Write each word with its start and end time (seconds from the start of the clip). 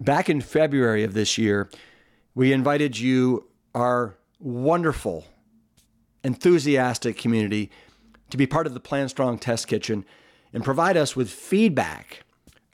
back 0.00 0.28
in 0.28 0.40
February 0.40 1.04
of 1.04 1.14
this 1.14 1.38
year, 1.38 1.70
we 2.34 2.52
invited 2.52 2.98
you, 2.98 3.46
our 3.74 4.16
wonderful, 4.38 5.26
enthusiastic 6.22 7.16
community, 7.16 7.70
to 8.30 8.36
be 8.36 8.46
part 8.46 8.66
of 8.66 8.74
the 8.74 8.80
Plant 8.80 9.10
Strong 9.10 9.38
Test 9.38 9.68
Kitchen 9.68 10.04
and 10.52 10.64
provide 10.64 10.96
us 10.96 11.16
with 11.16 11.30
feedback 11.30 12.24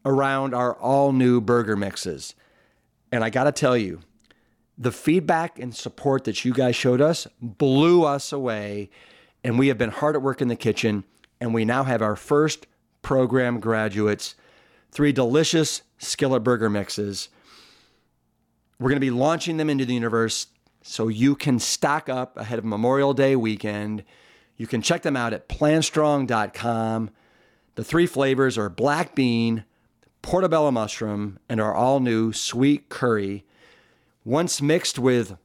around 0.05 0.55
our 0.55 0.75
all 0.75 1.13
new 1.13 1.41
burger 1.41 1.77
mixes. 1.77 2.34
And 3.11 3.25
I 3.25 3.30
got 3.30 3.45
to 3.45 3.52
tell 3.52 3.77
you, 3.77 4.00
the 4.77 4.93
feedback 4.93 5.59
and 5.59 5.75
support 5.75 6.25
that 6.25 6.45
you 6.45 6.52
guys 6.52 6.75
showed 6.75 7.00
us 7.00 7.29
blew 7.41 8.04
us 8.04 8.32
away. 8.32 8.91
And 9.45 9.59
we 9.59 9.68
have 9.68 9.79
been 9.79 9.91
hard 9.91 10.16
at 10.16 10.22
work 10.22 10.43
in 10.43 10.48
the 10.48 10.56
kitchen. 10.56 11.04
And 11.41 11.54
we 11.54 11.64
now 11.64 11.84
have 11.84 12.02
our 12.02 12.16
first 12.16 12.66
program 13.02 13.61
graduates, 13.61 14.34
three 14.91 15.12
delicious 15.12 15.82
skillet 16.05 16.45
burger 16.45 16.71
mixes. 16.71 17.29
We're 18.79 18.91
going 18.91 18.97
to 18.97 19.01
be 19.01 19.10
launching 19.10 19.56
them 19.56 19.70
into 19.70 19.84
the 19.84 19.95
universe 19.95 20.48
so 20.83 21.09
you 21.09 21.34
can 21.34 21.59
stock 21.59 22.09
up 22.09 22.37
ahead 22.37 22.59
of 22.59 22.65
Memorial 22.65 23.15
Day 23.15 23.37
weekend. 23.37 24.05
You 24.56 24.66
can 24.66 24.82
check 24.82 25.02
them 25.02 25.16
out 25.16 25.32
at 25.32 25.48
plantstrong.com. 25.48 27.10
The 27.77 27.84
three 27.84 28.06
flavors 28.06 28.56
are 28.59 28.69
black 28.69 29.15
bean, 29.15 29.65
portobello 30.23 30.70
mushroom, 30.70 31.38
and 31.48 31.60
our 31.60 31.74
all 31.74 32.01
new 32.01 32.32
sweet 32.32 32.88
curry. 32.88 33.45
Once 34.24 34.62
mixed 34.62 34.98
with 34.98 35.37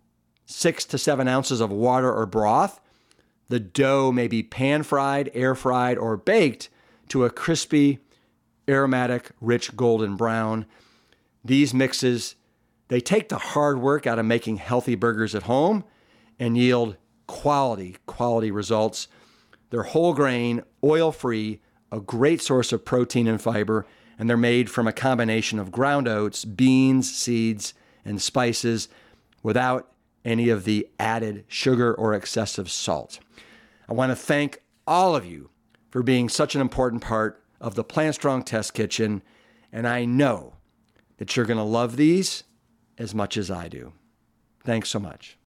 six 0.45 0.85
to 0.85 0.97
seven 0.97 1.27
ounces 1.27 1.61
of 1.61 1.71
water 1.71 2.11
or 2.11 2.25
broth, 2.25 2.79
the 3.49 3.59
dough 3.59 4.11
may 4.11 4.27
be 4.27 4.43
pan 4.43 4.83
fried, 4.83 5.31
air 5.33 5.55
fried, 5.55 5.97
or 5.97 6.17
baked 6.17 6.69
to 7.09 7.25
a 7.25 7.29
crispy, 7.29 7.99
aromatic, 8.69 9.31
rich 9.41 9.75
golden 9.75 10.15
brown. 10.15 10.65
These 11.43 11.73
mixes, 11.73 12.35
they 12.87 13.01
take 13.01 13.29
the 13.29 13.37
hard 13.37 13.81
work 13.81 14.05
out 14.07 14.19
of 14.19 14.25
making 14.25 14.57
healthy 14.57 14.95
burgers 14.95 15.35
at 15.35 15.43
home 15.43 15.83
and 16.39 16.57
yield 16.57 16.95
quality, 17.27 17.97
quality 18.05 18.51
results. 18.51 19.07
They're 19.69 19.83
whole 19.83 20.13
grain, 20.13 20.63
oil 20.83 21.11
free, 21.11 21.61
a 21.91 21.99
great 21.99 22.41
source 22.41 22.71
of 22.71 22.85
protein 22.85 23.27
and 23.27 23.41
fiber, 23.41 23.85
and 24.17 24.29
they're 24.29 24.37
made 24.37 24.69
from 24.69 24.87
a 24.87 24.93
combination 24.93 25.59
of 25.59 25.71
ground 25.71 26.07
oats, 26.07 26.45
beans, 26.45 27.11
seeds, 27.11 27.73
and 28.05 28.21
spices 28.21 28.89
without 29.43 29.91
any 30.25 30.49
of 30.49 30.65
the 30.65 30.87
added 30.99 31.45
sugar 31.47 31.93
or 31.93 32.13
excessive 32.13 32.69
salt. 32.69 33.19
I 33.87 33.93
want 33.93 34.11
to 34.11 34.15
thank 34.15 34.61
all 34.85 35.15
of 35.15 35.25
you 35.25 35.49
for 35.89 36.03
being 36.03 36.29
such 36.29 36.55
an 36.55 36.61
important 36.61 37.01
part 37.01 37.38
of 37.61 37.75
the 37.75 37.83
Plant 37.83 38.15
Strong 38.15 38.43
Test 38.43 38.73
Kitchen, 38.73 39.21
and 39.71 39.87
I 39.87 40.05
know 40.05 40.53
that 41.17 41.35
you're 41.35 41.45
going 41.45 41.57
to 41.57 41.63
love 41.63 41.97
these 41.97 42.43
as 42.97 43.13
much 43.13 43.37
as 43.37 43.51
I 43.51 43.67
do. 43.67 43.93
Thanks 44.63 44.89
so 44.89 44.99
much. 44.99 45.37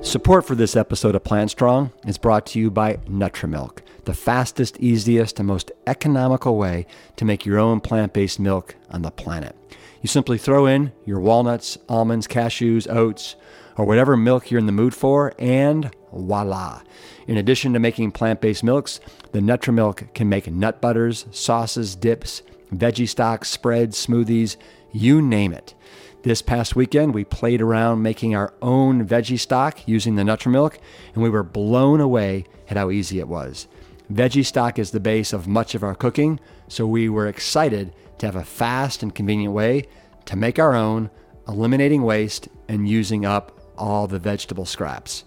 Support 0.00 0.44
for 0.46 0.54
this 0.54 0.76
episode 0.76 1.14
of 1.14 1.24
Plant 1.24 1.50
Strong 1.50 1.90
is 2.06 2.18
brought 2.18 2.44
to 2.46 2.58
you 2.58 2.70
by 2.70 2.96
Nutramilk, 3.08 3.80
the 4.04 4.12
fastest, 4.12 4.76
easiest, 4.78 5.38
and 5.38 5.48
most 5.48 5.72
economical 5.86 6.58
way 6.58 6.86
to 7.16 7.24
make 7.24 7.46
your 7.46 7.58
own 7.58 7.80
plant 7.80 8.12
based 8.12 8.38
milk 8.38 8.76
on 8.90 9.00
the 9.00 9.10
planet. 9.10 9.56
You 10.04 10.08
simply 10.08 10.36
throw 10.36 10.66
in 10.66 10.92
your 11.06 11.18
walnuts, 11.18 11.78
almonds, 11.88 12.28
cashews, 12.28 12.86
oats, 12.94 13.36
or 13.78 13.86
whatever 13.86 14.18
milk 14.18 14.50
you're 14.50 14.60
in 14.60 14.66
the 14.66 14.70
mood 14.70 14.94
for, 14.94 15.32
and 15.38 15.90
voila. 16.12 16.82
In 17.26 17.38
addition 17.38 17.72
to 17.72 17.78
making 17.78 18.12
plant 18.12 18.42
based 18.42 18.62
milks, 18.62 19.00
the 19.32 19.38
Nutramilk 19.38 20.12
can 20.12 20.28
make 20.28 20.46
nut 20.46 20.82
butters, 20.82 21.24
sauces, 21.30 21.96
dips, 21.96 22.42
veggie 22.70 23.08
stocks, 23.08 23.48
spreads, 23.48 23.96
smoothies, 23.96 24.58
you 24.92 25.22
name 25.22 25.54
it. 25.54 25.74
This 26.22 26.42
past 26.42 26.76
weekend, 26.76 27.14
we 27.14 27.24
played 27.24 27.62
around 27.62 28.02
making 28.02 28.36
our 28.36 28.52
own 28.60 29.08
veggie 29.08 29.40
stock 29.40 29.88
using 29.88 30.16
the 30.16 30.22
Nutramilk, 30.22 30.76
and 31.14 31.22
we 31.22 31.30
were 31.30 31.42
blown 31.42 32.02
away 32.02 32.44
at 32.68 32.76
how 32.76 32.90
easy 32.90 33.20
it 33.20 33.28
was. 33.28 33.68
Veggie 34.12 34.44
stock 34.44 34.78
is 34.78 34.90
the 34.90 35.00
base 35.00 35.32
of 35.32 35.48
much 35.48 35.74
of 35.74 35.82
our 35.82 35.94
cooking, 35.94 36.38
so 36.68 36.86
we 36.86 37.08
were 37.08 37.26
excited 37.26 37.94
to 38.18 38.26
have 38.26 38.36
a 38.36 38.44
fast 38.44 39.02
and 39.02 39.14
convenient 39.14 39.54
way 39.54 39.84
to 40.26 40.36
make 40.36 40.58
our 40.58 40.74
own, 40.74 41.10
eliminating 41.46 42.02
waste 42.02 42.48
and 42.68 42.88
using 42.88 43.24
up 43.24 43.60
all 43.76 44.06
the 44.06 44.18
vegetable 44.18 44.64
scraps. 44.64 45.24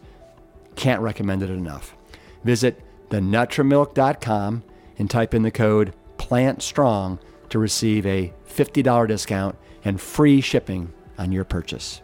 Can't 0.76 1.02
recommend 1.02 1.44
it 1.44 1.50
enough. 1.50 1.96
Visit 2.44 2.82
thenutramilk.com 3.10 4.64
and 4.98 5.10
type 5.10 5.34
in 5.34 5.44
the 5.44 5.52
code 5.52 5.94
PLANTSTRONG 6.18 7.20
to 7.50 7.60
receive 7.60 8.06
a 8.06 8.34
$50 8.48 9.08
discount 9.08 9.58
and 9.84 10.02
free 10.02 10.42
shipping 10.42 10.92
on 11.18 11.32
your 11.32 11.44
purchase. 11.44 12.02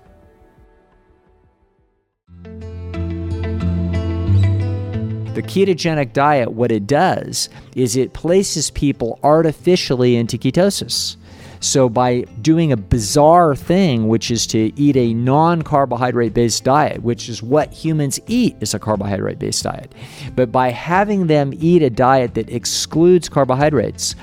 The 5.33 5.41
ketogenic 5.41 6.13
diet, 6.13 6.51
what 6.51 6.71
it 6.71 6.85
does 6.85 7.49
is 7.75 7.95
it 7.95 8.13
places 8.13 8.69
people 8.69 9.19
artificially 9.23 10.15
into 10.15 10.37
ketosis. 10.37 11.15
So, 11.59 11.89
by 11.89 12.21
doing 12.41 12.71
a 12.71 12.77
bizarre 12.77 13.55
thing, 13.55 14.07
which 14.09 14.29
is 14.29 14.45
to 14.47 14.71
eat 14.79 14.95
a 14.95 15.13
non 15.15 15.63
carbohydrate 15.63 16.35
based 16.35 16.63
diet, 16.63 17.01
which 17.01 17.29
is 17.29 17.41
what 17.41 17.73
humans 17.73 18.19
eat, 18.27 18.57
is 18.59 18.75
a 18.75 18.79
carbohydrate 18.79 19.39
based 19.39 19.63
diet. 19.63 19.95
But 20.35 20.51
by 20.51 20.69
having 20.69 21.25
them 21.25 21.51
eat 21.55 21.81
a 21.81 21.89
diet 21.89 22.35
that 22.35 22.51
excludes 22.51 23.27
carbohydrates, 23.27 24.15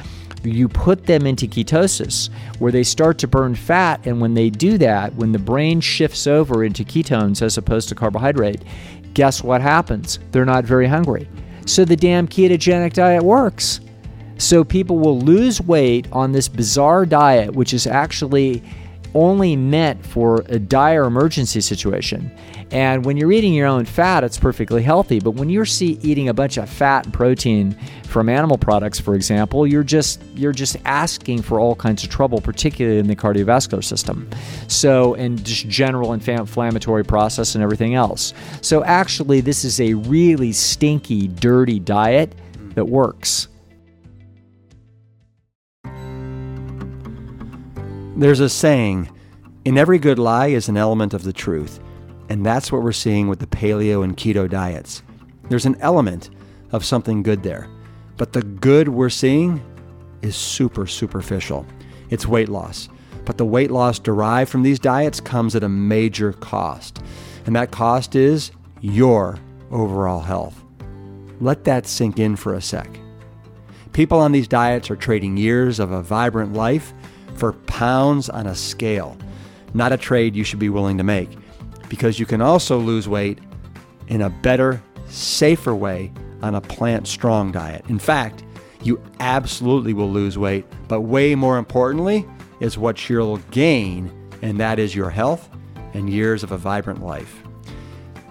you 0.44 0.69
put 0.69 1.06
them 1.06 1.27
into 1.27 1.47
ketosis 1.47 2.31
where 2.59 2.72
they 2.72 2.82
start 2.82 3.19
to 3.19 3.28
burn 3.28 3.54
fat. 3.54 4.06
And 4.06 4.21
when 4.21 4.34
they 4.34 4.50
do 4.50 4.78
that, 4.78 5.15
when 5.15 5.32
the 5.32 5.38
brain 5.38 5.81
shifts 5.81 6.27
over 6.27 6.65
into 6.65 6.84
ketones 6.84 7.42
as 7.42 7.59
opposed 7.59 7.88
to 7.88 7.94
carbohydrate, 7.94 8.62
guess 9.15 9.43
what 9.43 9.60
happens? 9.60 10.19
They're 10.31 10.44
not 10.44 10.65
very 10.65 10.87
hungry. 10.87 11.28
So 11.66 11.84
the 11.84 11.97
damn 11.97 12.26
ketogenic 12.26 12.93
diet 12.93 13.22
works. 13.22 13.81
So 14.38 14.65
people 14.65 14.98
will 14.98 15.21
lose 15.21 15.60
weight 15.60 16.09
on 16.12 16.32
this 16.32 16.48
bizarre 16.48 17.04
diet, 17.04 17.54
which 17.54 17.75
is 17.75 17.87
actually 17.87 18.62
only 19.15 19.56
meant 19.56 20.04
for 20.04 20.44
a 20.48 20.59
dire 20.59 21.04
emergency 21.04 21.60
situation. 21.60 22.31
And 22.73 23.05
when 23.05 23.17
you're 23.17 23.33
eating 23.33 23.53
your 23.53 23.67
own 23.67 23.85
fat, 23.85 24.23
it's 24.23 24.39
perfectly 24.39 24.83
healthy. 24.83 25.19
But 25.19 25.33
when 25.33 25.51
you're 25.51 25.67
see, 25.67 25.99
eating 26.03 26.29
a 26.29 26.35
bunch 26.35 26.57
of 26.57 26.69
fat 26.71 27.05
and 27.05 27.13
protein 27.13 27.77
from 28.05 28.29
animal 28.29 28.59
products, 28.59 29.01
for 29.01 29.15
example, 29.15 29.67
you're 29.67 29.83
just 29.83 30.23
you're 30.35 30.53
just 30.53 30.77
asking 30.85 31.43
for 31.43 31.59
all 31.59 31.75
kinds 31.75 32.05
of 32.05 32.11
trouble, 32.11 32.41
particularly 32.41 32.99
in 32.99 33.09
the 33.09 33.17
cardiovascular 33.17 33.83
system. 33.83 34.31
So, 34.69 35.15
and 35.15 35.45
just 35.45 35.69
general 35.69 36.13
inflammatory 36.13 37.05
process 37.05 37.57
and 37.57 37.65
everything 37.65 37.95
else. 37.95 38.35
So, 38.61 38.85
actually, 38.85 39.41
this 39.41 39.65
is 39.65 39.81
a 39.81 39.95
really 39.95 40.53
stinky, 40.53 41.27
dirty 41.27 41.81
diet 41.81 42.35
that 42.75 42.85
works. 42.85 43.49
There's 48.17 48.41
a 48.41 48.49
saying, 48.49 49.11
in 49.65 49.79
every 49.79 49.99
good 49.99 50.19
lie 50.19 50.49
is 50.49 50.69
an 50.69 50.77
element 50.77 51.15
of 51.15 51.25
the 51.25 51.33
truth. 51.33 51.81
And 52.31 52.47
that's 52.47 52.71
what 52.71 52.83
we're 52.83 52.93
seeing 52.93 53.27
with 53.27 53.41
the 53.41 53.47
paleo 53.49 54.05
and 54.05 54.17
keto 54.17 54.49
diets. 54.49 55.03
There's 55.49 55.67
an 55.67 55.77
element 55.81 56.31
of 56.71 56.85
something 56.85 57.25
good 57.25 57.43
there. 57.43 57.69
But 58.17 58.33
the 58.33 58.43
good 58.43 58.89
we're 58.89 59.11
seeing 59.11 59.61
is 60.23 60.37
super 60.37 60.87
superficial. 60.87 61.67
It's 62.09 62.29
weight 62.29 62.49
loss. 62.49 62.89
But 63.25 63.37
the 63.37 63.45
weight 63.45 63.73
loss 63.73 63.99
derived 63.99 64.49
from 64.49 64.63
these 64.63 64.79
diets 64.79 65.21
comes 65.21 65.57
at 65.57 65.65
a 65.65 65.69
major 65.69 66.33
cost. 66.35 67.03
And 67.47 67.57
that 67.57 67.73
cost 67.73 68.15
is 68.15 68.53
your 68.81 69.37
overall 69.73 70.21
health. 70.21 70.63
Let 71.41 71.65
that 71.65 71.89
sink 71.89 72.21
in 72.21 72.37
for 72.37 72.55
a 72.55 72.63
sec. 72.63 72.89
People 73.93 74.21
on 74.21 74.31
these 74.31 74.47
diets 74.47 74.89
are 74.89 74.97
trading 74.97 75.37
years 75.37 75.81
of 75.81 75.91
a 75.91 76.03
vibrant 76.03 76.53
life 76.53 76.93
for 77.34 77.54
pounds 77.54 78.28
on 78.28 78.47
a 78.47 78.54
scale, 78.54 79.16
not 79.75 79.91
a 79.91 79.97
trade 79.97 80.37
you 80.37 80.45
should 80.45 80.60
be 80.60 80.69
willing 80.69 80.97
to 80.99 81.04
make 81.04 81.40
because 81.91 82.19
you 82.19 82.25
can 82.25 82.41
also 82.41 82.78
lose 82.78 83.07
weight 83.07 83.39
in 84.09 84.22
a 84.22 84.31
better, 84.31 84.83
safer 85.07 85.75
way 85.75 86.10
on 86.41 86.54
a 86.54 86.60
plant 86.60 87.07
strong 87.07 87.53
diet. 87.53 87.84
In 87.89 87.98
fact, 87.98 88.45
you 88.83 88.98
absolutely 89.19 89.92
will 89.92 90.10
lose 90.10 90.39
weight, 90.39 90.65
but 90.89 91.03
way 91.03 91.34
more 91.34 91.59
importantly 91.59 92.27
is 92.60 92.78
what 92.78 93.10
you'll 93.10 93.37
gain, 93.51 94.10
and 94.41 94.59
that 94.59 94.78
is 94.78 94.95
your 94.95 95.10
health 95.10 95.51
and 95.92 96.09
years 96.09 96.42
of 96.42 96.53
a 96.53 96.57
vibrant 96.57 97.04
life. 97.04 97.42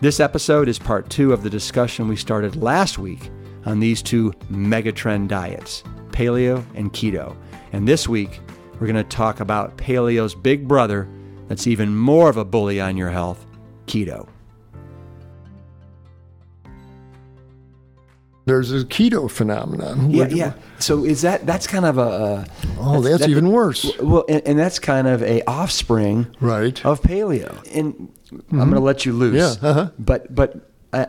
This 0.01 0.19
episode 0.19 0.69
is 0.69 0.79
part 0.79 1.09
two 1.09 1.33
of 1.33 1.43
the 1.43 1.49
discussion 1.49 2.07
we 2.07 2.15
started 2.15 2.55
last 2.55 2.97
week 2.97 3.29
on 3.65 3.79
these 3.79 4.01
two 4.01 4.31
megatrend 4.49 5.27
diets, 5.27 5.83
paleo 6.11 6.65
and 6.73 6.93
keto. 6.93 7.35
And 7.73 7.85
this 7.85 8.07
week, 8.07 8.39
we're 8.79 8.87
going 8.87 8.95
to 8.95 9.03
talk 9.03 9.41
about 9.41 9.77
paleo's 9.77 10.33
big 10.33 10.67
brother 10.67 11.09
that's 11.49 11.67
even 11.67 11.95
more 11.95 12.29
of 12.29 12.37
a 12.37 12.45
bully 12.45 12.79
on 12.79 12.95
your 12.95 13.09
health 13.09 13.45
keto. 13.89 14.27
There's 18.45 18.71
a 18.71 18.83
keto 18.83 19.29
phenomenon. 19.29 20.09
Yeah, 20.09 20.27
yeah. 20.29 20.53
So 20.79 21.05
is 21.05 21.21
that 21.21 21.45
that's 21.45 21.67
kind 21.67 21.85
of 21.85 21.97
a, 21.99 22.01
a 22.01 22.45
Oh, 22.79 23.01
that's 23.01 23.19
that- 23.19 23.29
even 23.29 23.51
worse. 23.51 23.91
Well, 23.99 24.25
and, 24.27 24.41
and 24.45 24.57
that's 24.57 24.79
kind 24.79 25.07
of 25.07 25.21
a 25.21 25.43
offspring 25.47 26.27
Right. 26.39 26.83
of 26.85 27.01
paleo. 27.01 27.51
And 27.75 28.11
I'm 28.51 28.57
going 28.57 28.71
to 28.71 28.79
let 28.79 29.05
you 29.05 29.13
loose. 29.13 29.59
Yeah, 29.61 29.69
uh-huh. 29.69 29.91
But 29.99 30.33
but 30.33 30.67
uh, 30.93 31.05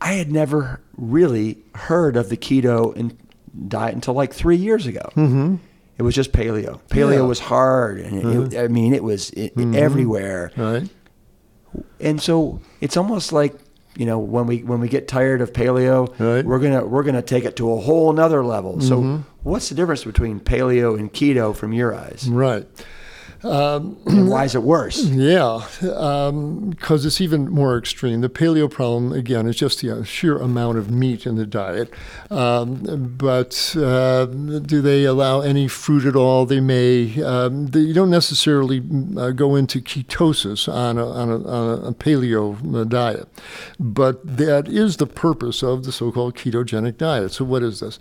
I 0.00 0.12
had 0.12 0.30
never 0.30 0.80
really 0.96 1.58
heard 1.74 2.16
of 2.16 2.28
the 2.28 2.36
keto 2.36 2.94
in, 2.94 3.18
diet 3.68 3.94
until 3.94 4.14
like 4.14 4.32
three 4.32 4.56
years 4.56 4.86
ago. 4.86 5.08
Mm-hmm. 5.16 5.56
It 5.98 6.02
was 6.02 6.14
just 6.14 6.30
paleo. 6.32 6.80
Paleo 6.90 7.14
Yeah. 7.14 7.20
was 7.22 7.38
hard, 7.40 7.98
and 8.00 8.52
it, 8.52 8.58
I 8.58 8.68
mean, 8.68 8.94
it 8.94 9.02
was 9.02 9.30
it, 9.30 9.52
everywhere. 9.58 10.52
Right. 10.56 10.88
And 12.00 12.20
so 12.20 12.60
it's 12.80 12.96
almost 12.96 13.32
like 13.32 13.54
you 13.96 14.06
know 14.06 14.18
when 14.18 14.46
we 14.46 14.58
when 14.62 14.80
we 14.80 14.88
get 14.88 15.06
tired 15.08 15.40
of 15.40 15.52
paleo, 15.52 16.08
Right. 16.18 16.44
we're 16.44 16.58
gonna 16.58 16.84
we're 16.84 17.02
gonna 17.02 17.22
take 17.22 17.44
it 17.44 17.56
to 17.56 17.72
a 17.72 17.80
whole 17.80 18.12
nother 18.12 18.44
level. 18.44 18.80
So 18.80 18.98
mm-hmm. 18.98 19.22
what's 19.42 19.68
the 19.68 19.74
difference 19.74 20.04
between 20.04 20.40
paleo 20.40 20.98
and 20.98 21.12
keto 21.12 21.54
from 21.54 21.72
your 21.72 21.94
eyes? 21.94 22.28
Right. 22.28 22.66
And 23.44 24.28
why 24.28 24.44
is 24.44 24.54
it 24.54 24.62
worse? 24.62 25.04
Yeah, 25.24 25.66
because 25.80 27.06
it's 27.06 27.20
even 27.20 27.48
more 27.48 27.78
extreme. 27.78 28.20
The 28.20 28.28
paleo 28.28 28.70
problem, 28.70 29.12
again, 29.12 29.46
is 29.46 29.56
just 29.56 29.80
the 29.80 29.90
uh, 29.90 30.02
sheer 30.04 30.36
amount 30.36 30.76
of 30.76 30.90
meat 30.90 31.24
in 31.24 31.36
the 31.36 31.46
diet. 31.46 31.92
Um, 32.30 33.14
but 33.16 33.74
uh, 33.78 34.26
do 34.26 34.82
they 34.82 35.04
allow 35.04 35.40
any 35.40 35.68
fruit 35.68 36.04
at 36.04 36.16
all? 36.16 36.46
They 36.46 36.60
may. 36.60 37.22
Um, 37.22 37.68
they, 37.68 37.80
you 37.80 37.94
don't 37.94 38.10
necessarily 38.10 38.82
uh, 39.16 39.30
go 39.30 39.54
into 39.56 39.80
ketosis 39.80 40.72
on 40.72 40.98
a, 40.98 41.08
on 41.08 41.30
a, 41.30 41.48
on 41.48 41.84
a 41.86 41.92
paleo 41.92 42.74
uh, 42.74 42.84
diet, 42.84 43.28
but 43.78 44.20
that 44.36 44.68
is 44.68 44.96
the 44.96 45.06
purpose 45.06 45.62
of 45.62 45.84
the 45.84 45.92
so-called 45.92 46.34
ketogenic 46.34 46.98
diet. 46.98 47.32
So, 47.32 47.44
what 47.44 47.62
is 47.62 47.80
this? 47.80 47.98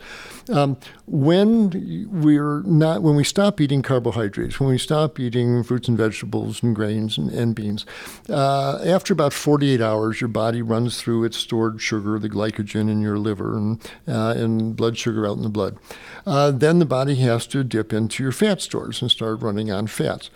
Um, 0.49 0.77
when 1.05 2.07
we're 2.11 2.61
not, 2.63 3.01
when 3.01 3.15
we 3.15 3.23
stop 3.23 3.61
eating 3.61 3.81
carbohydrates, 3.81 4.59
when 4.59 4.69
we 4.69 4.77
stop 4.77 5.19
eating 5.19 5.63
fruits 5.63 5.87
and 5.87 5.97
vegetables 5.97 6.61
and 6.61 6.75
grains 6.75 7.17
and, 7.17 7.29
and 7.29 7.55
beans, 7.55 7.85
uh, 8.29 8.79
after 8.85 9.13
about 9.13 9.33
48 9.33 9.81
hours, 9.81 10.21
your 10.21 10.27
body 10.27 10.61
runs 10.61 11.01
through 11.01 11.23
its 11.23 11.37
stored 11.37 11.81
sugar, 11.81 12.19
the 12.19 12.29
glycogen 12.29 12.89
in 12.89 13.01
your 13.01 13.17
liver, 13.17 13.55
and, 13.57 13.81
uh, 14.07 14.33
and 14.35 14.75
blood 14.75 14.97
sugar 14.97 15.27
out 15.27 15.37
in 15.37 15.43
the 15.43 15.49
blood. 15.49 15.77
Uh, 16.25 16.51
then 16.51 16.79
the 16.79 16.85
body 16.85 17.15
has 17.15 17.47
to 17.47 17.63
dip 17.63 17.93
into 17.93 18.23
your 18.23 18.31
fat 18.31 18.61
stores 18.61 19.01
and 19.01 19.09
start 19.09 19.41
running 19.41 19.71
on 19.71 19.87
fats. 19.87 20.29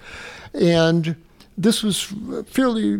And 0.53 1.15
this 1.57 1.81
was 1.81 2.13
fairly 2.45 2.97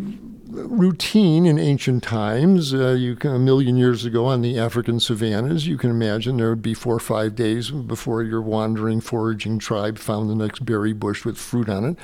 routine 0.49 1.45
in 1.45 1.59
ancient 1.59 2.03
times. 2.03 2.73
Uh, 2.73 2.91
you 2.91 3.15
can, 3.15 3.35
a 3.35 3.39
million 3.39 3.77
years 3.77 4.05
ago 4.05 4.25
on 4.25 4.41
the 4.41 4.57
African 4.57 4.99
savannas, 4.99 5.67
you 5.67 5.77
can 5.77 5.89
imagine 5.89 6.37
there 6.37 6.49
would 6.49 6.61
be 6.61 6.73
four 6.73 6.95
or 6.95 6.99
five 6.99 7.35
days 7.35 7.69
before 7.69 8.23
your 8.23 8.41
wandering, 8.41 9.01
foraging 9.01 9.59
tribe 9.59 9.97
found 9.97 10.29
the 10.29 10.35
next 10.35 10.65
berry 10.65 10.93
bush 10.93 11.25
with 11.25 11.37
fruit 11.37 11.69
on 11.69 11.85
it, 11.85 11.97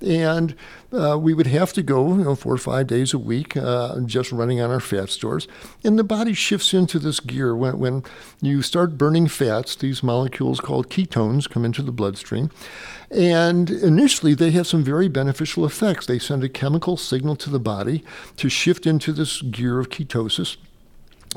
and 0.00 0.56
uh, 0.92 1.16
we 1.16 1.32
would 1.32 1.46
have 1.46 1.72
to 1.74 1.82
go, 1.82 2.08
you 2.08 2.24
know, 2.24 2.34
four 2.34 2.54
or 2.54 2.58
five 2.58 2.86
days 2.86 3.14
a 3.14 3.18
week, 3.18 3.56
uh, 3.56 4.00
just 4.00 4.32
running 4.32 4.60
on 4.60 4.70
our 4.70 4.80
fat 4.80 5.10
stores. 5.10 5.46
And 5.84 5.98
the 5.98 6.04
body 6.04 6.34
shifts 6.34 6.74
into 6.74 6.98
this 6.98 7.20
gear 7.20 7.54
when, 7.54 7.78
when 7.78 8.02
you 8.40 8.62
start 8.62 8.98
burning 8.98 9.28
fats. 9.28 9.76
These 9.76 10.02
molecules 10.02 10.58
called 10.58 10.90
ketones 10.90 11.48
come 11.48 11.64
into 11.64 11.82
the 11.82 11.92
bloodstream. 11.92 12.50
And 13.10 13.70
initially, 13.70 14.34
they 14.34 14.52
have 14.52 14.68
some 14.68 14.84
very 14.84 15.08
beneficial 15.08 15.64
effects. 15.64 16.06
They 16.06 16.18
send 16.18 16.44
a 16.44 16.48
chemical 16.48 16.96
signal 16.96 17.36
to 17.36 17.50
the 17.50 17.58
body 17.58 18.04
to 18.36 18.48
shift 18.48 18.86
into 18.86 19.12
this 19.12 19.42
gear 19.42 19.80
of 19.80 19.90
ketosis. 19.90 20.56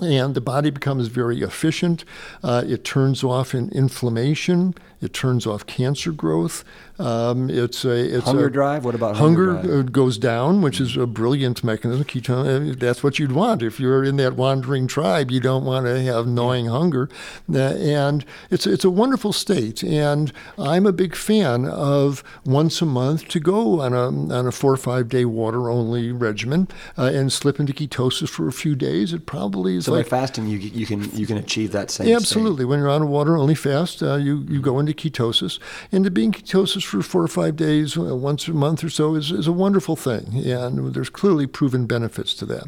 And 0.01 0.33
the 0.33 0.41
body 0.41 0.71
becomes 0.71 1.07
very 1.07 1.41
efficient. 1.41 2.03
Uh, 2.43 2.63
it 2.65 2.83
turns 2.83 3.23
off 3.23 3.53
in 3.53 3.69
inflammation. 3.69 4.73
It 5.01 5.13
turns 5.13 5.45
off 5.45 5.67
cancer 5.67 6.11
growth. 6.11 6.63
Um, 6.99 7.49
it's 7.49 7.83
a 7.85 8.15
it's 8.17 8.25
Hunger 8.25 8.47
a, 8.47 8.51
drive? 8.51 8.85
What 8.85 8.93
about 8.95 9.15
hunger? 9.17 9.55
hunger 9.55 9.79
uh, 9.79 9.81
goes 9.83 10.17
down, 10.17 10.61
which 10.61 10.79
is 10.79 10.95
a 10.95 11.07
brilliant 11.07 11.63
mechanism. 11.63 12.03
Ketone. 12.05 12.71
uh, 12.71 12.75
That's 12.77 13.03
what 13.03 13.17
you'd 13.17 13.31
want 13.31 13.63
if 13.63 13.79
you're 13.79 14.03
in 14.03 14.17
that 14.17 14.35
wandering 14.35 14.87
tribe. 14.87 15.31
You 15.31 15.39
don't 15.39 15.65
want 15.65 15.85
to 15.87 16.01
have 16.03 16.27
gnawing 16.27 16.67
hunger, 16.67 17.09
Uh, 17.51 17.57
and 17.59 18.23
it's 18.51 18.67
it's 18.67 18.85
a 18.85 18.89
wonderful 18.91 19.33
state. 19.33 19.83
And 19.83 20.31
I'm 20.59 20.85
a 20.85 20.93
big 20.93 21.15
fan 21.15 21.65
of 21.65 22.23
once 22.45 22.81
a 22.81 22.85
month 22.85 23.27
to 23.29 23.39
go 23.39 23.81
on 23.81 23.93
a 23.93 24.07
on 24.33 24.45
a 24.47 24.51
four 24.51 24.73
or 24.73 24.77
five 24.77 25.09
day 25.09 25.25
water 25.25 25.69
only 25.69 26.11
regimen 26.11 26.67
uh, 26.97 27.11
and 27.13 27.31
slip 27.33 27.59
into 27.59 27.73
ketosis 27.73 28.29
for 28.29 28.47
a 28.47 28.53
few 28.53 28.75
days. 28.75 29.13
It 29.13 29.25
probably 29.25 29.77
is 29.77 29.85
So 29.85 29.93
like 29.93 30.05
by 30.05 30.17
fasting, 30.19 30.47
you 30.47 30.57
you 30.59 30.85
can 30.85 31.09
you 31.17 31.25
can 31.25 31.37
achieve 31.37 31.71
that 31.71 31.89
same. 31.89 32.07
yeah, 32.07 32.17
state. 32.17 32.23
absolutely. 32.27 32.65
When 32.65 32.79
you're 32.79 32.89
on 32.89 33.01
a 33.01 33.05
water 33.07 33.35
only 33.35 33.55
fast, 33.55 34.03
uh, 34.03 34.15
you, 34.15 34.45
you 34.47 34.61
go 34.61 34.77
into 34.79 34.93
ketosis. 34.93 35.59
And 35.91 36.03
to 36.05 36.11
be 36.11 36.23
in 36.25 36.31
ketosis 36.31 36.83
for 36.93 37.01
four 37.01 37.23
or 37.23 37.27
five 37.27 37.55
days, 37.55 37.97
uh, 37.97 38.15
once 38.15 38.47
a 38.47 38.53
month 38.53 38.83
or 38.83 38.89
so, 38.89 39.15
is, 39.15 39.31
is 39.31 39.47
a 39.47 39.51
wonderful 39.51 39.95
thing. 39.95 40.45
And 40.45 40.93
there's 40.93 41.09
clearly 41.09 41.47
proven 41.47 41.87
benefits 41.87 42.33
to 42.35 42.45
that. 42.45 42.65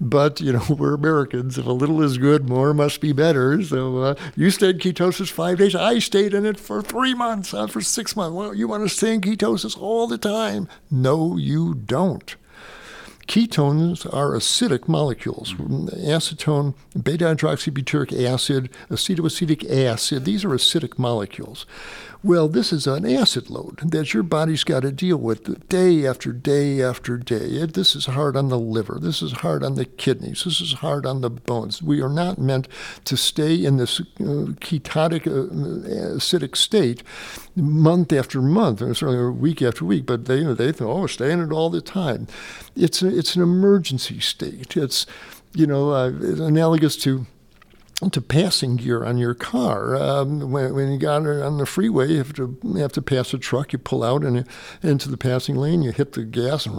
But, 0.00 0.40
you 0.40 0.52
know, 0.52 0.64
we're 0.78 0.94
Americans. 0.94 1.56
If 1.56 1.66
a 1.66 1.72
little 1.72 2.02
is 2.02 2.18
good, 2.18 2.48
more 2.48 2.74
must 2.74 3.00
be 3.00 3.12
better. 3.12 3.62
So 3.62 3.98
uh, 3.98 4.14
you 4.36 4.50
stayed 4.50 4.82
in 4.84 4.92
ketosis 4.92 5.30
five 5.30 5.58
days. 5.58 5.74
I 5.74 6.00
stayed 6.00 6.34
in 6.34 6.44
it 6.44 6.58
for 6.58 6.82
three 6.82 7.14
months, 7.14 7.54
uh, 7.54 7.68
for 7.68 7.80
six 7.80 8.16
months. 8.16 8.34
Well, 8.34 8.54
you 8.54 8.68
want 8.68 8.82
to 8.82 8.94
stay 8.94 9.14
in 9.14 9.20
ketosis 9.20 9.80
all 9.80 10.06
the 10.06 10.18
time? 10.18 10.68
No, 10.90 11.36
you 11.36 11.74
don't. 11.74 12.36
Ketones 13.26 14.04
are 14.12 14.32
acidic 14.32 14.86
molecules. 14.86 15.54
Acetone, 15.54 16.74
beta 17.00 17.24
hydroxybutyric 17.24 18.24
acid, 18.24 18.68
acetoacetic 18.90 19.70
acid, 19.70 20.24
these 20.24 20.44
are 20.44 20.50
acidic 20.50 20.98
molecules. 20.98 21.64
Well, 22.24 22.48
this 22.48 22.72
is 22.72 22.86
an 22.86 23.04
acid 23.04 23.50
load 23.50 23.80
that 23.90 24.14
your 24.14 24.22
body's 24.22 24.64
got 24.64 24.80
to 24.80 24.90
deal 24.90 25.18
with 25.18 25.68
day 25.68 26.06
after 26.06 26.32
day 26.32 26.80
after 26.80 27.18
day. 27.18 27.66
This 27.66 27.94
is 27.94 28.06
hard 28.06 28.34
on 28.34 28.48
the 28.48 28.58
liver. 28.58 28.98
This 28.98 29.20
is 29.20 29.32
hard 29.32 29.62
on 29.62 29.74
the 29.74 29.84
kidneys. 29.84 30.44
This 30.44 30.62
is 30.62 30.72
hard 30.72 31.04
on 31.04 31.20
the 31.20 31.28
bones. 31.28 31.82
We 31.82 32.00
are 32.00 32.08
not 32.08 32.38
meant 32.38 32.66
to 33.04 33.18
stay 33.18 33.62
in 33.62 33.76
this 33.76 34.00
uh, 34.00 34.56
ketotic, 34.56 35.26
uh, 35.26 36.16
acidic 36.16 36.56
state 36.56 37.02
month 37.56 38.10
after 38.10 38.40
month, 38.40 38.80
or 38.80 38.94
certainly 38.94 39.30
week 39.30 39.60
after 39.60 39.84
week. 39.84 40.06
But 40.06 40.24
they, 40.24 40.42
they 40.44 40.72
think, 40.72 40.88
oh, 40.88 41.06
stay 41.06 41.30
in 41.30 41.42
it 41.42 41.52
all 41.52 41.68
the 41.68 41.82
time. 41.82 42.26
It's 42.74 43.02
a, 43.02 43.14
it's 43.14 43.36
an 43.36 43.42
emergency 43.42 44.20
state. 44.20 44.78
It's 44.78 45.04
you 45.52 45.66
know 45.66 45.90
uh, 45.90 46.08
analogous 46.08 46.96
to 47.02 47.26
to 48.10 48.20
passing 48.20 48.76
gear 48.76 49.04
on 49.04 49.18
your 49.18 49.34
car. 49.34 49.96
Um, 49.96 50.50
when, 50.50 50.74
when 50.74 50.92
you 50.92 50.98
got 50.98 51.26
on 51.26 51.58
the 51.58 51.66
freeway, 51.66 52.10
you 52.10 52.18
have 52.18 52.32
to 52.34 52.58
you 52.62 52.76
have 52.76 52.92
to 52.92 53.02
pass 53.02 53.32
a 53.32 53.38
truck. 53.38 53.72
You 53.72 53.78
pull 53.78 54.02
out 54.02 54.24
and 54.24 54.46
into 54.82 55.08
the 55.08 55.16
passing 55.16 55.56
lane. 55.56 55.82
You 55.82 55.92
hit 55.92 56.12
the 56.12 56.24
gas, 56.24 56.66
and 56.66 56.74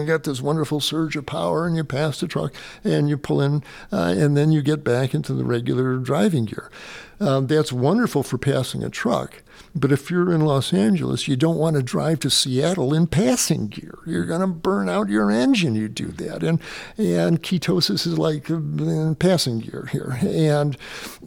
you 0.00 0.06
get 0.06 0.24
this 0.24 0.40
wonderful 0.40 0.80
surge 0.80 1.16
of 1.16 1.26
power, 1.26 1.66
and 1.66 1.76
you 1.76 1.84
pass 1.84 2.20
the 2.20 2.28
truck, 2.28 2.52
and 2.84 3.08
you 3.08 3.16
pull 3.16 3.40
in, 3.40 3.62
uh, 3.90 4.14
and 4.16 4.36
then 4.36 4.52
you 4.52 4.62
get 4.62 4.84
back 4.84 5.14
into 5.14 5.32
the 5.32 5.44
regular 5.44 5.96
driving 5.96 6.44
gear. 6.44 6.70
Um, 7.18 7.46
that's 7.46 7.72
wonderful 7.72 8.22
for 8.22 8.38
passing 8.38 8.82
a 8.82 8.90
truck. 8.90 9.42
But 9.74 9.92
if 9.92 10.10
you're 10.10 10.32
in 10.32 10.40
Los 10.40 10.72
Angeles, 10.72 11.28
you 11.28 11.36
don't 11.36 11.56
want 11.56 11.76
to 11.76 11.82
drive 11.82 12.20
to 12.20 12.30
Seattle 12.30 12.92
in 12.92 13.06
passing 13.06 13.68
gear. 13.68 13.98
You're 14.04 14.26
going 14.26 14.40
to 14.40 14.46
burn 14.46 14.88
out 14.88 15.08
your 15.08 15.30
engine. 15.30 15.74
You 15.74 15.88
do 15.88 16.08
that, 16.08 16.42
and 16.42 16.60
and 16.98 17.42
ketosis 17.42 18.06
is 18.06 18.18
like 18.18 18.50
uh, 18.50 19.14
passing 19.14 19.60
gear 19.60 19.88
here. 19.92 20.18
And, 20.22 20.76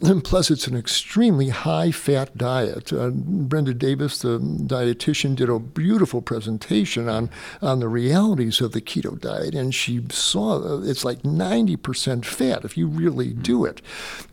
and 0.02 0.22
plus, 0.22 0.50
it's 0.50 0.66
an 0.66 0.76
extremely 0.76 1.48
high-fat 1.48 2.36
diet. 2.36 2.92
Uh, 2.92 3.10
Brenda 3.10 3.72
Davis, 3.72 4.18
the 4.18 4.38
dietitian, 4.38 5.36
did 5.36 5.48
a 5.48 5.58
beautiful 5.58 6.20
presentation 6.20 7.08
on 7.08 7.30
on 7.62 7.80
the 7.80 7.88
realities 7.88 8.60
of 8.60 8.72
the 8.72 8.80
keto 8.80 9.18
diet, 9.18 9.54
and 9.54 9.74
she 9.74 10.02
saw 10.10 10.58
uh, 10.62 10.82
it's 10.82 11.04
like 11.04 11.22
90% 11.22 12.24
fat 12.24 12.64
if 12.64 12.76
you 12.76 12.86
really 12.86 13.32
do 13.32 13.64
it. 13.64 13.80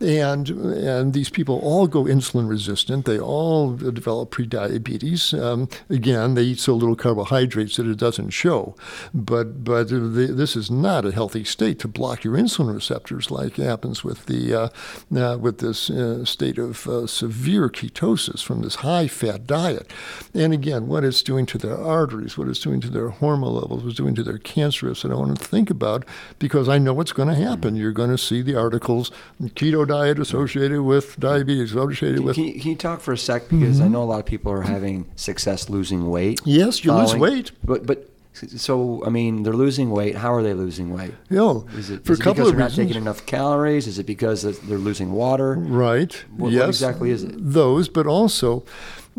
And 0.00 0.48
and 0.50 1.14
these 1.14 1.30
people 1.30 1.58
all 1.60 1.86
go 1.86 2.04
insulin 2.04 2.48
resistant. 2.48 3.06
They 3.06 3.18
all 3.18 3.70
develop 3.92 4.30
prediabetes. 4.30 5.38
Um, 5.40 5.68
again, 5.88 6.34
they 6.34 6.42
eat 6.42 6.58
so 6.58 6.74
little 6.74 6.96
carbohydrates 6.96 7.76
that 7.76 7.86
it 7.86 7.98
doesn't 7.98 8.30
show. 8.30 8.74
But 9.14 9.64
but 9.64 9.88
the, 9.88 9.96
this 10.34 10.56
is 10.56 10.70
not 10.70 11.04
a 11.04 11.12
healthy 11.12 11.44
state 11.44 11.78
to 11.80 11.88
block 11.88 12.24
your 12.24 12.34
insulin 12.36 12.74
receptors 12.74 13.30
like 13.30 13.56
happens 13.56 14.04
with 14.04 14.26
the 14.26 14.54
uh, 14.54 14.68
uh, 15.16 15.38
with 15.38 15.58
this 15.58 15.90
uh, 15.90 16.24
state 16.24 16.58
of 16.58 16.86
uh, 16.86 17.06
severe 17.06 17.68
ketosis 17.68 18.42
from 18.42 18.62
this 18.62 18.76
high-fat 18.76 19.46
diet. 19.46 19.90
And 20.34 20.52
again, 20.52 20.88
what 20.88 21.04
it's 21.04 21.22
doing 21.22 21.46
to 21.46 21.58
their 21.58 21.78
arteries, 21.78 22.36
what 22.38 22.48
it's 22.48 22.60
doing 22.60 22.80
to 22.82 22.90
their 22.90 23.08
hormone 23.10 23.54
levels, 23.54 23.82
what 23.82 23.90
it's 23.90 23.96
doing 23.96 24.14
to 24.16 24.22
their 24.22 24.38
cancer 24.38 24.86
risk, 24.86 25.04
I 25.04 25.08
don't 25.08 25.18
want 25.18 25.38
to 25.38 25.44
think 25.44 25.70
about 25.70 26.04
because 26.38 26.68
I 26.68 26.78
know 26.78 26.94
what's 26.94 27.12
going 27.12 27.28
to 27.28 27.34
happen. 27.34 27.76
You're 27.76 27.92
going 27.92 28.10
to 28.10 28.18
see 28.18 28.42
the 28.42 28.56
articles, 28.56 29.10
keto 29.40 29.86
diet 29.86 30.18
associated 30.18 30.82
with 30.82 31.18
diabetes, 31.18 31.72
associated 31.72 32.20
with 32.20 32.36
Can 32.36 32.44
you, 32.44 32.60
can 32.60 32.70
you 32.70 32.76
talk 32.76 33.00
for 33.00 33.12
a 33.12 33.18
sec 33.18 33.48
because 33.48 33.80
Mm-hmm. 33.82 33.88
I 33.90 33.92
know 33.92 34.02
a 34.02 34.10
lot 34.12 34.20
of 34.20 34.26
people 34.26 34.50
are 34.52 34.62
having 34.62 35.06
success 35.16 35.68
losing 35.68 36.08
weight. 36.10 36.40
Yes, 36.44 36.84
you 36.84 36.92
lose 36.92 37.14
weight. 37.14 37.52
but 37.64 37.86
but 37.86 38.08
So, 38.56 39.02
I 39.04 39.10
mean, 39.10 39.42
they're 39.42 39.52
losing 39.66 39.90
weight. 39.90 40.14
How 40.16 40.32
are 40.32 40.42
they 40.42 40.54
losing 40.54 40.88
weight? 40.94 41.12
Know, 41.28 41.66
Is 41.76 41.90
it, 41.90 42.04
for 42.04 42.12
is 42.14 42.20
a 42.20 42.22
couple 42.22 42.34
because 42.34 42.48
of 42.50 42.56
they're 42.56 42.64
reasons. 42.66 42.78
not 42.78 42.82
taking 42.88 43.02
enough 43.02 43.26
calories? 43.26 43.86
Is 43.86 43.98
it 43.98 44.06
because 44.06 44.42
they're 44.42 44.78
losing 44.78 45.12
water? 45.12 45.54
Right. 45.54 46.12
What, 46.38 46.50
yes. 46.50 46.60
what 46.60 46.68
exactly 46.70 47.10
is 47.10 47.22
it? 47.24 47.34
Those, 47.36 47.88
but 47.90 48.06
also, 48.06 48.64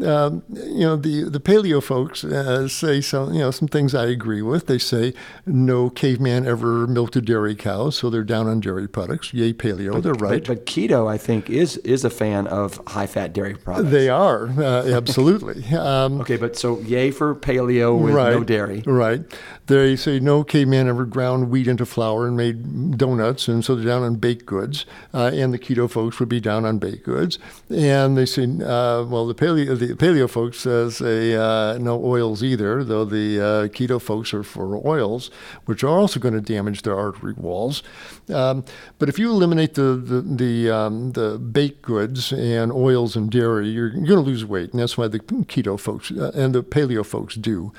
um, 0.02 0.44
you 0.52 0.80
know, 0.80 0.96
the 0.96 1.30
the 1.30 1.40
paleo 1.40 1.82
folks 1.82 2.24
uh, 2.24 2.68
say 2.68 3.02
some, 3.02 3.34
you 3.34 3.40
know, 3.40 3.52
some 3.52 3.68
things 3.68 3.94
I 3.94 4.08
agree 4.08 4.42
with. 4.42 4.68
They 4.68 4.80
say 4.80 5.14
no 5.46 5.90
caveman 5.90 6.48
ever 6.48 6.88
milked 6.88 7.16
a 7.16 7.22
dairy 7.22 7.56
cow, 7.56 7.90
so 7.92 8.10
they're 8.10 8.24
down 8.24 8.48
on 8.48 8.60
dairy 8.60 8.88
products. 8.88 9.34
Yay, 9.34 9.54
paleo. 9.54 10.02
they're 10.02 10.14
right. 10.14 10.46
But, 10.46 10.48
but 10.48 10.66
keto, 10.66 11.10
I 11.12 11.18
think, 11.18 11.50
is 11.50 11.78
is 11.78 12.04
a 12.04 12.10
fan 12.10 12.48
of 12.48 12.82
high 12.88 13.06
fat 13.08 13.34
dairy 13.34 13.56
products. 13.56 13.92
they 13.92 14.10
are 14.10 14.48
uh, 14.60 14.88
absolutely. 14.88 15.64
Um, 15.84 16.22
Okay, 16.22 16.38
but 16.38 16.56
so 16.56 16.80
yay 16.82 17.12
for 17.12 17.36
paleo 17.36 18.00
with 18.00 18.14
right, 18.14 18.34
no 18.34 18.44
dairy. 18.44 18.84
Right. 18.86 19.22
They 19.68 19.96
say 19.96 20.20
no 20.20 20.44
caveman 20.44 20.90
ever 20.90 21.06
ground 21.06 21.50
wheat 21.50 21.70
into 21.70 21.86
flour 21.86 22.28
and 22.28 22.36
made 22.36 22.98
donuts, 22.98 23.48
and 23.48 23.64
so 23.64 23.76
they're 23.76 23.86
down 23.86 24.04
on 24.04 24.16
baked 24.16 24.46
goods. 24.46 24.86
Uh, 25.14 25.32
and 25.34 25.54
the 25.54 25.60
keto 25.60 25.90
folks 25.90 26.20
would 26.20 26.28
be 26.28 26.42
down 26.42 26.66
on 26.66 26.80
baked 26.80 27.06
goods. 27.06 27.40
And 27.70 28.18
they 28.18 28.26
say, 28.26 28.44
uh, 28.44 29.04
well, 29.06 29.26
the 29.26 29.36
paleo 29.36 29.78
the 29.80 29.94
paleo 29.96 30.30
folks 30.30 30.66
uh, 30.66 30.90
say 30.90 31.36
uh, 31.36 31.78
no 31.78 32.04
oils 32.04 32.44
either, 32.44 32.84
though 32.84 33.06
the 33.06 33.40
uh, 33.40 33.68
keto 33.70 34.02
folks 34.02 34.34
are 34.34 34.44
for 34.44 34.86
oils, 34.86 35.32
which 35.64 35.82
are 35.84 35.98
also 35.98 36.20
going 36.20 36.34
to 36.34 36.42
damage 36.42 36.82
their 36.82 36.98
artery 36.98 37.34
walls. 37.34 37.84
Um, 38.30 38.66
but 39.00 39.08
if 39.08 39.18
you 39.18 39.32
eliminate 39.32 39.76
the 39.76 39.96
the 39.96 40.22
the, 40.22 40.70
um, 40.72 41.14
the 41.14 41.38
baked 41.38 41.84
goods 41.84 42.34
and 42.34 42.72
oils 42.72 43.16
and 43.16 43.32
dairy, 43.32 43.70
you're, 43.70 43.92
going 43.92 44.08
to 44.08 44.20
lose 44.20 44.44
weight, 44.44 44.72
and 44.72 44.82
that's 44.82 44.98
why 44.98 45.08
the 45.08 45.20
keto 45.20 45.80
folks 45.80 46.12
uh, 46.12 46.32
and 46.36 46.54
the 46.54 46.64
paleo 46.64 47.06
folks 47.06 47.36
do. 47.36 47.72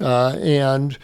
And 0.00 0.98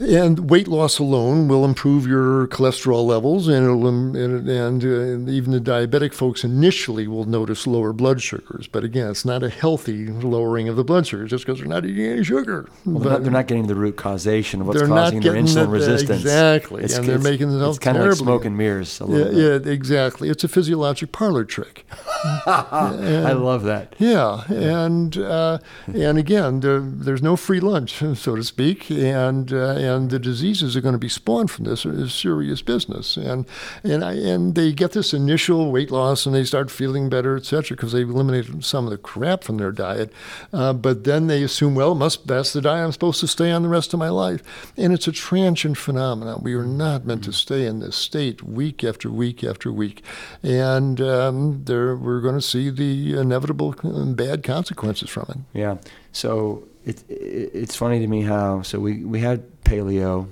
and 0.00 0.48
weight 0.50 0.66
loss 0.66 0.98
alone 0.98 1.46
will 1.46 1.64
improve 1.64 2.06
your 2.06 2.46
cholesterol 2.48 3.04
levels, 3.04 3.48
and 3.48 3.64
it'll, 3.66 3.86
um, 3.86 4.14
and, 4.16 4.48
and, 4.48 4.82
uh, 4.82 5.30
even 5.30 5.52
the 5.52 5.60
diabetic 5.60 6.14
folks 6.14 6.42
initially 6.42 7.06
will 7.06 7.26
notice 7.26 7.66
lower 7.66 7.92
blood 7.92 8.22
sugars. 8.22 8.66
But 8.66 8.82
again, 8.82 9.10
it's 9.10 9.26
not 9.26 9.42
a 9.42 9.50
healthy 9.50 10.06
lowering 10.06 10.68
of 10.70 10.76
the 10.76 10.84
blood 10.84 11.06
sugars 11.06 11.30
just 11.30 11.44
because 11.44 11.58
they're 11.58 11.68
not 11.68 11.84
eating 11.84 12.04
any 12.06 12.24
sugar. 12.24 12.68
Well, 12.86 12.98
they're, 13.00 13.12
not, 13.12 13.22
they're 13.24 13.32
not 13.32 13.46
getting 13.46 13.66
the 13.66 13.74
root 13.74 13.96
causation 13.96 14.62
of 14.62 14.68
what's 14.68 14.80
causing 14.82 15.20
their 15.20 15.34
insulin 15.34 15.64
the- 15.66 15.68
resistance. 15.68 16.22
exactly, 16.22 16.82
and 16.84 17.04
they're 17.04 17.18
making 17.18 17.50
themselves 17.50 17.76
It's 17.76 17.84
kind 17.84 17.98
of 17.98 18.06
like 18.06 18.16
smoke 18.16 18.44
and 18.46 18.56
mirrors 18.56 19.00
a 19.02 19.04
yeah, 19.06 19.24
bit. 19.24 19.34
yeah, 19.66 19.72
exactly. 19.72 20.30
It's 20.30 20.44
a 20.44 20.48
physiologic 20.48 21.12
parlor 21.12 21.44
trick. 21.44 21.84
I 22.46 23.32
love 23.32 23.64
that. 23.64 23.94
Yeah, 23.98 24.44
and 24.48 25.16
uh, 25.18 25.58
and 25.86 26.16
again, 26.18 26.60
there, 26.60 26.80
there's 26.80 27.22
no 27.22 27.36
free 27.36 27.60
lunch, 27.60 28.02
so 28.14 28.36
to 28.36 28.42
speak, 28.44 28.90
and 28.90 29.52
uh, 29.52 29.74
and 29.96 30.10
the 30.10 30.18
diseases 30.18 30.76
are 30.76 30.80
going 30.80 30.94
to 30.94 30.98
be 30.98 31.08
spawned 31.08 31.50
from 31.50 31.64
this 31.64 31.84
is 31.84 32.14
serious 32.14 32.62
business, 32.62 33.16
and 33.16 33.46
and 33.84 34.04
I, 34.04 34.12
and 34.12 34.54
they 34.54 34.72
get 34.72 34.92
this 34.92 35.12
initial 35.12 35.70
weight 35.72 35.90
loss 35.90 36.26
and 36.26 36.34
they 36.34 36.44
start 36.44 36.70
feeling 36.70 37.08
better, 37.08 37.36
et 37.36 37.44
cetera, 37.44 37.76
because 37.76 37.92
they've 37.92 38.08
eliminated 38.08 38.64
some 38.64 38.84
of 38.86 38.90
the 38.90 38.98
crap 38.98 39.44
from 39.44 39.58
their 39.58 39.72
diet, 39.72 40.12
uh, 40.52 40.72
but 40.72 41.04
then 41.04 41.26
they 41.26 41.42
assume, 41.42 41.74
well, 41.74 41.94
must 41.94 42.26
that's 42.26 42.52
the 42.52 42.60
diet 42.60 42.84
I'm 42.84 42.92
supposed 42.92 43.20
to 43.20 43.26
stay 43.28 43.50
on 43.50 43.62
the 43.62 43.68
rest 43.68 43.92
of 43.92 43.98
my 43.98 44.08
life, 44.08 44.72
and 44.76 44.92
it's 44.92 45.08
a 45.08 45.12
transient 45.12 45.78
phenomenon. 45.78 46.42
We 46.42 46.54
are 46.54 46.66
not 46.66 47.04
meant 47.04 47.24
to 47.24 47.32
stay 47.32 47.66
in 47.66 47.80
this 47.80 47.96
state 47.96 48.42
week 48.42 48.84
after 48.84 49.10
week 49.10 49.44
after 49.44 49.72
week, 49.72 50.02
and 50.42 51.00
um, 51.00 51.64
there 51.64 51.96
we're 51.96 52.20
going 52.20 52.34
to 52.34 52.42
see 52.42 52.70
the 52.70 53.18
inevitable 53.18 53.74
uh, 53.84 54.04
bad 54.12 54.42
consequences 54.42 55.10
from 55.10 55.26
it. 55.28 55.58
Yeah. 55.58 55.76
So 56.12 56.68
it, 56.84 57.02
it 57.10 57.50
it's 57.54 57.76
funny 57.76 58.00
to 58.00 58.06
me 58.06 58.22
how 58.22 58.62
so 58.62 58.78
we 58.80 59.04
we 59.04 59.20
had 59.20 59.42
paleo. 59.64 60.26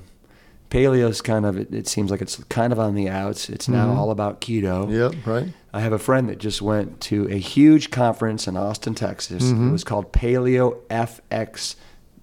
Paleo's 0.70 1.22
kind 1.22 1.46
of 1.46 1.56
it, 1.56 1.72
it 1.72 1.88
seems 1.88 2.10
like 2.10 2.20
it's 2.20 2.36
kind 2.50 2.72
of 2.74 2.78
on 2.78 2.94
the 2.94 3.08
outs. 3.08 3.48
It's 3.48 3.68
now 3.68 3.86
Mhm. 3.88 3.96
all 3.96 4.10
about 4.10 4.42
keto. 4.42 4.90
Yep, 4.90 5.26
right. 5.26 5.48
I 5.72 5.80
have 5.80 5.92
a 5.94 5.98
friend 5.98 6.28
that 6.28 6.38
just 6.38 6.60
went 6.60 7.00
to 7.02 7.26
a 7.30 7.38
huge 7.38 7.90
conference 7.90 8.46
in 8.46 8.54
Austin, 8.56 8.94
Texas. 8.94 9.44
Mhm. 9.44 9.68
It 9.68 9.72
was 9.72 9.82
called 9.84 10.12
Paleo 10.12 10.76
FX, 10.90 11.76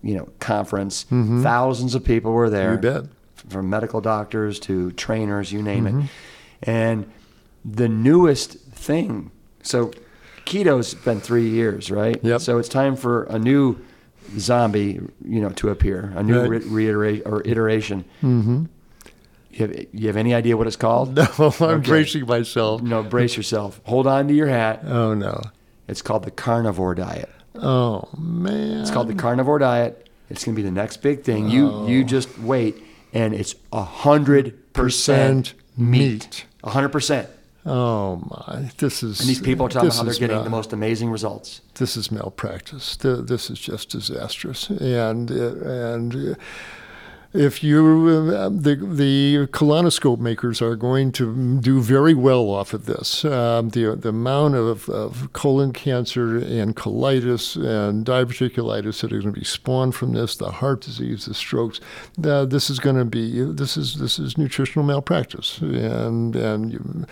you 0.04 0.14
know, 0.16 0.30
conference. 0.40 1.08
Mhm. 1.12 1.42
Thousands 1.42 1.96
of 1.96 2.04
people 2.04 2.34
were 2.34 2.52
there 2.52 2.74
You 2.74 2.78
bet. 2.78 3.04
from 3.50 3.68
medical 3.68 4.00
doctors 4.00 4.60
to 4.62 4.92
trainers, 4.92 5.52
you 5.52 5.64
name 5.64 5.88
it. 5.88 5.96
And 6.62 7.06
the 7.64 7.90
newest 7.90 8.60
thing, 8.60 9.32
so 9.64 9.90
keto's 10.46 10.94
been 10.94 11.20
three 11.20 11.50
years, 11.50 11.90
right? 11.90 12.20
Yep. 12.24 12.42
So 12.42 12.60
it's 12.60 12.70
time 12.70 12.96
for 12.96 13.24
a 13.24 13.40
new 13.40 13.78
zombie, 14.38 15.00
you 15.28 15.42
know, 15.42 15.50
to 15.50 15.70
appear, 15.70 16.14
a 16.16 16.24
new 16.24 16.40
Right. 16.42 16.50
re- 16.50 16.60
reiterate 16.60 17.24
or 17.26 17.42
iteration. 17.46 18.06
Mm-hmm. 18.22 18.66
You 19.52 19.68
have, 19.68 19.86
you 19.94 20.08
have 20.08 20.18
any 20.18 20.34
idea 20.34 20.58
what 20.58 20.68
it's 20.68 20.76
called? 20.76 21.16
No, 21.16 21.28
I'm 21.40 21.62
Okay. 21.62 21.88
bracing 21.90 22.26
myself. 22.26 22.82
No, 22.82 23.04
brace 23.04 23.38
yourself. 23.38 23.80
Hold 23.86 24.06
on 24.08 24.28
to 24.28 24.34
your 24.34 24.48
hat. 24.48 24.84
Oh 24.86 25.14
no. 25.14 25.42
It's 25.88 26.02
called 26.02 26.24
the 26.24 26.32
carnivore 26.32 26.96
diet. 26.96 27.30
Oh 27.56 28.10
man. 28.18 28.82
It's 28.82 28.92
called 28.92 29.08
the 29.08 29.14
carnivore 29.16 29.60
diet. 29.60 30.10
It's 30.30 30.44
going 30.44 30.56
to 30.56 30.62
be 30.62 30.66
the 30.68 30.72
next 30.74 30.98
big 30.98 31.24
thing. 31.24 31.48
You 31.50 31.88
you 31.88 32.04
just 32.04 32.38
wait, 32.40 32.76
and 33.14 33.34
it's 33.34 33.56
a 33.72 33.84
hundred 33.84 34.74
percent 34.74 35.54
meat. 35.78 36.46
A 36.64 36.72
hundred 36.72 36.90
percent. 36.90 37.30
Oh 37.66 38.18
my! 38.30 38.70
This 38.78 39.02
is. 39.02 39.20
And 39.20 39.28
these 39.30 39.42
people 39.42 39.66
are 39.66 39.70
talking 39.70 39.88
about 39.88 39.98
how 39.98 40.04
they're 40.04 40.14
getting 40.14 40.36
mal- 40.36 40.44
the 40.44 40.50
most 40.52 40.72
amazing 40.72 41.10
results. 41.10 41.62
This 41.76 41.98
is 41.98 42.12
malpractice. 42.12 42.96
This 42.98 43.50
is 43.50 43.60
just 43.60 43.90
disastrous. 43.90 44.70
And 44.70 45.32
uh, 45.32 45.56
and 45.66 46.16
uh, 46.16 46.36
if 47.36 47.64
you 47.64 48.34
uh, 48.36 48.50
the 48.50 48.76
the 48.76 49.48
colonoscope 49.48 50.20
makers 50.20 50.62
are 50.62 50.76
going 50.76 51.12
to 51.14 51.60
do 51.60 51.82
very 51.82 52.14
well 52.14 52.50
off 52.50 52.74
of 52.74 52.86
this. 52.86 53.26
Um, 53.26 53.70
the 53.70 53.96
the 53.96 54.10
amount 54.10 54.56
of, 54.56 54.90
of 54.90 55.32
colon 55.34 55.74
cancer 55.74 56.38
and 56.38 56.76
colitis 56.76 57.56
and 57.56 58.06
diverticulitis 58.06 59.02
that 59.02 59.12
are 59.12 59.20
going 59.20 59.34
to 59.34 59.40
be 59.40 59.46
spawned 59.46 59.96
from 59.96 60.14
this, 60.14 60.36
the 60.36 60.52
heart 60.52 60.82
disease, 60.82 61.26
the 61.26 61.34
strokes, 61.34 61.80
uh, 62.24 62.46
this 62.46 62.70
is 62.70 62.80
going 62.80 62.98
to 62.98 63.06
be 63.06 63.44
this 63.44 63.78
is 63.78 63.96
this 63.96 64.20
is 64.20 64.38
nutritional 64.38 64.86
malpractice. 64.86 65.60
And 65.60 66.36
and 66.36 66.72
you, 66.72 67.06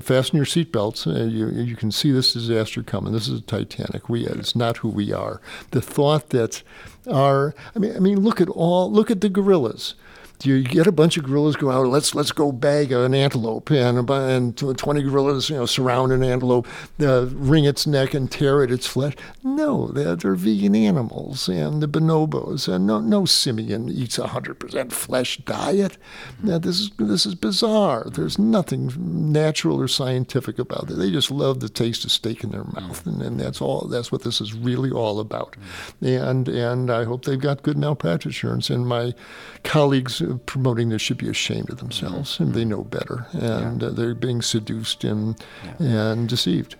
fasten 0.00 0.36
your 0.36 0.46
seatbelts. 0.46 1.06
And 1.06 1.32
you 1.32 1.48
you 1.48 1.76
can 1.76 1.92
see 1.92 2.10
this 2.12 2.32
disaster 2.32 2.82
coming. 2.82 3.12
This 3.12 3.28
is 3.28 3.40
a 3.40 3.42
Titanic. 3.42 4.08
We 4.08 4.26
it's 4.26 4.56
not 4.56 4.78
who 4.78 4.88
we 4.88 5.12
are. 5.12 5.40
The 5.70 5.82
thought 5.82 6.30
that 6.30 6.62
our 7.08 7.54
I 7.74 7.78
mean 7.78 7.96
I 7.96 7.98
mean 7.98 8.20
look 8.20 8.40
at 8.40 8.48
all 8.48 8.90
look 8.90 9.10
at 9.10 9.20
the 9.20 9.28
gorillas. 9.28 9.94
Do 10.38 10.48
you 10.48 10.64
get 10.64 10.86
a 10.86 10.92
bunch 10.92 11.16
of 11.16 11.24
gorillas 11.24 11.56
go 11.56 11.70
out. 11.70 11.86
Let's 11.86 12.14
let's 12.14 12.32
go 12.32 12.50
bag 12.50 12.90
an 12.90 13.14
antelope, 13.14 13.70
and 13.70 14.08
and 14.10 14.56
twenty 14.78 15.02
gorillas 15.02 15.48
you 15.48 15.56
know 15.56 15.66
surround 15.66 16.12
an 16.12 16.24
antelope, 16.24 16.66
uh, 17.00 17.26
wring 17.26 17.64
its 17.64 17.86
neck 17.86 18.12
and 18.14 18.30
tear 18.30 18.62
at 18.62 18.70
its 18.70 18.86
flesh. 18.86 19.14
No, 19.44 19.86
they're, 19.88 20.16
they're 20.16 20.34
vegan 20.34 20.74
animals, 20.74 21.48
and 21.48 21.82
the 21.82 21.86
bonobos, 21.86 22.66
and 22.66 22.86
no 22.86 23.00
no 23.00 23.24
simian 23.24 23.88
eats 23.88 24.18
a 24.18 24.26
hundred 24.26 24.58
percent 24.58 24.92
flesh 24.92 25.38
diet. 25.38 25.96
Now, 26.42 26.58
this 26.58 26.80
is 26.80 26.90
this 26.98 27.24
is 27.24 27.36
bizarre. 27.36 28.08
There's 28.10 28.38
nothing 28.38 28.92
natural 29.32 29.80
or 29.80 29.88
scientific 29.88 30.58
about 30.58 30.90
it. 30.90 30.94
They 30.94 31.10
just 31.10 31.30
love 31.30 31.60
the 31.60 31.68
taste 31.68 32.04
of 32.04 32.10
steak 32.10 32.42
in 32.42 32.50
their 32.50 32.64
mouth, 32.64 33.06
and, 33.06 33.22
and 33.22 33.38
that's 33.38 33.60
all. 33.60 33.86
That's 33.86 34.10
what 34.10 34.22
this 34.22 34.40
is 34.40 34.54
really 34.54 34.90
all 34.90 35.20
about. 35.20 35.56
And 36.00 36.48
and 36.48 36.90
I 36.90 37.04
hope 37.04 37.24
they've 37.24 37.38
got 37.38 37.62
good 37.62 37.78
malpractice 37.78 38.26
insurance. 38.26 38.70
And 38.70 38.86
my 38.86 39.14
colleagues 39.62 40.22
promoting 40.38 40.88
this 40.88 41.02
should 41.02 41.18
be 41.18 41.28
ashamed 41.28 41.70
of 41.70 41.78
themselves, 41.78 42.38
and 42.40 42.54
they 42.54 42.64
know 42.64 42.84
better. 42.84 43.26
And 43.32 43.82
uh, 43.82 43.90
they're 43.90 44.14
being 44.14 44.42
seduced 44.42 45.04
and 45.04 45.42
and 45.78 46.28
deceived. 46.28 46.76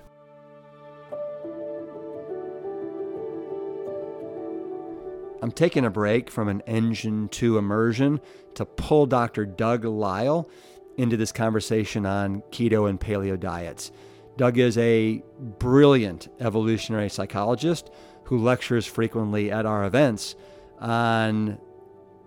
I'm 5.42 5.50
taking 5.50 5.84
a 5.84 5.90
break 5.90 6.30
from 6.30 6.48
an 6.48 6.62
Engine 6.68 7.28
2 7.28 7.58
immersion 7.58 8.20
to 8.54 8.64
pull 8.64 9.06
Dr. 9.06 9.44
Doug 9.44 9.84
Lisle 9.84 10.48
into 10.96 11.16
this 11.16 11.32
conversation 11.32 12.06
on 12.06 12.42
keto 12.52 12.88
and 12.88 13.00
paleo 13.00 13.38
diets. 13.38 13.90
Doug 14.36 14.56
is 14.56 14.78
a 14.78 15.22
brilliant 15.58 16.28
evolutionary 16.38 17.08
psychologist 17.08 17.90
who 18.24 18.38
lectures 18.38 18.86
frequently 18.86 19.50
at 19.50 19.66
our 19.66 19.84
events 19.84 20.36
on 20.78 21.58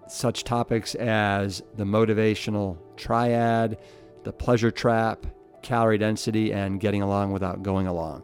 such 0.08 0.44
topics 0.44 0.96
as 0.96 1.64
the 1.76 1.84
motivational 1.84 2.78
triad, 2.96 3.78
the 4.24 4.32
pleasure 4.32 4.72
trap, 4.72 5.26
calorie 5.62 5.98
density, 5.98 6.54
and 6.54 6.80
getting 6.80 7.02
along 7.02 7.32
without 7.32 7.64
going 7.64 7.88
along. 7.88 8.24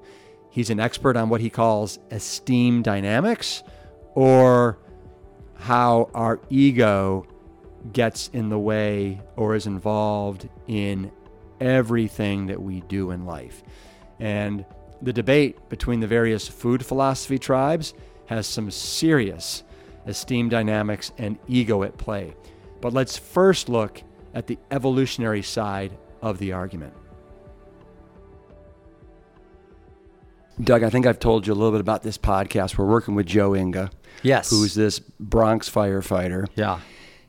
He's 0.49 0.69
an 0.69 0.79
expert 0.79 1.15
on 1.15 1.29
what 1.29 1.41
he 1.41 1.49
calls 1.49 1.99
esteem 2.11 2.81
dynamics 2.81 3.63
or 4.15 4.77
how 5.55 6.09
our 6.13 6.39
ego 6.49 7.25
gets 7.93 8.29
in 8.29 8.49
the 8.49 8.59
way 8.59 9.21
or 9.35 9.55
is 9.55 9.65
involved 9.65 10.49
in 10.67 11.11
everything 11.59 12.47
that 12.47 12.61
we 12.61 12.81
do 12.81 13.11
in 13.11 13.25
life. 13.25 13.63
And 14.19 14.65
the 15.01 15.13
debate 15.13 15.69
between 15.69 15.99
the 15.99 16.07
various 16.07 16.47
food 16.47 16.85
philosophy 16.85 17.39
tribes 17.39 17.93
has 18.27 18.45
some 18.45 18.69
serious 18.71 19.63
esteem 20.05 20.49
dynamics, 20.49 21.11
and 21.17 21.37
ego 21.47 21.83
at 21.83 21.97
play. 21.97 22.35
But 22.81 22.93
let's 22.93 23.17
first 23.17 23.69
look 23.69 24.01
at 24.33 24.47
the 24.47 24.57
evolutionary 24.71 25.41
side 25.41 25.97
of 26.21 26.37
the 26.39 26.53
argument. 26.53 26.93
Doug, 30.59 30.83
I 30.83 30.89
think 30.89 31.05
I've 31.05 31.19
told 31.19 31.47
you 31.47 31.53
a 31.53 31.55
little 31.55 31.71
bit 31.71 31.81
about 31.81 32.03
this 32.03 32.17
podcast. 32.17 32.77
We're 32.77 32.85
working 32.85 33.15
with 33.15 33.25
Joe 33.25 33.55
Inga. 33.55 33.89
Yes. 34.21 34.49
Who's 34.49 34.75
this 34.75 34.99
Bronx 34.99 35.69
firefighter. 35.69 36.47
Yeah. 36.55 36.79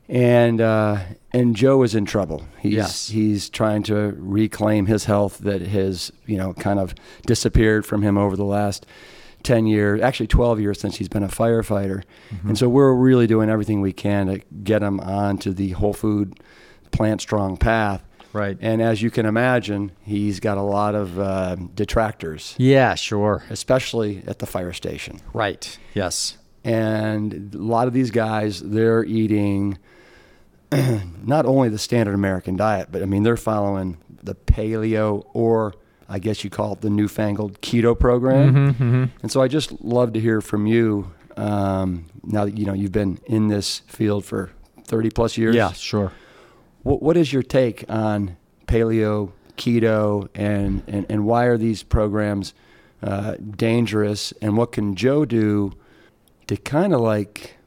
And 0.09 0.59
uh, 0.61 0.99
and 1.31 1.55
Joe 1.55 1.81
is 1.83 1.95
in 1.95 2.05
trouble. 2.05 2.45
He's 2.59 2.73
Yes. 2.73 3.07
he's 3.09 3.49
trying 3.49 3.83
to 3.83 4.13
reclaim 4.17 4.85
his 4.85 5.05
health 5.05 5.39
that 5.39 5.61
has, 5.61 6.11
you 6.25 6.37
know, 6.37 6.53
kind 6.53 6.77
of 6.77 6.93
disappeared 7.25 7.85
from 7.85 8.01
him 8.01 8.17
over 8.17 8.35
the 8.35 8.43
last 8.43 8.85
10 9.43 9.67
years, 9.67 10.01
actually 10.01 10.27
12 10.27 10.59
years 10.59 10.79
since 10.79 10.95
he's 10.97 11.09
been 11.09 11.23
a 11.23 11.27
firefighter. 11.27 12.03
And 12.43 12.57
so 12.57 12.67
we're 12.69 12.93
really 12.93 13.27
doing 13.27 13.49
everything 13.49 13.81
we 13.81 13.93
can 13.93 14.27
to 14.27 14.39
get 14.63 14.81
him 14.81 14.99
onto 14.99 15.51
the 15.53 15.71
whole 15.71 15.93
food 15.93 16.39
plant 16.91 17.21
strong 17.21 17.57
path. 17.57 18.03
Right. 18.31 18.57
And 18.61 18.81
as 18.81 19.01
you 19.01 19.11
can 19.11 19.25
imagine, 19.27 19.91
he's 20.01 20.39
got 20.39 20.57
a 20.57 20.61
lot 20.63 20.95
of 20.95 21.19
uh, 21.19 21.55
detractors, 21.75 22.55
Yeah, 22.57 22.95
sure. 22.95 23.43
especially 23.51 24.23
at 24.25 24.39
the 24.39 24.47
fire 24.47 24.73
station. 24.73 25.19
Right. 25.33 25.77
Yes. 25.93 26.37
And 26.63 27.53
a 27.53 27.57
lot 27.59 27.87
of 27.87 27.93
these 27.93 28.09
guys, 28.09 28.59
they're 28.61 29.03
eating 29.03 29.77
not 30.71 31.45
only 31.45 31.69
the 31.69 31.77
standard 31.77 32.15
American 32.15 32.55
diet, 32.55 32.89
but 32.91 33.01
I 33.03 33.05
mean, 33.05 33.23
they're 33.23 33.37
following 33.37 33.97
the 34.23 34.33
paleo 34.35 35.25
or 35.33 35.73
I 36.09 36.19
guess 36.19 36.43
you 36.43 36.49
call 36.49 36.73
it 36.73 36.81
the 36.81 36.89
newfangled 36.89 37.61
keto 37.61 37.97
program. 37.97 39.11
And 39.21 39.31
so 39.31 39.41
I 39.41 39.47
just 39.47 39.71
love 39.81 40.13
to 40.13 40.19
hear 40.19 40.41
from 40.41 40.65
you 40.67 41.11
um, 41.37 42.05
now 42.23 42.45
that 42.45 42.57
you 42.57 42.65
know 42.65 42.73
you've 42.73 42.91
been 42.91 43.19
in 43.25 43.47
this 43.47 43.79
field 43.87 44.25
for 44.25 44.51
30 44.85 45.09
plus 45.11 45.37
years. 45.37 45.55
Yeah, 45.55 45.71
sure. 45.71 46.11
What, 46.83 47.01
what 47.01 47.17
is 47.17 47.31
your 47.33 47.41
take 47.43 47.85
on 47.89 48.35
paleo, 48.67 49.31
keto, 49.57 50.27
and, 50.35 50.83
and, 50.87 51.05
and 51.09 51.25
why 51.25 51.45
are 51.45 51.57
these 51.57 51.81
programs 51.83 52.53
uh, 53.01 53.35
dangerous? 53.55 54.33
And 54.41 54.57
what 54.57 54.71
can 54.73 54.95
Joe 54.95 55.25
do 55.25 55.73
to 56.47 56.57
kind 56.57 56.93
of 56.93 56.99
like 57.01 57.57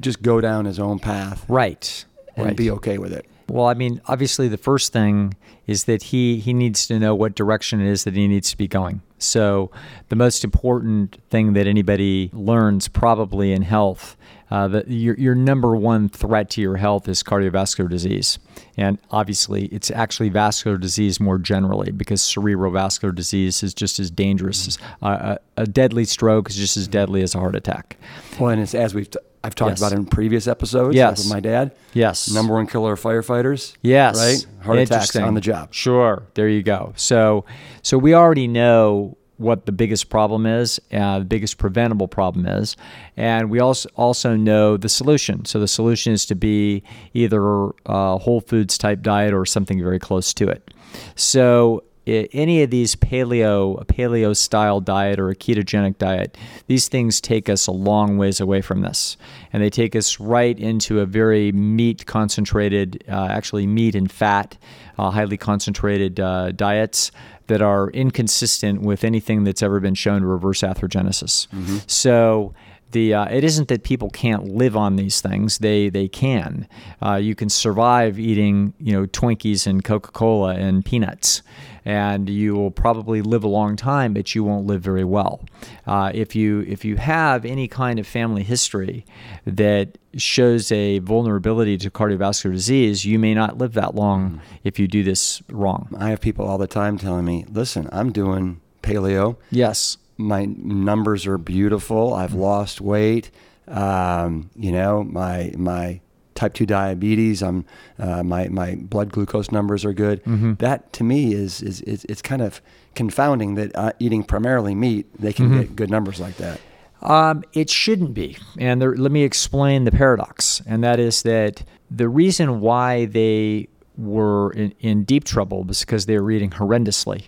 just 0.00 0.20
go 0.22 0.40
down 0.40 0.64
his 0.64 0.78
own 0.80 0.98
path 0.98 1.44
Right. 1.48 2.04
and 2.36 2.46
right. 2.46 2.56
be 2.56 2.70
okay 2.72 2.98
with 2.98 3.12
it? 3.12 3.24
Well, 3.48 3.66
I 3.66 3.74
mean, 3.74 4.00
obviously, 4.06 4.48
the 4.48 4.56
first 4.56 4.92
thing 4.92 5.34
is 5.66 5.84
that 5.84 6.04
he 6.04 6.38
he 6.38 6.52
needs 6.52 6.86
to 6.86 6.98
know 6.98 7.14
what 7.14 7.34
direction 7.34 7.80
it 7.80 7.88
is 7.88 8.04
that 8.04 8.14
he 8.14 8.26
needs 8.28 8.50
to 8.50 8.56
be 8.56 8.68
going. 8.68 9.02
So, 9.18 9.70
the 10.08 10.16
most 10.16 10.42
important 10.42 11.18
thing 11.30 11.52
that 11.52 11.66
anybody 11.66 12.30
learns 12.32 12.88
probably 12.88 13.52
in 13.52 13.62
health, 13.62 14.16
uh, 14.50 14.68
that 14.68 14.88
your 14.88 15.14
your 15.16 15.34
number 15.34 15.76
one 15.76 16.08
threat 16.08 16.50
to 16.50 16.60
your 16.60 16.76
health 16.76 17.08
is 17.08 17.22
cardiovascular 17.22 17.88
disease, 17.88 18.38
and 18.76 18.98
obviously, 19.10 19.66
it's 19.66 19.90
actually 19.90 20.28
vascular 20.28 20.76
disease 20.78 21.20
more 21.20 21.38
generally 21.38 21.92
because 21.92 22.20
cerebrovascular 22.22 23.14
disease 23.14 23.62
is 23.62 23.74
just 23.74 24.00
as 24.00 24.10
dangerous. 24.10 24.66
as 24.66 24.78
uh, 25.02 25.36
a, 25.56 25.62
a 25.62 25.66
deadly 25.66 26.04
stroke 26.04 26.50
is 26.50 26.56
just 26.56 26.76
as 26.76 26.88
deadly 26.88 27.22
as 27.22 27.34
a 27.34 27.38
heart 27.38 27.54
attack. 27.54 27.96
Well, 28.40 28.50
and 28.50 28.60
it's 28.60 28.74
as 28.74 28.94
we've 28.94 29.10
t- 29.10 29.18
I've 29.44 29.54
talked 29.54 29.72
Yes. 29.72 29.78
about 29.80 29.92
in 29.92 30.06
previous 30.06 30.46
episodes 30.46 30.94
Yes. 30.94 31.18
with 31.24 31.32
my 31.32 31.40
dad. 31.40 31.72
Yes. 31.94 32.30
Number 32.30 32.54
one 32.54 32.66
killer 32.66 32.92
of 32.92 33.00
firefighters. 33.00 33.74
Yes. 33.82 34.16
Right? 34.18 34.46
Heart 34.64 34.78
attacks 34.78 34.90
Interesting. 34.92 35.22
on 35.24 35.34
the 35.34 35.40
job. 35.40 35.68
Sure. 35.74 36.22
There 36.34 36.48
you 36.48 36.62
go. 36.62 36.92
So, 36.96 37.44
so 37.82 37.98
we 37.98 38.14
already 38.14 38.46
know 38.46 39.16
what 39.38 39.66
the 39.66 39.72
biggest 39.72 40.08
problem 40.08 40.46
is, 40.46 40.80
uh, 40.92 41.18
the 41.18 41.24
biggest 41.24 41.58
preventable 41.58 42.06
problem 42.06 42.46
is, 42.46 42.76
and 43.16 43.50
we 43.50 43.58
also 43.58 43.88
also 43.96 44.36
know 44.36 44.76
the 44.76 44.88
solution. 44.88 45.44
So 45.46 45.58
the 45.58 45.66
solution 45.66 46.12
is 46.12 46.24
to 46.26 46.36
be 46.36 46.84
either 47.12 47.42
a 47.86 48.18
whole 48.18 48.40
foods 48.40 48.78
type 48.78 49.02
diet 49.02 49.34
or 49.34 49.44
something 49.44 49.82
very 49.82 49.98
close 49.98 50.32
to 50.34 50.48
it. 50.48 50.72
So 51.16 51.82
any 52.06 52.62
of 52.62 52.70
these 52.70 52.96
paleo 52.96 53.80
a 53.80 53.84
paleo 53.84 54.36
style 54.36 54.80
diet 54.80 55.18
or 55.20 55.30
a 55.30 55.36
ketogenic 55.36 55.98
diet 55.98 56.36
these 56.66 56.88
things 56.88 57.20
take 57.20 57.48
us 57.48 57.66
a 57.66 57.72
long 57.72 58.18
ways 58.18 58.40
away 58.40 58.60
from 58.60 58.80
this. 58.80 59.16
And 59.52 59.62
they 59.62 59.70
take 59.70 59.94
us 59.94 60.18
right 60.18 60.58
into 60.58 61.00
a 61.00 61.06
very 61.06 61.52
meat 61.52 62.06
concentrated 62.06 63.04
uh, 63.08 63.26
actually 63.30 63.66
meat 63.66 63.94
and 63.94 64.10
fat 64.10 64.56
uh, 64.98 65.10
highly 65.10 65.36
concentrated 65.36 66.20
uh, 66.20 66.52
diets 66.52 67.12
that 67.48 67.62
are 67.62 67.90
inconsistent 67.90 68.82
with 68.82 69.04
anything 69.04 69.44
that's 69.44 69.62
ever 69.62 69.80
been 69.80 69.94
shown 69.94 70.22
to 70.22 70.26
reverse 70.26 70.62
atherogenesis 70.62 71.46
so 71.86 72.54
the 72.92 73.14
uh, 73.14 73.24
it 73.26 73.42
isn't 73.44 73.68
that 73.68 73.82
people 73.82 74.10
can't 74.10 74.44
live 74.44 74.76
on 74.76 74.96
these 74.96 75.20
things; 75.20 75.58
they 75.58 75.88
they 75.88 76.08
can. 76.08 76.68
Uh, 77.00 77.14
you 77.14 77.34
can 77.34 77.48
survive 77.48 78.18
eating 78.18 78.74
you 78.78 78.92
know 78.92 79.06
Twinkies 79.06 79.66
and 79.66 79.82
Coca 79.82 80.12
Cola 80.12 80.54
and 80.54 80.84
peanuts, 80.84 81.42
and 81.84 82.28
you 82.28 82.54
will 82.54 82.70
probably 82.70 83.22
live 83.22 83.44
a 83.44 83.48
long 83.48 83.76
time, 83.76 84.12
but 84.14 84.34
you 84.34 84.44
won't 84.44 84.66
live 84.66 84.82
very 84.82 85.04
well. 85.04 85.44
Uh, 85.86 86.10
if 86.14 86.34
you 86.36 86.60
if 86.68 86.84
you 86.84 86.96
have 86.96 87.44
any 87.44 87.68
kind 87.68 87.98
of 87.98 88.06
family 88.06 88.42
history 88.42 89.04
that 89.44 89.98
shows 90.16 90.70
a 90.70 90.98
vulnerability 91.00 91.76
to 91.78 91.90
cardiovascular 91.90 92.52
disease, 92.52 93.04
you 93.04 93.18
may 93.18 93.34
not 93.34 93.58
live 93.58 93.72
that 93.72 93.94
long 93.94 94.40
if 94.62 94.78
you 94.78 94.86
do 94.86 95.02
this 95.02 95.42
wrong. 95.50 95.88
I 95.98 96.10
have 96.10 96.20
people 96.20 96.46
all 96.46 96.58
the 96.58 96.66
time 96.66 96.98
telling 96.98 97.24
me, 97.24 97.44
listen, 97.50 97.88
I'm 97.92 98.12
doing 98.12 98.60
paleo. 98.82 99.36
Yes. 99.50 99.96
my 100.18 100.44
numbers 100.44 101.26
are 101.26 101.38
beautiful. 101.38 102.14
I've 102.14 102.34
lost 102.34 102.80
weight. 102.80 103.30
Um, 103.68 104.50
you 104.56 104.72
know, 104.72 105.02
my 105.04 105.52
my 105.56 106.00
type 106.42 106.54
two 106.54 106.66
diabetes. 106.66 107.42
I'm 107.42 107.64
uh, 107.98 108.22
my 108.22 108.48
my 108.48 108.74
blood 108.74 109.12
glucose 109.12 109.52
numbers 109.52 109.84
are 109.84 109.92
good. 109.92 110.20
That 110.58 110.92
to 110.94 111.04
me 111.04 111.34
is 111.34 111.62
is, 111.62 111.80
is 111.82 112.04
it's 112.08 112.22
kind 112.22 112.42
of 112.42 112.60
confounding 112.94 113.54
that 113.54 113.70
uh, 113.74 113.92
eating 113.98 114.24
primarily 114.24 114.74
meat 114.74 115.06
they 115.18 115.32
can 115.32 115.46
get 115.58 115.76
good 115.76 115.90
numbers 115.90 116.18
like 116.20 116.36
that. 116.36 116.60
Um, 117.02 117.42
it 117.52 117.68
shouldn't 117.68 118.14
be. 118.14 118.36
And 118.58 118.80
there, 118.80 118.94
let 118.94 119.10
me 119.10 119.22
explain 119.24 119.84
the 119.84 119.90
paradox. 119.90 120.62
And 120.66 120.84
that 120.84 121.00
is 121.00 121.22
that 121.22 121.64
the 121.90 122.08
reason 122.08 122.60
why 122.60 123.06
they 123.06 123.68
were 123.96 124.52
in, 124.52 124.72
in 124.80 125.04
deep 125.04 125.24
trouble 125.24 125.64
was 125.64 125.80
because 125.80 126.06
they 126.06 126.18
were 126.18 126.30
eating 126.30 126.50
horrendously. 126.50 127.24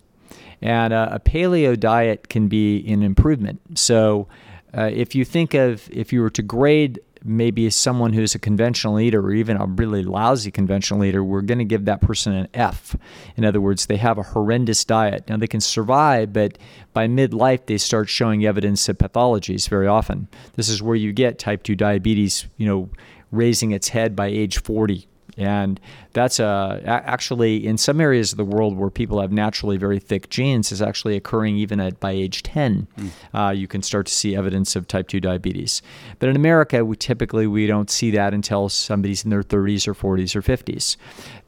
And 0.63 0.93
uh, 0.93 1.09
a 1.11 1.19
paleo 1.19 1.79
diet 1.79 2.29
can 2.29 2.47
be 2.49 2.87
an 2.93 3.03
improvement. 3.03 3.61
So 3.75 4.29
uh, 4.77 4.91
if 4.93 5.15
you 5.15 5.25
think 5.25 5.55
of, 5.55 5.89
if 5.91 6.13
you 6.13 6.21
were 6.23 6.31
to 6.31 6.43
grade 6.43 7.01
maybe 7.25 7.69
someone 7.71 8.13
who's 8.13 8.35
a 8.35 8.39
conventional 8.39 9.01
eater 9.01 9.21
or 9.21 9.33
even 9.33 9.57
a 9.57 9.65
really 9.65 10.03
lousy 10.03 10.51
conventional 10.51 11.03
eater, 11.05 11.25
we're 11.25 11.41
going 11.41 11.59
to 11.59 11.65
give 11.65 11.87
that 11.87 12.03
person 12.03 12.35
an 12.35 12.49
F. 12.53 12.95
In 13.37 13.45
other 13.45 13.61
words, 13.61 13.87
they 13.87 13.97
have 13.97 14.19
a 14.19 14.23
horrendous 14.23 14.85
diet. 14.85 15.29
Now, 15.29 15.39
they 15.39 15.47
can 15.47 15.61
survive, 15.61 16.33
but 16.35 16.59
by 16.93 17.09
midlife, 17.09 17.65
they 17.67 17.79
start 17.79 18.11
showing 18.11 18.45
evidence 18.45 18.89
of 18.89 18.99
pathologies 18.99 19.69
very 19.69 19.87
often. 19.87 20.29
This 20.55 20.69
is 20.69 20.83
where 20.83 20.97
you 20.97 21.13
get 21.13 21.39
type 21.39 21.63
2 21.63 21.75
diabetes, 21.75 22.47
you 22.59 22.67
know, 22.67 22.91
raising 23.31 23.71
its 23.71 23.89
head 23.89 24.15
by 24.15 24.27
age 24.27 24.61
40. 24.61 25.09
And 25.37 25.81
that's 26.13 26.39
uh, 26.39 26.81
a, 26.85 26.89
actually 26.89 27.67
in 27.67 27.77
some 27.77 28.01
areas 28.01 28.33
of 28.33 28.39
the 28.39 28.45
world 28.45 28.77
where 28.77 28.91
people 28.91 29.21
have 29.21 29.33
naturally 29.33 29.77
very 29.77 29.99
thick 29.99 30.31
genes 30.31 30.71
is 30.71 30.81
actually 30.81 31.17
occurring 31.17 31.57
even 31.57 31.81
at 31.81 31.99
by 32.01 32.13
age 32.13 32.43
10. 32.43 32.87
Uh, 33.35 33.51
you 33.51 33.67
can 33.67 33.83
start 33.83 34.07
to 34.07 34.15
see 34.15 34.37
evidence 34.37 34.77
of 34.77 34.87
type 34.87 35.09
2 35.09 35.21
diabetes. 35.21 35.83
But 36.19 36.29
in 36.29 36.37
America, 36.37 36.85
we 36.85 36.97
typically 36.97 37.47
we 37.47 37.67
don't 37.67 37.91
see 37.91 38.11
that 38.13 38.33
until 38.33 38.69
somebody's 38.69 39.25
in 39.25 39.31
their 39.31 39.43
30s 39.43 39.89
or 39.89 39.95
40s 39.95 40.37
or 40.37 40.43
50s. 40.43 40.97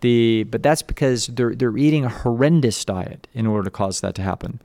The 0.00 0.44
but 0.44 0.62
that's 0.62 0.82
because 0.82 1.28
they're 1.28 1.54
they're 1.54 1.76
eating 1.76 2.04
a 2.04 2.08
horrendous 2.08 2.84
diet 2.84 3.26
in 3.34 3.46
order 3.46 3.64
to 3.64 3.70
cause 3.70 4.00
that 4.00 4.14
to 4.16 4.22
happen. 4.22 4.60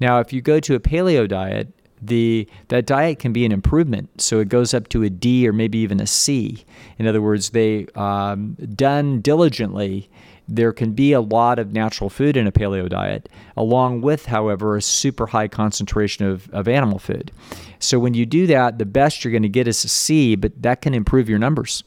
Now, 0.00 0.20
if 0.20 0.32
you 0.32 0.40
go 0.40 0.60
to 0.60 0.74
a 0.74 0.80
paleo 0.80 1.28
diet, 1.28 1.68
the 2.00 2.48
that 2.68 2.86
diet 2.86 3.18
can 3.18 3.32
be 3.32 3.44
an 3.44 3.52
improvement. 3.52 4.20
So 4.20 4.40
it 4.40 4.48
goes 4.48 4.74
up 4.74 4.88
to 4.88 5.02
a 5.02 5.10
D 5.10 5.48
or 5.48 5.52
maybe 5.52 5.78
even 5.78 6.00
a 6.00 6.06
C. 6.06 6.64
In 6.98 7.06
other 7.06 7.22
words, 7.22 7.50
they 7.50 7.86
um, 7.94 8.56
done 8.74 9.20
diligently. 9.20 10.08
There 10.48 10.72
can 10.72 10.92
be 10.92 11.12
a 11.12 11.20
lot 11.20 11.58
of 11.58 11.72
natural 11.72 12.08
food 12.08 12.36
in 12.36 12.46
a 12.46 12.52
paleo 12.52 12.88
diet, 12.88 13.28
along 13.56 14.02
with, 14.02 14.26
however, 14.26 14.76
a 14.76 14.82
super 14.82 15.26
high 15.26 15.48
concentration 15.48 16.24
of, 16.24 16.48
of 16.50 16.68
animal 16.68 17.00
food. 17.00 17.32
So 17.80 17.98
when 17.98 18.14
you 18.14 18.24
do 18.26 18.46
that, 18.46 18.78
the 18.78 18.86
best 18.86 19.24
you're 19.24 19.32
going 19.32 19.42
to 19.42 19.48
get 19.48 19.66
is 19.66 19.84
a 19.84 19.88
C, 19.88 20.36
but 20.36 20.62
that 20.62 20.82
can 20.82 20.94
improve 20.94 21.28
your 21.28 21.40
numbers, 21.40 21.82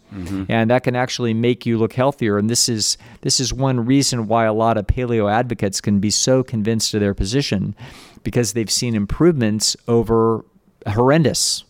and 0.50 0.70
that 0.70 0.84
can 0.84 0.96
actually 0.96 1.34
make 1.34 1.66
you 1.66 1.78
look 1.78 1.94
healthier. 1.94 2.38
And 2.38 2.50
this 2.50 2.68
is 2.68 2.98
this 3.22 3.40
is 3.40 3.54
one 3.54 3.86
reason 3.86 4.28
why 4.28 4.44
a 4.44 4.54
lot 4.54 4.78
of 4.78 4.88
paleo 4.88 5.32
advocates 5.32 5.80
can 5.80 6.00
be 6.00 6.12
so 6.12 6.44
convinced 6.44 6.94
of 6.94 7.00
their 7.00 7.14
position, 7.14 7.76
because 8.24 8.54
they've 8.54 8.72
seen 8.72 8.96
improvements 8.96 9.76
over 9.88 10.46
horrendous. 10.88 11.64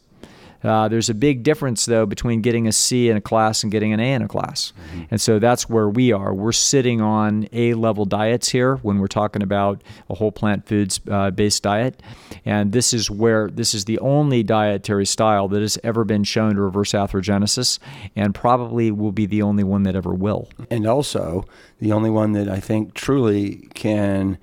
Uh, 0.63 0.89
there's 0.89 1.09
a 1.09 1.13
big 1.13 1.43
difference, 1.43 1.85
though, 1.85 2.05
between 2.05 2.41
getting 2.41 2.67
a 2.67 2.71
C 2.71 3.09
in 3.09 3.15
a 3.15 3.21
class 3.21 3.63
and 3.63 3.71
getting 3.71 3.93
an 3.93 3.99
A 3.99 4.13
in 4.13 4.21
a 4.21 4.27
class. 4.27 4.73
Mm-hmm. 4.91 5.03
And 5.11 5.21
so 5.21 5.39
that's 5.39 5.69
where 5.69 5.87
we 5.87 6.11
are. 6.11 6.33
We're 6.33 6.51
sitting 6.51 6.99
on 6.99 7.47
A 7.53 7.73
level 7.75 8.05
diets 8.05 8.49
here 8.49 8.75
when 8.77 8.99
we're 8.99 9.07
talking 9.07 9.41
about 9.41 9.81
a 10.09 10.15
whole 10.15 10.31
plant 10.31 10.67
foods 10.67 10.99
uh, 11.09 11.31
based 11.31 11.63
diet. 11.63 12.01
And 12.43 12.73
this 12.73 12.93
is 12.93 13.09
where 13.09 13.49
this 13.49 13.73
is 13.73 13.85
the 13.85 13.99
only 13.99 14.43
dietary 14.43 15.05
style 15.05 15.47
that 15.47 15.61
has 15.61 15.77
ever 15.83 16.03
been 16.03 16.25
shown 16.25 16.55
to 16.55 16.61
reverse 16.61 16.91
atherogenesis 16.91 17.79
and 18.15 18.35
probably 18.35 18.91
will 18.91 19.13
be 19.13 19.25
the 19.25 19.41
only 19.41 19.63
one 19.63 19.83
that 19.83 19.95
ever 19.95 20.13
will. 20.13 20.49
And 20.69 20.85
also 20.85 21.45
the 21.79 21.93
only 21.93 22.09
one 22.09 22.33
that 22.33 22.49
I 22.49 22.59
think 22.59 22.95
truly 22.95 23.69
can 23.75 24.37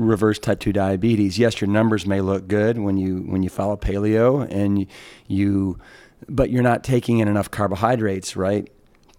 reverse 0.00 0.38
type 0.38 0.60
2 0.60 0.72
diabetes. 0.72 1.38
Yes, 1.38 1.60
your 1.60 1.68
numbers 1.68 2.06
may 2.06 2.20
look 2.20 2.48
good 2.48 2.78
when 2.78 2.96
you 2.96 3.18
when 3.18 3.42
you 3.42 3.48
follow 3.48 3.76
paleo 3.76 4.48
and 4.50 4.86
you 5.26 5.78
but 6.28 6.50
you're 6.50 6.62
not 6.62 6.84
taking 6.84 7.18
in 7.18 7.28
enough 7.28 7.50
carbohydrates, 7.50 8.36
right? 8.36 8.70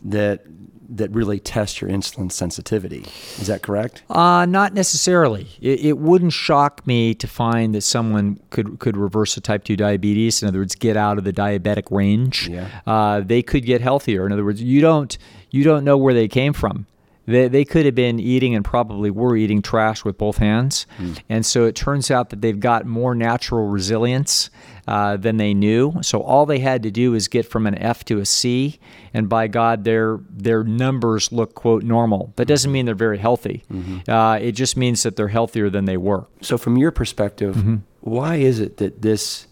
That 0.04 0.46
that 0.94 1.10
really 1.12 1.40
test 1.40 1.80
your 1.80 1.90
insulin 1.90 2.30
sensitivity. 2.32 3.06
Is 3.40 3.48
that 3.48 3.62
correct? 3.62 4.04
Uh, 4.10 4.46
not 4.46 4.74
necessarily. 4.74 5.48
It, 5.62 5.80
it, 5.80 5.98
wouldn't 5.98 6.34
shock 6.34 6.86
me 6.86 7.14
to 7.16 7.28
find 7.28 7.74
that 7.76 7.82
someone 7.82 8.42
could 8.50 8.80
could 8.80 8.98
reverse 8.98 9.38
a 9.38 9.42
type 9.42 9.64
two 9.64 9.78
diabetes. 9.78 10.42
In 10.42 10.50
other 10.50 10.60
words, 10.60 10.76
get 10.76 10.98
out 10.98 11.18
of 11.18 11.24
the 11.24 11.32
diabetic 11.32 11.90
range. 11.92 12.50
Yeah. 12.50 12.68
Uh, 12.86 13.22
they 13.22 13.42
could 13.42 13.66
get 13.66 13.80
healthier. 13.80 14.26
In 14.26 14.34
other 14.34 14.44
words, 14.44 14.62
you 14.62 14.82
don't 14.82 15.18
you 15.50 15.64
don't 15.64 15.84
know 15.84 15.98
where 15.98 16.14
they 16.14 16.28
came 16.28 16.54
from. 16.54 16.88
They, 17.32 17.48
they 17.48 17.66
could 17.66 17.86
have 17.86 17.96
been 17.96 18.20
eating 18.20 18.56
and 18.56 18.64
probably 18.64 19.10
were 19.10 19.36
eating 19.36 19.62
trash 19.62 20.04
with 20.04 20.18
both 20.18 20.38
hands. 20.38 20.86
Mm. 20.98 21.20
And 21.30 21.46
so 21.46 21.66
it 21.66 21.76
turns 21.76 22.12
out 22.12 22.30
that 22.30 22.42
they've 22.42 22.60
got 22.60 22.86
more 22.86 23.16
natural 23.16 23.68
resilience 23.68 24.50
uh, 24.88 25.18
than 25.18 25.38
they 25.38 25.54
knew. 25.54 25.94
So 26.02 26.22
all 26.22 26.46
they 26.46 26.60
had 26.60 26.84
to 26.84 26.92
do 26.92 27.14
is 27.14 27.28
get 27.28 27.46
from 27.46 27.68
an 27.68 27.76
F 27.76 28.04
to 28.06 28.20
a 28.20 28.26
C, 28.26 28.80
and 29.14 29.30
by 29.30 29.48
God, 29.48 29.84
their 29.84 30.20
their 30.30 30.64
numbers 30.64 31.32
look 31.32 31.54
quote 31.56 31.84
normal. 31.84 32.34
That 32.36 32.48
doesn't 32.48 32.72
mean 32.72 32.86
they're 32.86 32.96
very 32.96 33.18
healthy. 33.18 33.64
Mm-hmm. 33.72 34.10
Uh, 34.10 34.36
it 34.36 34.54
just 34.54 34.76
means 34.78 35.04
that 35.04 35.16
they're 35.16 35.28
healthier 35.28 35.70
than 35.70 35.86
they 35.86 35.98
were. 35.98 36.26
So 36.42 36.58
from 36.58 36.78
your 36.78 36.92
perspective, 36.92 37.56
mm-hmm. 37.56 37.78
why 38.02 38.36
is 38.36 38.60
it 38.60 38.78
that 38.78 39.02
this 39.02 39.48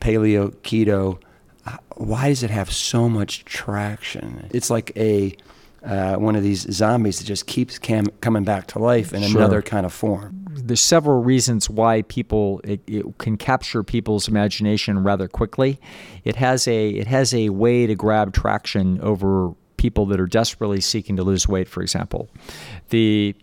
paleo 0.00 0.54
keto? 0.62 1.18
Why 1.96 2.28
does 2.28 2.42
it 2.42 2.50
have 2.50 2.72
so 2.72 3.08
much 3.08 3.44
traction? 3.44 4.48
It's 4.50 4.70
like 4.70 4.92
a 4.96 5.36
uh, 5.84 6.16
one 6.16 6.36
of 6.36 6.42
these 6.42 6.70
zombies 6.72 7.18
that 7.18 7.24
just 7.24 7.46
keeps 7.46 7.78
cam- 7.78 8.10
coming 8.20 8.44
back 8.44 8.66
to 8.68 8.78
life 8.78 9.12
in 9.12 9.22
sure. 9.22 9.40
another 9.40 9.62
kind 9.62 9.86
of 9.86 9.92
form. 9.92 10.44
There's 10.50 10.80
several 10.80 11.22
reasons 11.22 11.70
why 11.70 12.02
people 12.02 12.60
it, 12.64 12.80
it, 12.86 13.18
can 13.18 13.36
capture 13.36 13.82
people's 13.82 14.28
imagination 14.28 15.02
rather 15.02 15.26
quickly. 15.26 15.80
It 16.24 16.36
has 16.36 16.68
a 16.68 16.90
it 16.90 17.06
has 17.06 17.32
a 17.32 17.48
way 17.48 17.86
to 17.86 17.94
grab 17.94 18.34
traction 18.34 19.00
over 19.00 19.54
people 19.76 20.04
that 20.06 20.20
are 20.20 20.26
desperately 20.26 20.80
seeking 20.80 21.16
to 21.16 21.22
lose 21.22 21.48
weight. 21.48 21.68
For 21.68 21.82
example, 21.82 22.28
the 22.90 23.34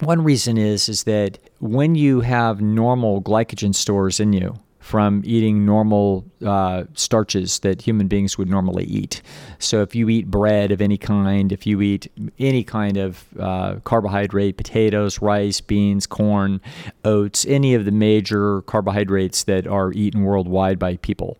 one 0.00 0.22
reason 0.22 0.58
is 0.58 0.88
is 0.88 1.04
that 1.04 1.38
when 1.58 1.96
you 1.96 2.20
have 2.20 2.60
normal 2.60 3.20
glycogen 3.20 3.74
stores 3.74 4.20
in 4.20 4.32
you, 4.32 4.54
from 4.88 5.20
eating 5.22 5.66
normal 5.66 6.24
uh, 6.42 6.84
starches 6.94 7.58
that 7.58 7.82
human 7.82 8.08
beings 8.08 8.38
would 8.38 8.48
normally 8.48 8.84
eat. 8.84 9.20
So, 9.58 9.82
if 9.82 9.94
you 9.94 10.08
eat 10.08 10.30
bread 10.30 10.72
of 10.72 10.80
any 10.80 10.96
kind, 10.96 11.52
if 11.52 11.66
you 11.66 11.82
eat 11.82 12.10
any 12.38 12.64
kind 12.64 12.96
of 12.96 13.22
uh, 13.38 13.74
carbohydrate, 13.84 14.56
potatoes, 14.56 15.20
rice, 15.20 15.60
beans, 15.60 16.06
corn, 16.06 16.62
oats, 17.04 17.44
any 17.46 17.74
of 17.74 17.84
the 17.84 17.90
major 17.90 18.62
carbohydrates 18.62 19.44
that 19.44 19.66
are 19.66 19.92
eaten 19.92 20.22
worldwide 20.22 20.78
by 20.78 20.96
people, 20.96 21.36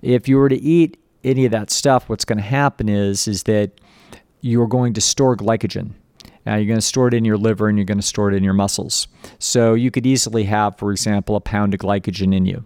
if 0.00 0.26
you 0.26 0.38
were 0.38 0.48
to 0.48 0.58
eat 0.58 0.96
any 1.22 1.44
of 1.44 1.52
that 1.52 1.70
stuff, 1.70 2.08
what's 2.08 2.24
going 2.24 2.38
to 2.38 2.42
happen 2.42 2.88
is 2.88 3.28
is 3.28 3.42
that 3.42 3.72
you're 4.40 4.66
going 4.66 4.94
to 4.94 5.02
store 5.02 5.36
glycogen. 5.36 5.90
Now, 6.46 6.56
you're 6.56 6.64
going 6.64 6.78
to 6.78 6.86
store 6.86 7.08
it 7.08 7.12
in 7.12 7.26
your 7.26 7.36
liver 7.36 7.68
and 7.68 7.76
you're 7.76 7.84
going 7.84 8.00
to 8.00 8.06
store 8.06 8.32
it 8.32 8.34
in 8.34 8.42
your 8.42 8.54
muscles. 8.54 9.08
So, 9.38 9.74
you 9.74 9.90
could 9.90 10.06
easily 10.06 10.44
have, 10.44 10.78
for 10.78 10.90
example, 10.90 11.36
a 11.36 11.40
pound 11.40 11.74
of 11.74 11.80
glycogen 11.80 12.34
in 12.34 12.46
you 12.46 12.64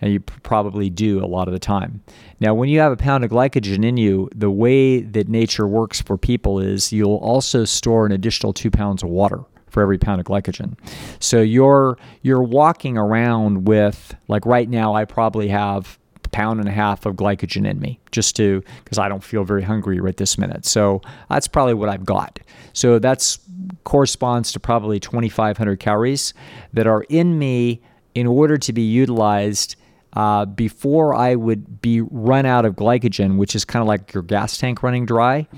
and 0.00 0.12
you 0.12 0.20
probably 0.20 0.90
do 0.90 1.24
a 1.24 1.26
lot 1.26 1.48
of 1.48 1.52
the 1.52 1.58
time. 1.58 2.02
Now, 2.40 2.54
when 2.54 2.68
you 2.68 2.80
have 2.80 2.92
a 2.92 2.96
pound 2.96 3.24
of 3.24 3.30
glycogen 3.30 3.84
in 3.84 3.96
you, 3.96 4.28
the 4.34 4.50
way 4.50 5.00
that 5.00 5.28
nature 5.28 5.66
works 5.66 6.00
for 6.00 6.16
people 6.16 6.58
is 6.58 6.92
you'll 6.92 7.16
also 7.16 7.64
store 7.64 8.06
an 8.06 8.12
additional 8.12 8.52
two 8.52 8.70
pounds 8.70 9.02
of 9.02 9.08
water 9.08 9.44
for 9.74 9.82
every 9.82 9.98
pound 9.98 10.20
of 10.20 10.26
glycogen. 10.26 10.78
So 11.18 11.42
you're 11.42 11.98
you're 12.22 12.42
walking 12.42 12.96
around 12.96 13.66
with 13.66 14.14
like 14.28 14.46
right 14.46 14.68
now 14.68 14.94
I 14.94 15.04
probably 15.04 15.48
have 15.48 15.98
a 16.24 16.28
pound 16.28 16.60
and 16.60 16.68
a 16.68 16.72
half 16.72 17.04
of 17.04 17.16
glycogen 17.16 17.68
in 17.68 17.80
me 17.80 17.98
just 18.12 18.36
to 18.36 18.62
because 18.84 18.98
I 18.98 19.08
don't 19.08 19.22
feel 19.22 19.42
very 19.44 19.62
hungry 19.62 20.00
right 20.00 20.16
this 20.16 20.38
minute. 20.38 20.64
So 20.64 21.02
that's 21.28 21.48
probably 21.48 21.74
what 21.74 21.88
I've 21.88 22.04
got. 22.04 22.38
So 22.72 22.98
that's 23.00 23.40
corresponds 23.82 24.52
to 24.52 24.60
probably 24.60 25.00
2500 25.00 25.80
calories 25.80 26.34
that 26.72 26.86
are 26.86 27.02
in 27.08 27.38
me 27.38 27.82
in 28.14 28.26
order 28.26 28.56
to 28.56 28.72
be 28.72 28.82
utilized 28.82 29.76
uh, 30.14 30.44
before 30.44 31.14
I 31.14 31.34
would 31.34 31.80
be 31.80 32.00
run 32.00 32.46
out 32.46 32.64
of 32.64 32.74
glycogen, 32.74 33.36
which 33.36 33.56
is 33.56 33.64
kind 33.64 33.82
of 33.82 33.88
like 33.88 34.14
your 34.14 34.22
gas 34.22 34.58
tank 34.58 34.82
running 34.82 35.06
dry. 35.06 35.48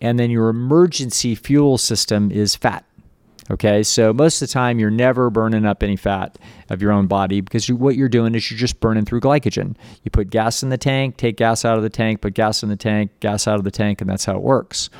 And 0.00 0.18
then 0.18 0.30
your 0.30 0.48
emergency 0.48 1.34
fuel 1.34 1.78
system 1.78 2.30
is 2.30 2.56
fat. 2.56 2.84
Okay, 3.48 3.84
so 3.84 4.12
most 4.12 4.42
of 4.42 4.48
the 4.48 4.52
time 4.52 4.80
you're 4.80 4.90
never 4.90 5.30
burning 5.30 5.64
up 5.64 5.82
any 5.84 5.94
fat 5.94 6.36
of 6.68 6.82
your 6.82 6.90
own 6.90 7.06
body 7.06 7.40
because 7.40 7.68
you, 7.68 7.76
what 7.76 7.94
you're 7.94 8.08
doing 8.08 8.34
is 8.34 8.50
you're 8.50 8.58
just 8.58 8.80
burning 8.80 9.04
through 9.04 9.20
glycogen. 9.20 9.76
You 10.02 10.10
put 10.10 10.30
gas 10.30 10.64
in 10.64 10.70
the 10.70 10.78
tank, 10.78 11.16
take 11.16 11.36
gas 11.36 11.64
out 11.64 11.76
of 11.76 11.84
the 11.84 11.90
tank, 11.90 12.22
put 12.22 12.34
gas 12.34 12.64
in 12.64 12.70
the 12.70 12.76
tank, 12.76 13.12
gas 13.20 13.46
out 13.46 13.56
of 13.56 13.64
the 13.64 13.70
tank, 13.70 14.00
and 14.00 14.10
that's 14.10 14.24
how 14.24 14.34
it 14.34 14.42
works. 14.42 14.90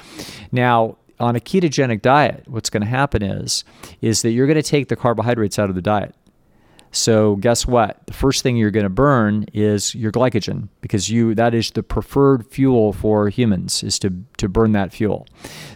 Now, 0.53 0.97
on 1.19 1.35
a 1.35 1.41
ketogenic 1.41 2.03
diet, 2.03 2.45
what's 2.47 2.71
going 2.71 2.83
to 2.83 2.89
happen 2.89 3.23
is 3.23 3.65
is 4.01 4.23
that 4.23 4.31
you're 4.31 4.47
going 4.47 4.55
to 4.55 4.63
take 4.63 4.89
the 4.89 4.97
carbohydrates 4.97 5.59
out 5.59 5.69
of 5.69 5.75
the 5.75 5.83
diet. 5.83 6.15
So 6.97 7.37
guess 7.37 7.67
what? 7.67 8.07
The 8.07 8.15
first 8.15 8.43
thing 8.43 8.57
you're 8.57 8.71
going 8.71 8.85
to 8.85 8.91
burn 8.91 9.45
is 9.53 9.95
your 9.95 10.11
glycogen 10.11 10.69
because 10.81 11.11
you 11.11 11.35
that 11.35 11.55
is 11.55 11.71
the 11.71 11.83
preferred 11.83 12.47
fuel 12.47 12.93
for 12.93 13.29
humans 13.29 13.83
is 13.83 13.99
to 14.01 14.13
to 14.39 14.49
burn 14.49 14.73
that 14.73 14.93
fuel. 14.93 15.27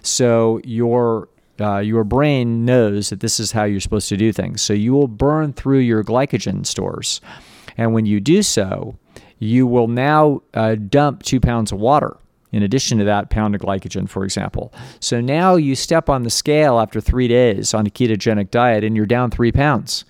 So 0.03 0.61
your 0.65 1.29
uh, 1.61 1.79
your 1.79 2.05
brain 2.05 2.65
knows 2.65 3.11
that 3.11 3.21
this 3.21 3.39
is 3.39 3.53
how 3.53 3.65
you're 3.65 3.81
supposed 3.81 4.09
to 4.09 4.17
do 4.17 4.33
things. 4.33 4.63
So 4.63 4.73
you 4.73 4.95
will 4.95 5.09
burn 5.09 5.53
through 5.53 5.81
your 5.81 6.03
glycogen 6.03 6.65
stores, 6.65 7.21
and 7.77 7.93
when 7.93 8.07
you 8.07 8.19
do 8.19 8.43
so, 8.43 8.97
you 9.39 9.67
will 9.67 9.89
now 9.89 10.43
uh, 10.55 10.77
dump 10.77 11.23
two 11.23 11.39
pounds 11.39 11.71
of 11.71 11.79
water 11.79 12.17
in 12.53 12.63
addition 12.63 12.99
to 12.99 13.05
that 13.05 13.31
pound 13.31 13.55
of 13.55 13.61
glycogen, 13.61 14.09
for 14.09 14.25
example. 14.25 14.73
So 15.01 15.21
now 15.21 15.57
you 15.57 15.77
step 15.77 16.09
on 16.09 16.23
the 16.23 16.31
scale 16.31 16.81
after 16.81 17.01
three 17.01 17.29
days 17.29 17.75
on 17.75 17.87
a 17.87 17.91
ketogenic 17.91 18.51
diet 18.51 18.83
and 18.83 18.97
you're 18.97 19.07
down 19.07 19.31
three 19.31 19.53
pounds. 19.53 20.05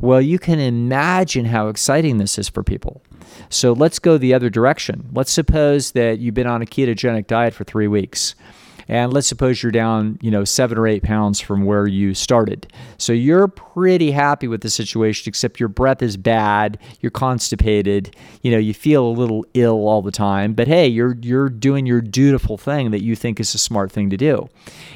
Well, 0.00 0.20
you 0.20 0.38
can 0.38 0.60
imagine 0.60 1.46
how 1.46 1.68
exciting 1.68 2.18
this 2.18 2.38
is 2.38 2.48
for 2.48 2.62
people. 2.62 3.02
So 3.50 3.72
let's 3.72 3.98
go 3.98 4.16
the 4.16 4.34
other 4.34 4.50
direction. 4.50 5.08
Let's 5.12 5.32
suppose 5.32 5.92
that 5.92 6.18
you've 6.18 6.34
been 6.34 6.46
on 6.46 6.62
a 6.62 6.66
ketogenic 6.66 7.26
diet 7.26 7.54
for 7.54 7.64
three 7.64 7.88
weeks 7.88 8.34
and 8.88 9.12
let's 9.12 9.28
suppose 9.28 9.62
you're 9.62 9.70
down, 9.70 10.18
you 10.22 10.30
know, 10.30 10.44
seven 10.44 10.78
or 10.78 10.86
eight 10.86 11.02
pounds 11.02 11.40
from 11.40 11.64
where 11.64 11.86
you 11.86 12.14
started. 12.14 12.72
So 12.96 13.12
you're 13.12 13.46
pretty 13.46 14.10
happy 14.10 14.48
with 14.48 14.62
the 14.62 14.70
situation, 14.70 15.28
except 15.28 15.60
your 15.60 15.68
breath 15.68 16.02
is 16.02 16.16
bad, 16.16 16.78
you're 17.00 17.10
constipated, 17.10 18.16
you 18.42 18.50
know, 18.50 18.58
you 18.58 18.72
feel 18.72 19.06
a 19.06 19.10
little 19.10 19.44
ill 19.54 19.86
all 19.86 20.00
the 20.00 20.10
time. 20.10 20.54
But 20.54 20.68
hey, 20.68 20.88
you're 20.88 21.16
you're 21.20 21.50
doing 21.50 21.84
your 21.86 22.00
dutiful 22.00 22.56
thing 22.56 22.90
that 22.90 23.02
you 23.02 23.14
think 23.14 23.38
is 23.38 23.54
a 23.54 23.58
smart 23.58 23.92
thing 23.92 24.10
to 24.10 24.16
do. 24.16 24.48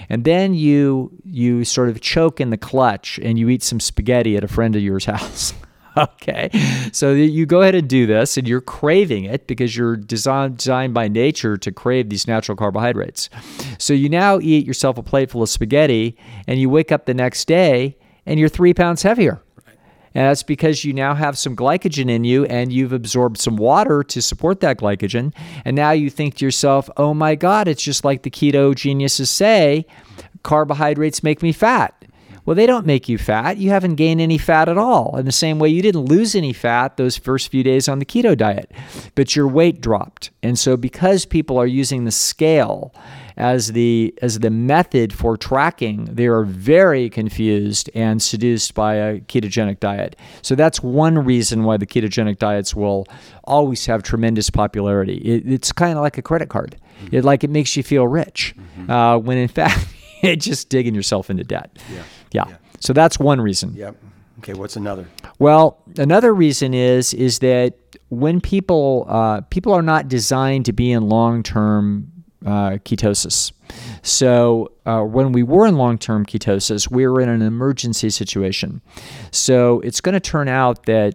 And 0.08 0.24
then 0.24 0.54
you 0.54 1.12
you 1.24 1.64
sort 1.64 1.88
of 1.88 2.00
choke 2.00 2.40
in 2.40 2.50
the 2.50 2.56
clutch 2.56 3.18
and 3.22 3.38
you 3.38 3.48
eat 3.48 3.62
some 3.62 3.80
spaghetti 3.80 4.36
at 4.36 4.44
a 4.44 4.48
friend 4.48 4.74
of 4.74 4.82
yours 4.82 5.04
house. 5.12 5.52
okay. 5.96 6.50
So 6.92 7.12
you 7.12 7.46
go 7.46 7.62
ahead 7.62 7.74
and 7.74 7.88
do 7.88 8.06
this, 8.06 8.36
and 8.36 8.48
you're 8.48 8.60
craving 8.60 9.24
it 9.24 9.46
because 9.46 9.76
you're 9.76 9.96
designed, 9.96 10.58
designed 10.58 10.94
by 10.94 11.08
nature 11.08 11.56
to 11.56 11.72
crave 11.72 12.08
these 12.08 12.26
natural 12.26 12.56
carbohydrates. 12.56 13.28
So 13.78 13.92
you 13.92 14.08
now 14.08 14.38
eat 14.40 14.66
yourself 14.66 14.98
a 14.98 15.02
plateful 15.02 15.42
of 15.42 15.48
spaghetti, 15.48 16.16
and 16.46 16.60
you 16.60 16.70
wake 16.70 16.92
up 16.92 17.06
the 17.06 17.14
next 17.14 17.46
day 17.46 17.96
and 18.26 18.38
you're 18.38 18.48
three 18.48 18.74
pounds 18.74 19.02
heavier. 19.02 19.42
And 20.14 20.26
that's 20.26 20.42
because 20.42 20.84
you 20.84 20.92
now 20.92 21.14
have 21.14 21.38
some 21.38 21.56
glycogen 21.56 22.10
in 22.10 22.24
you 22.24 22.44
and 22.44 22.70
you've 22.70 22.92
absorbed 22.92 23.38
some 23.38 23.56
water 23.56 24.02
to 24.04 24.20
support 24.20 24.60
that 24.60 24.78
glycogen. 24.78 25.34
And 25.64 25.74
now 25.74 25.92
you 25.92 26.10
think 26.10 26.34
to 26.36 26.44
yourself, 26.44 26.90
oh 26.98 27.14
my 27.14 27.34
God, 27.34 27.66
it's 27.66 27.82
just 27.82 28.04
like 28.04 28.22
the 28.22 28.30
keto 28.30 28.74
geniuses 28.74 29.30
say 29.30 29.86
carbohydrates 30.42 31.22
make 31.22 31.42
me 31.42 31.52
fat. 31.52 32.01
Well, 32.44 32.56
they 32.56 32.66
don't 32.66 32.86
make 32.86 33.08
you 33.08 33.18
fat. 33.18 33.58
You 33.58 33.70
haven't 33.70 33.94
gained 33.94 34.20
any 34.20 34.38
fat 34.38 34.68
at 34.68 34.78
all. 34.78 35.16
In 35.16 35.26
the 35.26 35.32
same 35.32 35.58
way, 35.58 35.68
you 35.68 35.80
didn't 35.80 36.06
lose 36.06 36.34
any 36.34 36.52
fat 36.52 36.96
those 36.96 37.16
first 37.16 37.50
few 37.50 37.62
days 37.62 37.88
on 37.88 37.98
the 38.00 38.04
keto 38.04 38.36
diet, 38.36 38.72
but 39.14 39.36
your 39.36 39.46
weight 39.46 39.80
dropped. 39.80 40.30
And 40.42 40.58
so, 40.58 40.76
because 40.76 41.24
people 41.24 41.56
are 41.58 41.66
using 41.66 42.04
the 42.04 42.10
scale 42.10 42.92
as 43.36 43.72
the 43.72 44.14
as 44.22 44.40
the 44.40 44.50
method 44.50 45.12
for 45.12 45.36
tracking, 45.36 46.06
they 46.06 46.26
are 46.26 46.42
very 46.42 47.08
confused 47.08 47.90
and 47.94 48.20
seduced 48.20 48.74
by 48.74 48.94
a 48.94 49.20
ketogenic 49.20 49.80
diet. 49.80 50.16
So 50.42 50.54
that's 50.54 50.82
one 50.82 51.18
reason 51.18 51.64
why 51.64 51.76
the 51.76 51.86
ketogenic 51.86 52.38
diets 52.38 52.74
will 52.74 53.06
always 53.44 53.86
have 53.86 54.02
tremendous 54.02 54.50
popularity. 54.50 55.18
It, 55.18 55.50
it's 55.50 55.72
kind 55.72 55.96
of 55.96 56.02
like 56.02 56.18
a 56.18 56.22
credit 56.22 56.48
card. 56.48 56.76
It 57.10 57.24
like 57.24 57.42
it 57.42 57.50
makes 57.50 57.76
you 57.76 57.82
feel 57.82 58.06
rich, 58.06 58.54
mm-hmm. 58.56 58.90
uh, 58.90 59.18
when 59.18 59.38
in 59.38 59.48
fact 59.60 59.86
it's 60.22 60.44
just 60.44 60.68
digging 60.68 60.94
yourself 60.94 61.30
into 61.30 61.44
debt. 61.44 61.78
Yeah. 61.92 62.02
Yeah. 62.32 62.44
yeah. 62.48 62.56
So 62.80 62.92
that's 62.92 63.18
one 63.18 63.40
reason. 63.40 63.74
Yep. 63.74 63.96
Okay. 64.38 64.54
What's 64.54 64.76
another? 64.76 65.06
Well, 65.38 65.78
another 65.98 66.34
reason 66.34 66.74
is 66.74 67.14
is 67.14 67.38
that 67.40 67.74
when 68.08 68.40
people 68.40 69.06
uh, 69.08 69.42
people 69.42 69.72
are 69.72 69.82
not 69.82 70.08
designed 70.08 70.64
to 70.66 70.72
be 70.72 70.90
in 70.90 71.08
long 71.08 71.42
term 71.42 72.12
uh, 72.44 72.78
ketosis. 72.84 73.52
So, 74.02 74.72
uh, 74.84 75.02
when 75.02 75.32
we 75.32 75.42
were 75.42 75.66
in 75.66 75.76
long 75.76 75.98
term 75.98 76.26
ketosis, 76.26 76.90
we 76.90 77.06
were 77.06 77.20
in 77.20 77.28
an 77.28 77.42
emergency 77.42 78.10
situation. 78.10 78.82
So, 79.30 79.80
it's 79.80 80.00
going 80.00 80.14
to 80.14 80.20
turn 80.20 80.48
out 80.48 80.86
that 80.86 81.14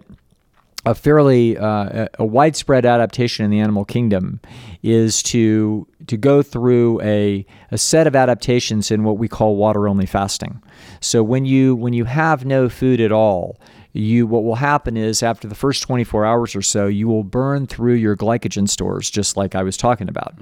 a 0.88 0.96
fairly 0.96 1.58
uh, 1.58 2.08
a 2.18 2.26
widespread 2.26 2.86
adaptation 2.86 3.44
in 3.44 3.52
the 3.52 3.60
animal 3.60 3.84
kingdom 3.84 4.40
is 4.84 5.22
to 5.22 5.86
to 6.08 6.16
go 6.16 6.42
through 6.42 7.02
a, 7.02 7.46
a 7.72 7.78
set 7.78 8.08
of 8.08 8.16
adaptations 8.16 8.90
in 8.90 9.04
what 9.04 9.18
we 9.18 9.28
call 9.28 9.58
water 9.58 9.90
only 9.90 10.06
fasting. 10.06 10.64
So 11.02 11.22
when 11.24 11.46
you 11.46 11.76
when 11.76 11.92
you 11.92 12.06
have 12.06 12.46
no 12.46 12.70
food 12.70 13.02
at 13.02 13.12
all, 13.12 13.60
you 13.92 14.26
what 14.26 14.46
will 14.46 14.56
happen 14.56 14.96
is 14.96 15.22
after 15.22 15.46
the 15.46 15.56
first 15.56 15.84
24 15.84 16.26
hours 16.26 16.56
or 16.56 16.62
so 16.62 16.88
you 16.88 17.10
will 17.10 17.26
burn 17.26 17.68
through 17.68 17.96
your 17.96 18.16
glycogen 18.16 18.70
stores 18.70 19.10
just 19.10 19.36
like 19.36 19.56
i 19.56 19.64
was 19.64 19.76
talking 19.76 20.08
about. 20.08 20.36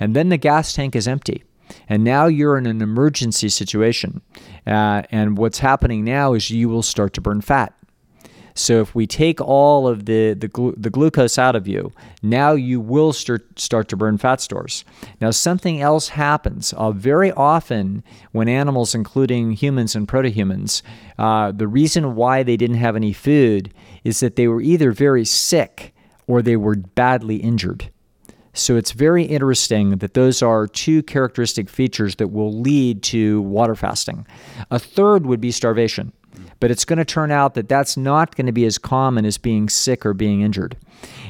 And 0.00 0.16
then 0.16 0.30
the 0.30 0.36
gas 0.36 0.72
tank 0.72 0.96
is 0.96 1.06
empty. 1.06 1.44
And 1.88 2.02
now 2.02 2.26
you're 2.26 2.58
in 2.58 2.66
an 2.66 2.82
emergency 2.82 3.48
situation. 3.48 4.20
Uh, 4.66 5.02
and 5.10 5.38
what's 5.38 5.60
happening 5.60 6.04
now 6.04 6.34
is 6.34 6.50
you 6.50 6.68
will 6.68 6.82
start 6.82 7.14
to 7.14 7.20
burn 7.20 7.40
fat 7.40 7.72
so 8.54 8.80
if 8.80 8.94
we 8.94 9.06
take 9.06 9.40
all 9.40 9.88
of 9.88 10.06
the, 10.06 10.34
the, 10.34 10.48
glu- 10.48 10.74
the 10.76 10.90
glucose 10.90 11.38
out 11.38 11.56
of 11.56 11.66
you, 11.66 11.92
now 12.22 12.52
you 12.52 12.80
will 12.80 13.12
start, 13.12 13.58
start 13.58 13.88
to 13.88 13.96
burn 13.96 14.18
fat 14.18 14.40
stores. 14.40 14.84
Now, 15.20 15.30
something 15.30 15.80
else 15.80 16.08
happens. 16.08 16.72
Uh, 16.74 16.92
very 16.92 17.32
often, 17.32 18.04
when 18.32 18.48
animals, 18.48 18.94
including 18.94 19.52
humans 19.52 19.94
and 19.94 20.06
protohumans, 20.06 20.82
uh, 21.18 21.52
the 21.52 21.68
reason 21.68 22.14
why 22.14 22.42
they 22.42 22.56
didn't 22.56 22.76
have 22.76 22.96
any 22.96 23.12
food 23.12 23.72
is 24.04 24.20
that 24.20 24.36
they 24.36 24.48
were 24.48 24.60
either 24.60 24.92
very 24.92 25.24
sick 25.24 25.94
or 26.26 26.42
they 26.42 26.56
were 26.56 26.76
badly 26.76 27.36
injured. 27.36 27.90
So 28.54 28.76
it's 28.76 28.90
very 28.92 29.24
interesting 29.24 29.98
that 29.98 30.12
those 30.12 30.42
are 30.42 30.66
two 30.66 31.02
characteristic 31.02 31.70
features 31.70 32.16
that 32.16 32.28
will 32.28 32.52
lead 32.52 33.02
to 33.04 33.40
water 33.40 33.74
fasting. 33.74 34.26
A 34.70 34.78
third 34.78 35.24
would 35.24 35.40
be 35.40 35.50
starvation. 35.50 36.12
Mm. 36.34 36.48
But 36.60 36.70
it's 36.70 36.84
going 36.84 36.98
to 36.98 37.04
turn 37.04 37.30
out 37.30 37.54
that 37.54 37.68
that's 37.68 37.96
not 37.96 38.36
going 38.36 38.46
to 38.46 38.52
be 38.52 38.64
as 38.64 38.78
common 38.78 39.24
as 39.24 39.38
being 39.38 39.68
sick 39.68 40.04
or 40.06 40.14
being 40.14 40.42
injured. 40.42 40.76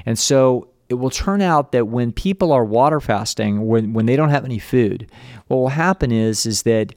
And 0.06 0.18
so 0.18 0.68
it 0.88 0.94
will 0.94 1.10
turn 1.10 1.40
out 1.40 1.72
that 1.72 1.88
when 1.88 2.12
people 2.12 2.52
are 2.52 2.64
water 2.64 3.00
fasting, 3.00 3.66
when, 3.66 3.94
when 3.94 4.06
they 4.06 4.16
don't 4.16 4.28
have 4.28 4.44
any 4.44 4.58
food, 4.58 5.10
what 5.48 5.56
will 5.56 5.68
happen 5.68 6.12
is, 6.12 6.44
is 6.44 6.62
that 6.64 6.94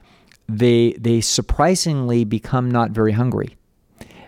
they, 0.49 0.93
they 0.99 1.21
surprisingly 1.21 2.25
become 2.25 2.69
not 2.69 2.91
very 2.91 3.13
hungry. 3.13 3.57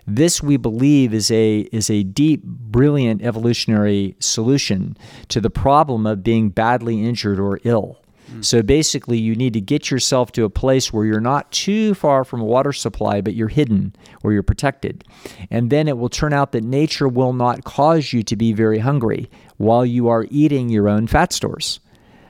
This, 0.09 0.41
we 0.41 0.55
believe, 0.55 1.13
is 1.13 1.29
a, 1.31 1.67
is 1.73 1.89
a 1.89 2.03
deep, 2.03 2.41
brilliant 2.43 3.21
evolutionary 3.21 4.15
solution 4.19 4.95
to 5.27 5.41
the 5.41 5.49
problem 5.49 6.07
of 6.07 6.23
being 6.23 6.49
badly 6.49 7.03
injured 7.03 7.39
or 7.39 7.59
ill. 7.65 8.01
So 8.41 8.61
basically, 8.61 9.17
you 9.17 9.35
need 9.35 9.53
to 9.53 9.61
get 9.61 9.89
yourself 9.89 10.31
to 10.33 10.43
a 10.43 10.49
place 10.49 10.91
where 10.91 11.05
you're 11.05 11.19
not 11.19 11.51
too 11.51 11.93
far 11.93 12.23
from 12.23 12.41
a 12.41 12.45
water 12.45 12.73
supply, 12.73 13.21
but 13.21 13.33
you're 13.35 13.47
hidden 13.47 13.95
or 14.23 14.33
you're 14.33 14.43
protected. 14.43 15.03
And 15.49 15.69
then 15.69 15.87
it 15.87 15.97
will 15.97 16.09
turn 16.09 16.33
out 16.33 16.51
that 16.51 16.63
nature 16.63 17.07
will 17.07 17.33
not 17.33 17.63
cause 17.63 18.13
you 18.13 18.23
to 18.23 18.35
be 18.35 18.53
very 18.53 18.79
hungry 18.79 19.29
while 19.57 19.85
you 19.85 20.07
are 20.09 20.27
eating 20.29 20.69
your 20.69 20.87
own 20.87 21.07
fat 21.07 21.33
stores. 21.33 21.79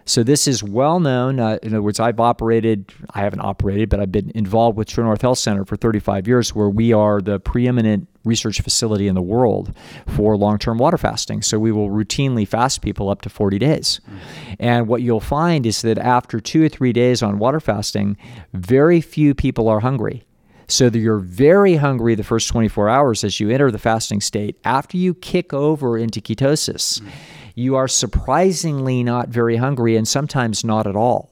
So 0.08 0.24
this 0.24 0.48
is 0.48 0.64
well 0.64 1.02
known. 1.02 1.40
Uh, 1.40 1.60
in 1.62 1.74
other 1.74 1.82
words, 1.82 2.00
I've 2.00 2.22
operated, 2.22 2.94
I 3.14 3.20
haven't 3.20 3.42
operated, 3.42 3.90
but 3.90 4.00
I've 4.00 4.12
been 4.12 4.32
involved 4.34 4.78
with 4.78 4.88
TrueNorth 4.88 5.22
Health 5.22 5.38
Center 5.38 5.66
for 5.66 5.76
35 5.76 6.30
years, 6.30 6.56
where 6.56 6.70
we 6.70 6.94
are 6.94 7.20
the 7.20 7.42
preeminent 7.42 8.08
research 8.28 8.62
facility 8.62 9.08
in 9.08 9.16
the 9.16 9.22
world 9.22 9.74
for 10.08 10.38
long 10.38 10.60
term 10.60 10.78
water 10.78 10.98
fasting. 10.98 11.42
So 11.42 11.58
we 11.58 11.72
will 11.72 11.90
routinely 11.90 12.48
fast 12.48 12.82
people 12.82 13.10
up 13.10 13.22
to 13.24 13.30
40 13.30 13.58
days. 13.58 14.00
Mm-hmm. 14.06 14.54
And 14.60 14.88
what 14.88 15.02
you'll 15.02 15.20
find 15.20 15.66
is 15.66 15.82
that 15.82 15.98
after 15.98 16.40
two 16.40 16.64
or 16.64 16.70
three 16.70 16.94
days 16.94 17.24
on 17.24 17.40
water 17.40 17.60
fasting, 17.60 18.18
very 18.54 19.02
few 19.02 19.34
people 19.34 19.68
are 19.68 19.80
hungry. 19.80 20.24
So 20.70 20.90
that 20.90 21.00
you're 21.00 21.20
very 21.20 21.76
hungry 21.76 22.14
the 22.16 22.26
first 22.26 22.50
24 22.50 22.90
hours 22.90 23.24
as 23.24 23.40
you 23.40 23.50
enter 23.50 23.72
the 23.72 23.80
fasting 23.80 24.20
state. 24.20 24.58
After 24.66 24.98
you 24.98 25.14
kick 25.14 25.54
over 25.54 25.98
into 25.98 26.20
ketosis, 26.20 27.00
mm-hmm 27.00 27.10
you 27.58 27.76
are 27.76 27.88
surprisingly 27.88 29.04
not 29.04 29.30
very 29.30 29.56
hungry 29.56 29.98
and 29.98 30.08
sometimes 30.08 30.64
not 30.64 30.86
at 30.86 30.96
all. 30.96 31.32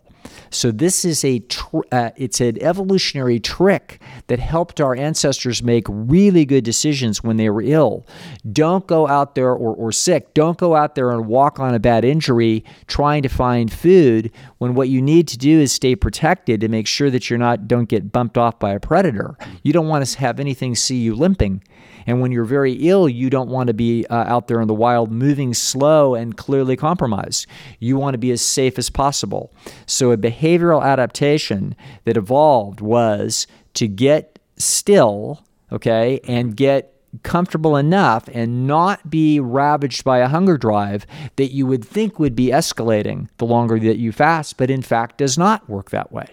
So 0.56 0.72
this 0.72 1.06
is 1.06 1.24
a 1.24 1.40
tr- 1.40 1.80
uh, 1.92 2.12
it's 2.16 2.40
an 2.40 2.62
evolutionary 2.62 3.40
trick 3.40 4.02
that 4.28 4.40
helped 4.40 4.80
our 4.80 4.96
ancestors 4.96 5.62
make 5.62 5.86
really 5.90 6.46
good 6.46 6.64
decisions 6.64 7.24
when 7.24 7.38
they 7.38 7.50
were 7.50 7.62
ill. 7.62 8.08
Don't 8.52 8.88
go 8.88 9.08
out 9.08 9.36
there 9.36 9.52
or, 9.52 9.76
or 9.76 9.92
sick. 9.92 10.34
Don't 10.34 10.58
go 10.58 10.76
out 10.76 10.96
there 10.96 11.12
and 11.12 11.28
walk 11.28 11.60
on 11.60 11.76
a 11.76 11.80
bad 11.80 12.06
injury 12.06 12.64
trying 12.88 13.22
to 13.24 13.30
find 13.30 13.72
food 13.72 14.32
when 14.58 14.74
what 14.74 14.90
you 14.90 15.02
need 15.02 15.28
to 15.28 15.38
do 15.38 15.60
is 15.60 15.72
stay 15.72 15.96
protected 15.96 16.62
to 16.62 16.68
make 16.68 16.88
sure 16.88 17.10
that 17.10 17.30
you're 17.30 17.40
not 17.40 17.68
don't 17.68 17.90
get 17.90 18.12
bumped 18.12 18.38
off 18.38 18.58
by 18.60 18.72
a 18.72 18.80
predator. 18.80 19.38
You 19.64 19.74
don't 19.74 19.88
want 19.88 20.06
to 20.06 20.20
have 20.20 20.40
anything 20.40 20.76
see 20.76 20.98
you 20.98 21.16
limping. 21.16 21.64
And 22.06 22.22
when 22.22 22.32
you're 22.32 22.46
very 22.46 22.74
ill, 22.74 23.10
you 23.10 23.30
don't 23.30 23.50
want 23.50 23.68
to 23.68 23.74
be 23.74 24.06
uh, 24.08 24.16
out 24.16 24.48
there 24.48 24.62
in 24.62 24.68
the 24.68 24.74
wild 24.74 25.12
moving 25.12 25.54
slow 25.54 26.16
and 26.16 26.38
clearly 26.38 26.76
compromised. 26.76 27.48
You 27.80 27.98
want 27.98 28.14
to 28.14 28.20
be 28.20 28.32
as 28.32 28.42
safe 28.42 28.78
as 28.78 28.90
possible. 28.90 29.54
So, 29.86 30.12
a 30.12 30.18
behavioral 30.18 30.84
adaptation 30.84 31.76
that 32.04 32.18
evolved 32.18 32.82
was 32.82 33.48
to 33.76 33.88
get 33.88 34.40
still, 34.58 35.44
okay, 35.72 36.20
and 36.28 36.56
get 36.56 36.92
comfortable 37.24 37.78
enough 37.78 38.28
and 38.34 38.68
not 38.68 39.10
be 39.10 39.40
ravaged 39.40 40.04
by 40.04 40.20
a 40.20 40.28
hunger 40.28 40.58
drive 40.58 41.06
that 41.38 41.52
you 41.52 41.66
would 41.66 41.84
think 41.84 42.20
would 42.20 42.36
be 42.36 42.48
escalating 42.48 43.30
the 43.38 43.46
longer 43.46 43.80
that 43.80 43.98
you 43.98 44.12
fast, 44.12 44.58
but 44.58 44.70
in 44.70 44.82
fact 44.82 45.18
does 45.18 45.38
not 45.38 45.68
work 45.70 45.92
that 45.92 46.12
way. 46.12 46.28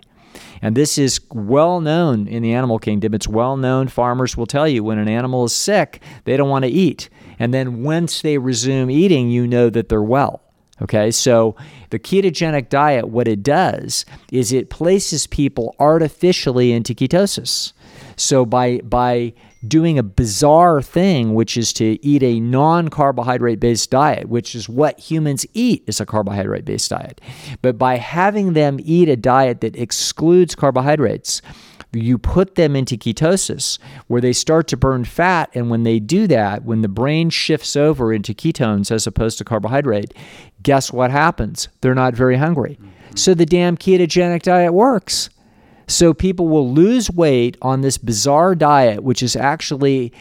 And 0.62 0.76
this 0.76 0.96
is 0.96 1.20
well 1.32 1.80
known 1.80 2.28
in 2.28 2.42
the 2.42 2.54
animal 2.54 2.78
kingdom. 2.78 3.12
It's 3.12 3.26
well 3.26 3.56
known. 3.56 3.88
Farmers 3.88 4.36
will 4.36 4.46
tell 4.46 4.68
you 4.68 4.84
when 4.84 4.98
an 4.98 5.08
animal 5.08 5.44
is 5.44 5.52
sick, 5.52 6.00
they 6.24 6.36
don't 6.36 6.48
want 6.48 6.64
to 6.64 6.70
eat. 6.70 7.10
And 7.38 7.52
then 7.52 7.82
once 7.82 8.22
they 8.22 8.38
resume 8.38 8.88
eating, 8.88 9.28
you 9.28 9.46
know 9.48 9.68
that 9.70 9.88
they're 9.88 10.00
well. 10.00 10.40
Okay, 10.80 11.10
so 11.10 11.54
the 11.90 11.98
ketogenic 11.98 12.68
diet, 12.68 13.08
what 13.08 13.28
it 13.28 13.42
does 13.42 14.04
is 14.32 14.52
it 14.52 14.70
places 14.70 15.26
people 15.26 15.76
artificially 15.78 16.72
into 16.72 16.94
ketosis. 16.94 17.72
So 18.16 18.44
by 18.44 18.78
by 18.78 19.34
doing 19.66 19.98
a 19.98 20.02
bizarre 20.02 20.82
thing, 20.82 21.34
which 21.34 21.56
is 21.56 21.72
to 21.74 22.04
eat 22.04 22.22
a 22.22 22.40
non 22.40 22.88
carbohydrate 22.88 23.60
based 23.60 23.90
diet, 23.90 24.28
which 24.28 24.54
is 24.54 24.68
what 24.68 24.98
humans 24.98 25.46
eat 25.54 25.84
is 25.86 26.00
a 26.00 26.06
carbohydrate 26.06 26.64
based 26.64 26.90
diet. 26.90 27.20
But 27.60 27.78
by 27.78 27.96
having 27.96 28.52
them 28.52 28.78
eat 28.82 29.08
a 29.08 29.16
diet 29.16 29.60
that 29.60 29.76
excludes 29.76 30.54
carbohydrates, 30.54 31.42
you 31.92 32.16
put 32.16 32.54
them 32.54 32.74
into 32.74 32.96
ketosis 32.96 33.78
where 34.06 34.20
they 34.20 34.32
start 34.32 34.66
to 34.68 34.76
burn 34.76 35.04
fat. 35.04 35.50
And 35.54 35.70
when 35.70 35.82
they 35.82 35.98
do 35.98 36.26
that, 36.28 36.64
when 36.64 36.82
the 36.82 36.88
brain 36.88 37.30
shifts 37.30 37.76
over 37.76 38.12
into 38.12 38.32
ketones 38.32 38.90
as 38.90 39.06
opposed 39.06 39.38
to 39.38 39.44
carbohydrate, 39.44 40.14
guess 40.62 40.92
what 40.92 41.10
happens? 41.10 41.68
They're 41.80 41.94
not 41.94 42.14
very 42.14 42.36
hungry. 42.36 42.78
Mm-hmm. 42.80 43.16
So 43.16 43.34
the 43.34 43.46
damn 43.46 43.76
ketogenic 43.76 44.42
diet 44.42 44.72
works. 44.72 45.28
So 45.86 46.14
people 46.14 46.48
will 46.48 46.72
lose 46.72 47.10
weight 47.10 47.56
on 47.62 47.80
this 47.80 47.98
bizarre 47.98 48.54
diet, 48.54 49.02
which 49.02 49.22
is 49.22 49.36
actually 49.36 50.12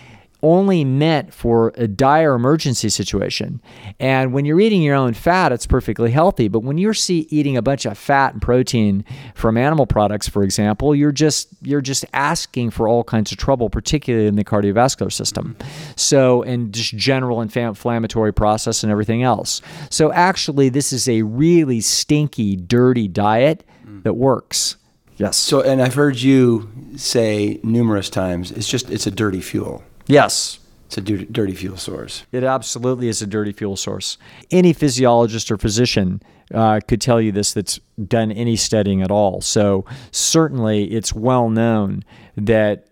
only 0.44 0.84
meant 0.84 1.34
for 1.34 1.72
a 1.76 1.88
dire 1.88 2.34
emergency 2.34 2.90
situation. 2.90 3.62
And 4.00 4.34
when 4.34 4.46
you're 4.46 4.60
eating 4.60 4.82
your 4.82 4.96
own 4.96 5.14
fat, 5.14 5.52
it's 5.52 5.68
perfectly 5.68 6.12
healthy. 6.12 6.48
But 6.48 6.62
when 6.62 6.78
you're 6.78 6.94
see, 6.94 7.28
eating 7.30 7.58
a 7.58 7.62
bunch 7.62 7.86
of 7.86 7.98
fat 7.98 8.34
and 8.34 8.42
protein 8.42 9.06
from 9.36 9.58
animal 9.58 9.86
products, 9.86 10.28
for 10.28 10.44
example, 10.44 10.96
you're 10.96 11.12
just 11.12 11.50
you're 11.62 11.82
just 11.82 12.06
asking 12.14 12.72
for 12.72 12.88
all 12.88 13.04
kinds 13.04 13.32
of 13.32 13.38
trouble, 13.38 13.70
particularly 13.70 14.28
in 14.28 14.36
the 14.36 14.44
cardiovascular 14.44 15.12
system. 15.12 15.56
So, 15.96 16.44
and 16.44 16.74
just 16.74 16.96
general 16.96 17.42
inflammatory 17.42 18.34
process 18.34 18.84
and 18.84 18.92
everything 18.92 19.24
else. 19.24 19.62
So, 19.90 20.12
actually, 20.12 20.70
this 20.70 20.92
is 20.92 21.08
a 21.08 21.22
really 21.22 21.82
stinky, 21.82 22.56
dirty 22.56 23.08
diet 23.08 23.64
that 24.04 24.14
works 24.14 24.78
Yes. 25.22 25.38
So, 25.38 25.62
and 25.62 25.82
I've 25.84 25.94
heard 25.94 26.20
you 26.20 26.70
say 26.98 27.60
numerous 27.62 28.10
times, 28.10 28.52
it's 28.52 28.68
just 28.68 28.90
it's 28.90 29.06
a 29.06 29.12
dirty 29.12 29.42
fuel. 29.42 29.84
yes. 30.08 30.58
It's 30.88 30.98
a 30.98 31.02
dirty, 31.02 31.26
dirty 31.26 31.54
fuel 31.56 31.78
source. 31.78 32.26
It 32.34 32.44
absolutely 32.44 33.08
is 33.08 33.22
a 33.22 33.26
dirty 33.28 33.54
fuel 33.54 33.78
source. 33.78 34.18
Any 34.50 34.74
physiologist 34.74 35.50
or 35.50 35.58
physician 35.58 36.22
uh, 36.54 36.82
could 36.86 37.00
tell 37.00 37.22
you 37.22 37.32
this 37.32 37.54
that's 37.54 37.80
done 38.08 38.30
any 38.34 38.58
studying 38.58 39.02
at 39.02 39.10
all. 39.10 39.40
So, 39.40 39.86
certainly, 40.12 40.92
it's 40.92 41.14
well 41.14 41.50
known 41.50 42.04
that. 42.36 42.88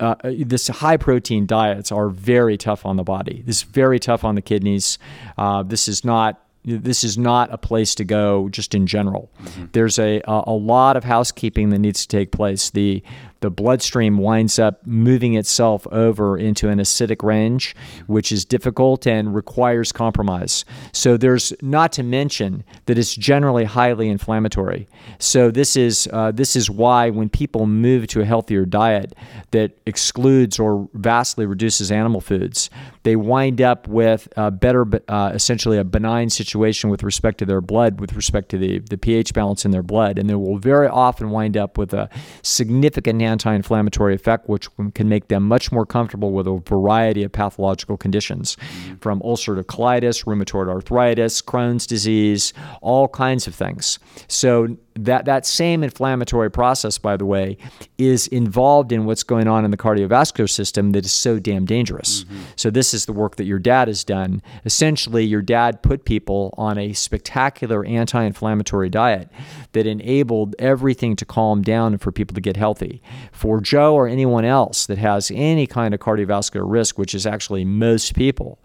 Uh, 0.00 0.16
this 0.24 0.66
high 0.68 0.96
protein 0.96 1.46
diets 1.46 1.92
are 1.92 2.08
very 2.08 2.58
tough 2.58 2.84
on 2.84 2.96
the 2.96 3.04
body. 3.04 3.42
This 3.46 3.58
is 3.58 3.62
very 3.62 4.00
tough 4.00 4.24
on 4.24 4.34
the 4.34 4.42
kidneys. 4.42 4.98
Uh, 5.38 5.62
this 5.62 5.86
is 5.86 6.04
not 6.04 6.41
this 6.64 7.02
is 7.02 7.18
not 7.18 7.52
a 7.52 7.58
place 7.58 7.94
to 7.96 8.04
go 8.04 8.48
just 8.48 8.74
in 8.74 8.86
general. 8.86 9.30
Mm-hmm. 9.42 9.66
There's 9.72 9.98
a, 9.98 10.20
a 10.26 10.44
a 10.46 10.52
lot 10.52 10.96
of 10.96 11.04
housekeeping 11.04 11.70
that 11.70 11.78
needs 11.78 12.02
to 12.02 12.08
take 12.08 12.32
place. 12.32 12.70
The 12.70 13.02
the 13.42 13.50
bloodstream 13.50 14.18
winds 14.18 14.58
up 14.58 14.84
moving 14.86 15.34
itself 15.34 15.86
over 15.92 16.38
into 16.38 16.68
an 16.68 16.78
acidic 16.78 17.22
range, 17.22 17.76
which 18.06 18.32
is 18.32 18.44
difficult 18.44 19.06
and 19.06 19.34
requires 19.34 19.92
compromise. 19.92 20.64
So 20.92 21.16
there's 21.16 21.52
not 21.60 21.92
to 21.92 22.02
mention 22.02 22.64
that 22.86 22.96
it's 22.96 23.14
generally 23.14 23.64
highly 23.64 24.08
inflammatory. 24.08 24.88
So 25.18 25.50
this 25.50 25.76
is 25.76 26.08
uh, 26.12 26.32
this 26.32 26.56
is 26.56 26.70
why 26.70 27.10
when 27.10 27.28
people 27.28 27.66
move 27.66 28.06
to 28.08 28.20
a 28.20 28.24
healthier 28.24 28.64
diet 28.64 29.14
that 29.50 29.72
excludes 29.86 30.58
or 30.58 30.88
vastly 30.94 31.44
reduces 31.44 31.92
animal 31.92 32.20
foods, 32.20 32.70
they 33.02 33.16
wind 33.16 33.60
up 33.60 33.88
with 33.88 34.28
a 34.36 34.50
better, 34.50 34.86
uh, 35.08 35.32
essentially 35.34 35.78
a 35.78 35.84
benign 35.84 36.30
situation 36.30 36.88
with 36.90 37.02
respect 37.02 37.38
to 37.38 37.44
their 37.44 37.60
blood, 37.60 38.00
with 38.00 38.14
respect 38.14 38.48
to 38.50 38.58
the, 38.58 38.78
the 38.78 38.96
pH 38.96 39.34
balance 39.34 39.64
in 39.64 39.70
their 39.72 39.82
blood, 39.82 40.18
and 40.18 40.30
they 40.30 40.34
will 40.34 40.58
very 40.58 40.86
often 40.86 41.30
wind 41.30 41.56
up 41.56 41.76
with 41.78 41.92
a 41.92 42.08
significant 42.42 43.18
anti-inflammatory 43.32 44.14
effect, 44.14 44.48
which 44.48 44.68
can 44.94 45.08
make 45.08 45.28
them 45.28 45.42
much 45.54 45.72
more 45.72 45.86
comfortable 45.86 46.30
with 46.32 46.46
a 46.46 46.56
variety 46.76 47.22
of 47.24 47.32
pathological 47.32 47.96
conditions, 47.96 48.56
mm-hmm. 48.56 48.96
from 49.04 49.20
ulcerative 49.20 49.64
colitis, 49.64 50.24
rheumatoid 50.24 50.68
arthritis, 50.68 51.42
Crohn's 51.42 51.86
disease, 51.86 52.52
all 52.80 53.08
kinds 53.08 53.46
of 53.46 53.54
things. 53.54 53.98
So 54.28 54.76
that 54.94 55.24
that 55.24 55.46
same 55.46 55.82
inflammatory 55.82 56.50
process, 56.50 56.98
by 56.98 57.16
the 57.16 57.26
way, 57.26 57.56
is 57.98 58.26
involved 58.28 58.92
in 58.92 59.04
what's 59.04 59.22
going 59.22 59.48
on 59.48 59.64
in 59.64 59.70
the 59.70 59.76
cardiovascular 59.76 60.48
system 60.48 60.92
that 60.92 61.04
is 61.04 61.12
so 61.12 61.38
damn 61.38 61.64
dangerous. 61.64 62.24
So 62.56 62.70
this 62.70 62.94
is 62.94 63.06
the 63.06 63.12
work 63.12 63.36
that 63.36 63.44
your 63.44 63.58
dad 63.58 63.88
has 63.88 64.04
done. 64.04 64.42
Essentially, 64.64 65.24
your 65.24 65.42
dad 65.42 65.82
put 65.82 66.04
people 66.04 66.54
on 66.56 66.78
a 66.78 66.92
spectacular 66.92 67.84
anti-inflammatory 67.84 68.90
diet 68.90 69.28
that 69.72 69.86
enabled 69.86 70.54
everything 70.58 71.16
to 71.16 71.24
calm 71.24 71.62
down 71.62 71.92
and 71.92 72.00
for 72.00 72.12
people 72.12 72.34
to 72.34 72.40
get 72.40 72.56
healthy. 72.56 73.02
For 73.32 73.60
Joe 73.60 73.94
or 73.94 74.06
anyone 74.06 74.44
else 74.44 74.86
that 74.86 74.98
has 74.98 75.30
any 75.34 75.66
kind 75.66 75.94
of 75.94 76.00
cardiovascular 76.00 76.64
risk, 76.64 76.98
which 76.98 77.14
is 77.14 77.26
actually 77.26 77.64
most 77.64 78.14
people, 78.14 78.58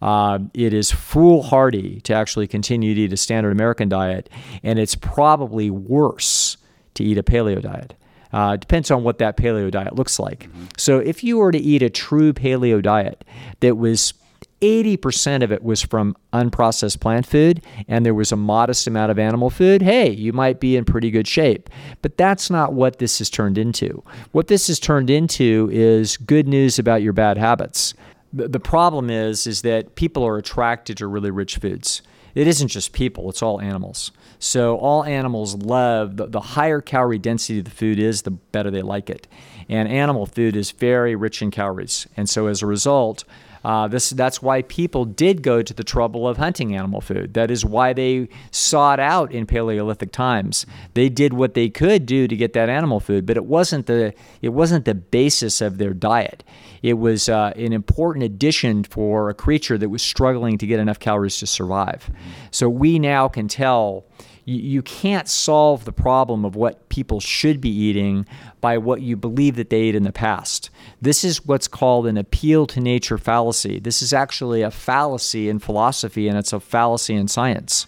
uh, 0.00 0.38
it 0.54 0.72
is 0.72 0.90
foolhardy 0.90 2.00
to 2.02 2.14
actually 2.14 2.46
continue 2.46 2.94
to 2.94 3.00
eat 3.02 3.12
a 3.12 3.16
standard 3.16 3.52
American 3.52 3.88
diet, 3.88 4.30
and 4.62 4.78
it's 4.78 4.94
probably 4.94 5.70
worse 5.74 6.56
to 6.94 7.04
eat 7.04 7.18
a 7.18 7.22
paleo 7.22 7.60
diet. 7.60 7.94
Uh, 8.32 8.56
depends 8.56 8.90
on 8.90 9.04
what 9.04 9.18
that 9.18 9.36
paleo 9.36 9.70
diet 9.70 9.94
looks 9.94 10.18
like. 10.18 10.48
So 10.76 10.98
if 10.98 11.22
you 11.22 11.38
were 11.38 11.52
to 11.52 11.58
eat 11.58 11.82
a 11.82 11.90
true 11.90 12.32
paleo 12.32 12.82
diet 12.82 13.24
that 13.60 13.76
was 13.76 14.14
80% 14.60 15.42
of 15.42 15.52
it 15.52 15.62
was 15.62 15.82
from 15.82 16.16
unprocessed 16.32 16.98
plant 16.98 17.26
food 17.26 17.62
and 17.86 18.04
there 18.04 18.14
was 18.14 18.32
a 18.32 18.36
modest 18.36 18.86
amount 18.86 19.10
of 19.10 19.18
animal 19.18 19.50
food, 19.50 19.82
hey, 19.82 20.10
you 20.10 20.32
might 20.32 20.58
be 20.58 20.74
in 20.74 20.84
pretty 20.84 21.10
good 21.10 21.28
shape. 21.28 21.68
But 22.02 22.16
that's 22.16 22.50
not 22.50 22.72
what 22.72 22.98
this 22.98 23.18
has 23.18 23.28
turned 23.28 23.58
into. 23.58 24.02
What 24.32 24.48
this 24.48 24.68
has 24.68 24.80
turned 24.80 25.10
into 25.10 25.68
is 25.70 26.16
good 26.16 26.48
news 26.48 26.78
about 26.78 27.02
your 27.02 27.12
bad 27.12 27.36
habits. 27.36 27.94
The, 28.32 28.48
the 28.48 28.60
problem 28.60 29.10
is 29.10 29.46
is 29.46 29.62
that 29.62 29.96
people 29.96 30.26
are 30.26 30.38
attracted 30.38 30.96
to 30.96 31.06
really 31.06 31.30
rich 31.30 31.58
foods. 31.58 32.02
It 32.34 32.48
isn't 32.48 32.68
just 32.68 32.92
people, 32.92 33.28
it's 33.28 33.42
all 33.42 33.60
animals. 33.60 34.12
So 34.44 34.76
all 34.76 35.04
animals 35.04 35.56
love 35.56 36.18
the, 36.18 36.26
the 36.26 36.40
higher 36.40 36.82
calorie 36.82 37.18
density 37.18 37.62
the 37.62 37.70
food 37.70 37.98
is, 37.98 38.22
the 38.22 38.30
better 38.30 38.70
they 38.70 38.82
like 38.82 39.08
it. 39.08 39.26
And 39.70 39.88
animal 39.88 40.26
food 40.26 40.54
is 40.54 40.70
very 40.70 41.16
rich 41.16 41.40
in 41.40 41.50
calories. 41.50 42.06
And 42.14 42.28
so 42.28 42.46
as 42.48 42.60
a 42.60 42.66
result, 42.66 43.24
uh, 43.64 43.88
this 43.88 44.10
that's 44.10 44.42
why 44.42 44.60
people 44.60 45.06
did 45.06 45.42
go 45.42 45.62
to 45.62 45.72
the 45.72 45.82
trouble 45.82 46.28
of 46.28 46.36
hunting 46.36 46.76
animal 46.76 47.00
food. 47.00 47.32
That 47.32 47.50
is 47.50 47.64
why 47.64 47.94
they 47.94 48.28
sought 48.50 49.00
out 49.00 49.32
in 49.32 49.46
Paleolithic 49.46 50.12
times. 50.12 50.66
They 50.92 51.08
did 51.08 51.32
what 51.32 51.54
they 51.54 51.70
could 51.70 52.04
do 52.04 52.28
to 52.28 52.36
get 52.36 52.52
that 52.52 52.68
animal 52.68 53.00
food, 53.00 53.24
but 53.24 53.38
it 53.38 53.46
wasn't 53.46 53.86
the 53.86 54.12
it 54.42 54.50
wasn't 54.50 54.84
the 54.84 54.94
basis 54.94 55.62
of 55.62 55.78
their 55.78 55.94
diet. 55.94 56.44
It 56.82 56.98
was 56.98 57.30
uh, 57.30 57.54
an 57.56 57.72
important 57.72 58.24
addition 58.26 58.84
for 58.84 59.30
a 59.30 59.34
creature 59.34 59.78
that 59.78 59.88
was 59.88 60.02
struggling 60.02 60.58
to 60.58 60.66
get 60.66 60.78
enough 60.78 60.98
calories 60.98 61.38
to 61.38 61.46
survive. 61.46 62.10
So 62.50 62.68
we 62.68 62.98
now 62.98 63.28
can 63.28 63.48
tell 63.48 64.04
you, 64.44 64.56
you 64.56 64.82
can't 64.82 65.28
solve 65.28 65.84
the 65.84 65.92
problem 65.92 66.44
of 66.44 66.56
what 66.56 66.88
people 66.88 67.20
should 67.20 67.60
be 67.60 67.70
eating 67.70 68.26
by 68.60 68.78
what 68.78 69.00
you 69.00 69.16
believe 69.16 69.56
that 69.56 69.70
they 69.70 69.80
ate 69.80 69.94
in 69.94 70.04
the 70.04 70.12
past. 70.12 70.70
This 71.00 71.24
is 71.24 71.44
what's 71.44 71.68
called 71.68 72.06
an 72.06 72.16
appeal 72.16 72.66
to 72.68 72.80
nature 72.80 73.18
fallacy. 73.18 73.78
This 73.80 74.02
is 74.02 74.12
actually 74.12 74.62
a 74.62 74.70
fallacy 74.70 75.48
in 75.48 75.58
philosophy 75.58 76.28
and 76.28 76.38
it's 76.38 76.52
a 76.52 76.60
fallacy 76.60 77.14
in 77.14 77.28
science. 77.28 77.86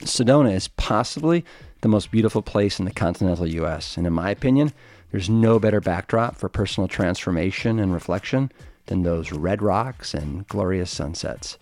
Sedona 0.00 0.54
is 0.54 0.68
possibly 0.68 1.44
the 1.80 1.88
most 1.88 2.10
beautiful 2.10 2.42
place 2.42 2.78
in 2.78 2.84
the 2.84 2.90
continental 2.90 3.46
U.S. 3.46 3.96
And 3.96 4.06
in 4.06 4.12
my 4.12 4.30
opinion, 4.30 4.72
there's 5.10 5.30
no 5.30 5.58
better 5.58 5.80
backdrop 5.80 6.36
for 6.36 6.48
personal 6.48 6.88
transformation 6.88 7.78
and 7.78 7.92
reflection 7.92 8.50
than 8.88 9.02
those 9.02 9.32
red 9.32 9.62
rocks 9.62 10.12
and 10.12 10.46
glorious 10.48 10.90
sunsets. 10.90 11.56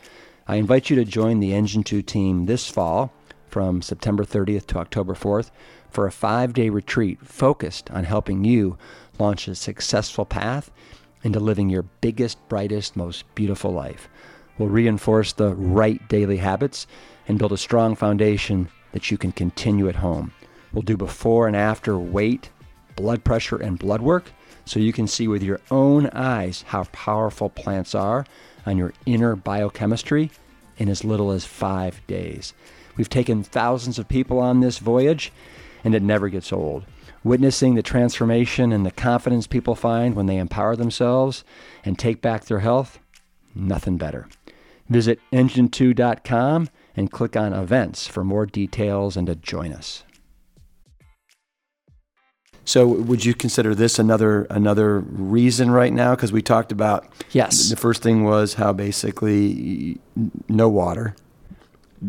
I 0.48 0.56
invite 0.56 0.90
you 0.90 0.96
to 0.96 1.04
join 1.04 1.40
the 1.40 1.54
Engine 1.54 1.82
2 1.82 2.02
team 2.02 2.46
this 2.46 2.68
fall 2.68 3.12
from 3.48 3.82
September 3.82 4.24
30th 4.24 4.66
to 4.66 4.78
October 4.78 5.14
4th 5.14 5.50
for 5.90 6.06
a 6.06 6.12
five 6.12 6.52
day 6.52 6.68
retreat 6.68 7.18
focused 7.22 7.90
on 7.90 8.04
helping 8.04 8.44
you 8.44 8.78
launch 9.18 9.48
a 9.48 9.54
successful 9.54 10.24
path 10.24 10.70
into 11.22 11.40
living 11.40 11.68
your 11.68 11.82
biggest, 12.00 12.38
brightest, 12.48 12.96
most 12.96 13.24
beautiful 13.34 13.72
life. 13.72 14.08
We'll 14.58 14.68
reinforce 14.68 15.32
the 15.32 15.54
right 15.54 16.06
daily 16.08 16.38
habits 16.38 16.86
and 17.28 17.38
build 17.38 17.52
a 17.52 17.58
strong 17.58 17.94
foundation 17.96 18.68
that 18.92 19.10
you 19.10 19.18
can 19.18 19.32
continue 19.32 19.88
at 19.88 19.96
home. 19.96 20.32
We'll 20.72 20.82
do 20.82 20.96
before 20.96 21.46
and 21.46 21.56
after 21.56 21.98
weight, 21.98 22.50
blood 22.94 23.24
pressure, 23.24 23.56
and 23.56 23.78
blood 23.78 24.00
work 24.00 24.30
so 24.66 24.78
you 24.78 24.92
can 24.92 25.06
see 25.06 25.26
with 25.26 25.42
your 25.42 25.60
own 25.70 26.08
eyes 26.08 26.62
how 26.68 26.84
powerful 26.92 27.48
plants 27.48 27.94
are 27.94 28.26
on 28.66 28.76
your 28.76 28.92
inner 29.06 29.34
biochemistry 29.34 30.30
in 30.76 30.90
as 30.90 31.04
little 31.04 31.30
as 31.30 31.46
five 31.46 32.06
days. 32.06 32.52
We've 32.96 33.08
taken 33.08 33.42
thousands 33.42 33.98
of 33.98 34.08
people 34.08 34.38
on 34.38 34.60
this 34.60 34.78
voyage, 34.78 35.32
and 35.84 35.94
it 35.94 36.02
never 36.02 36.28
gets 36.28 36.52
old. 36.52 36.84
Witnessing 37.22 37.74
the 37.74 37.82
transformation 37.82 38.72
and 38.72 38.84
the 38.84 38.90
confidence 38.90 39.46
people 39.46 39.74
find 39.74 40.14
when 40.14 40.26
they 40.26 40.36
empower 40.36 40.76
themselves 40.76 41.44
and 41.84 41.98
take 41.98 42.20
back 42.20 42.44
their 42.44 42.60
health, 42.60 42.98
nothing 43.54 43.96
better. 43.96 44.28
Visit 44.88 45.20
engine2.com 45.32 46.68
and 46.96 47.10
click 47.10 47.36
on 47.36 47.52
events 47.52 48.06
for 48.06 48.24
more 48.24 48.46
details 48.46 49.16
and 49.16 49.26
to 49.26 49.34
join 49.34 49.72
us. 49.72 50.04
So, 52.66 52.86
would 52.88 53.24
you 53.24 53.32
consider 53.32 53.74
this 53.74 53.98
another 53.98 54.42
another 54.50 54.98
reason 55.00 55.70
right 55.70 55.92
now? 55.92 56.14
Because 56.16 56.32
we 56.32 56.42
talked 56.42 56.72
about 56.72 57.06
Yes. 57.30 57.70
The 57.70 57.76
first 57.76 58.02
thing 58.02 58.24
was 58.24 58.54
how 58.54 58.72
basically 58.74 59.98
no 60.48 60.68
water. 60.68 61.14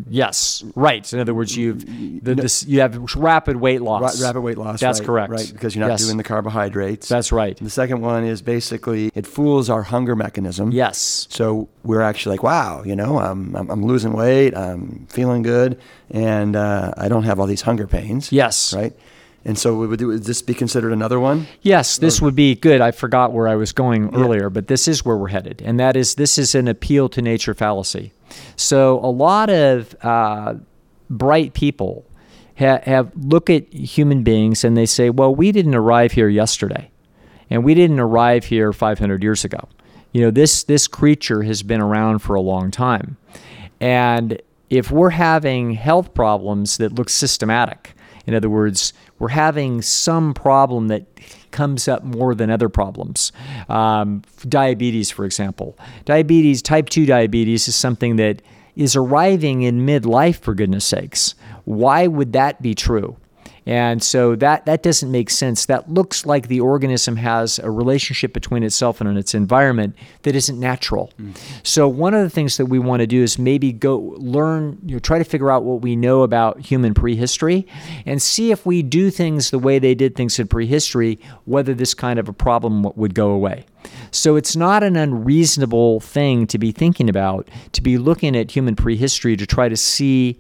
Yes, 0.10 0.66
right. 0.76 1.12
In 1.14 1.20
other 1.20 1.34
words, 1.34 1.56
you've 1.56 1.86
the, 2.22 2.36
this, 2.36 2.66
you 2.66 2.82
have 2.82 3.16
rapid 3.16 3.56
weight 3.56 3.80
Ra- 3.82 4.00
loss. 4.00 4.22
rapid 4.22 4.42
weight 4.42 4.58
loss. 4.58 4.82
That's 4.82 5.00
right, 5.00 5.06
correct. 5.06 5.32
Right, 5.32 5.50
because 5.52 5.76
you're 5.76 5.86
not 5.88 5.94
Yes. 5.94 6.04
doing 6.06 6.18
the 6.18 6.26
carbohydrates. 6.26 7.08
That's 7.08 7.32
right. 7.32 7.56
the 7.58 7.70
second 7.70 8.02
one 8.02 8.26
is 8.26 8.42
basically 8.42 9.12
it 9.16 9.26
fools 9.26 9.70
our 9.70 9.84
hunger 9.84 10.14
mechanism. 10.16 10.72
Yes. 10.72 11.28
So 11.30 11.70
we're 11.84 12.02
actually 12.02 12.34
like, 12.34 12.44
wow, 12.44 12.84
you 12.84 12.98
know, 12.98 13.18
I'm, 13.20 13.56
I'm, 13.56 13.70
I'm 13.70 13.86
losing 13.86 14.12
weight, 14.12 14.56
I'm 14.58 15.08
feeling 15.10 15.42
good, 15.42 15.80
and 16.12 16.56
uh, 16.58 16.92
I 16.98 17.08
don't 17.08 17.24
have 17.24 17.40
all 17.40 17.48
these 17.48 17.62
hunger 17.62 17.88
pains. 17.88 18.30
Yes. 18.32 18.74
Right. 18.74 18.94
And 19.48 19.58
so 19.58 19.76
would, 19.76 20.02
would 20.02 20.24
this 20.26 20.42
be 20.42 20.54
considered 20.54 20.92
another 20.92 21.22
one? 21.22 21.48
Yes, 21.62 22.00
this 22.00 22.22
would 22.22 22.36
be 22.36 22.54
good. 22.54 22.82
I 22.82 22.92
forgot 22.92 23.32
where 23.32 23.48
I 23.48 23.56
was 23.56 23.72
going 23.72 24.14
earlier, 24.14 24.50
but 24.50 24.68
this 24.68 24.90
is 24.90 25.06
where 25.06 25.16
we're 25.16 25.30
headed, 25.30 25.62
and 25.64 25.80
that 25.80 25.96
is 25.96 26.16
this 26.16 26.38
is 26.38 26.54
an 26.54 26.68
appeal 26.68 27.08
to 27.08 27.22
nature 27.22 27.54
fallacy. 27.54 28.12
So 28.58 29.00
a 29.00 29.08
lot 29.08 29.50
of 29.50 29.96
uh, 30.04 30.56
bright 31.10 31.54
people 31.54 32.06
ha- 32.60 32.82
have 32.84 33.10
look 33.16 33.50
at 33.50 33.74
human 33.74 34.22
beings 34.22 34.66
and 34.66 34.76
they 34.76 34.86
say, 34.86 35.10
"Well, 35.10 35.34
we 35.34 35.54
didn't 35.54 35.76
arrive 35.76 36.12
here 36.12 36.28
yesterday, 36.28 36.92
and 37.50 37.64
we 37.64 37.74
didn't 37.74 38.02
arrive 38.02 38.44
here 38.44 38.74
500 38.74 39.24
years 39.24 39.46
ago. 39.46 39.70
You 40.12 40.24
know, 40.24 40.32
this 40.32 40.66
this 40.66 40.90
creature 40.90 41.44
has 41.44 41.64
been 41.64 41.80
around 41.80 42.20
for 42.20 42.36
a 42.36 42.42
long 42.42 42.70
time, 42.70 43.16
and 43.80 44.42
if 44.70 44.92
we're 44.92 45.12
having 45.12 45.72
health 45.72 46.14
problems 46.14 46.76
that 46.80 46.96
look 46.96 47.08
systematic, 47.08 47.94
in 48.26 48.34
other 48.34 48.50
words, 48.50 48.92
we're 49.20 49.30
having 49.30 49.82
some 49.82 50.34
problem 50.34 50.88
that 50.90 51.06
comes 51.52 51.88
up 51.88 52.04
more 52.04 52.36
than 52.36 52.50
other 52.50 52.70
problems. 52.70 53.32
Um, 53.70 54.22
diabetes, 54.48 55.10
for 55.10 55.26
example. 55.26 55.78
Diabetes, 56.06 56.62
type 56.62 56.90
2 56.90 57.06
diabetes, 57.06 57.68
is 57.68 57.76
something 57.76 58.18
that 58.18 58.42
is 58.76 58.96
arriving 58.96 59.64
in 59.64 59.86
midlife, 59.86 60.40
for 60.40 60.54
goodness 60.54 60.86
sakes. 60.86 61.34
Why 61.66 62.06
would 62.08 62.34
that 62.34 62.62
be 62.62 62.76
true? 62.76 63.18
And 63.68 64.02
so 64.02 64.34
that, 64.38 64.66
that 64.66 64.82
doesn't 64.82 65.12
make 65.12 65.30
sense. 65.30 65.66
That 65.66 65.92
looks 65.92 66.26
like 66.26 66.48
the 66.48 66.62
organism 66.62 67.18
has 67.18 67.60
a 67.60 67.70
relationship 67.70 68.32
between 68.32 68.64
itself 68.64 69.02
and 69.02 69.18
its 69.18 69.36
environment 69.36 69.94
that 70.22 70.36
isn't 70.38 70.58
natural. 70.58 71.12
Mm. 71.20 71.38
So 71.64 71.90
one 71.90 72.14
of 72.14 72.24
the 72.24 72.30
things 72.30 72.56
that 72.56 72.68
we 72.68 72.80
want 72.80 73.02
to 73.02 73.08
do 73.08 73.22
is 73.22 73.38
maybe 73.38 73.74
go 73.74 74.16
learn, 74.18 74.78
you 74.86 74.96
know, 74.96 75.00
try 75.00 75.18
to 75.18 75.26
figure 75.26 75.52
out 75.52 75.64
what 75.64 75.82
we 75.82 75.98
know 75.98 76.24
about 76.24 76.62
human 76.62 76.94
prehistory 76.94 77.68
and 78.06 78.22
see 78.22 78.52
if 78.52 78.66
we 78.66 78.82
do 78.82 79.12
things 79.12 79.52
the 79.52 79.60
way 79.60 79.80
they 79.80 79.94
did 79.94 80.16
things 80.16 80.40
in 80.40 80.48
prehistory, 80.48 81.20
whether 81.44 81.74
this 81.74 81.94
kind 81.94 82.20
of 82.20 82.30
a 82.30 82.34
problem 82.34 82.90
would 82.96 83.14
go 83.14 83.32
away. 83.32 83.66
So 84.12 84.38
it's 84.38 84.56
not 84.56 84.82
an 84.82 84.96
unreasonable 84.96 86.00
thing 86.00 86.48
to 86.48 86.58
be 86.58 86.72
thinking 86.72 87.10
about, 87.10 87.50
to 87.74 87.82
be 87.82 87.98
looking 87.98 88.34
at 88.34 88.52
human 88.52 88.78
prehistory 88.78 89.36
to 89.36 89.46
try 89.46 89.68
to 89.68 89.78
see 89.78 90.40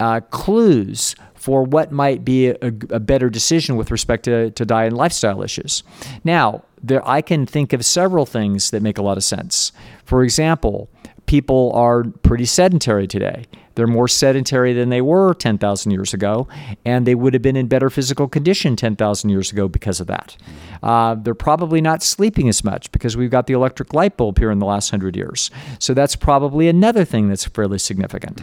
uh, 0.00 0.20
clues 0.30 1.14
for 1.46 1.62
what 1.62 1.92
might 1.92 2.24
be 2.24 2.48
a, 2.48 2.56
a, 2.90 2.98
better 2.98 3.30
decision 3.30 3.76
with 3.76 3.92
respect 3.92 4.24
to, 4.24 4.50
to 4.50 4.64
diet 4.64 4.88
and 4.88 4.96
lifestyle 4.96 5.44
issues. 5.44 5.84
Now, 6.24 6.64
there, 6.82 7.08
I 7.08 7.22
can 7.22 7.46
think 7.46 7.72
of 7.72 7.84
several 7.84 8.26
things 8.26 8.72
that 8.72 8.82
make 8.82 8.98
a 8.98 9.02
lot 9.02 9.16
of 9.16 9.22
sense. 9.22 9.70
For 10.04 10.24
example, 10.24 10.90
people 11.26 11.72
are 11.74 12.04
pretty 12.04 12.44
sedentary 12.44 13.06
today. 13.06 13.44
They're 13.76 13.86
more 13.86 14.08
sedentary 14.08 14.72
than 14.72 14.88
they 14.88 15.02
were 15.02 15.34
10,000 15.34 15.92
years 15.92 16.14
ago, 16.14 16.48
and 16.86 17.06
they 17.06 17.14
would 17.14 17.34
have 17.34 17.42
been 17.42 17.56
in 17.56 17.66
better 17.66 17.90
physical 17.90 18.26
condition 18.26 18.74
10,000 18.74 19.28
years 19.30 19.52
ago 19.52 19.68
because 19.68 20.00
of 20.00 20.06
that. 20.06 20.34
Uh, 20.82 21.14
they're 21.14 21.34
probably 21.34 21.82
not 21.82 22.02
sleeping 22.02 22.48
as 22.48 22.64
much 22.64 22.90
because 22.90 23.18
we've 23.18 23.30
got 23.30 23.46
the 23.46 23.52
electric 23.52 23.92
light 23.92 24.16
bulb 24.16 24.38
here 24.38 24.50
in 24.50 24.60
the 24.60 24.66
last 24.66 24.90
hundred 24.90 25.14
years. 25.14 25.50
So 25.78 25.92
that's 25.92 26.16
probably 26.16 26.68
another 26.68 27.04
thing 27.04 27.28
that's 27.28 27.44
fairly 27.44 27.78
significant. 27.78 28.42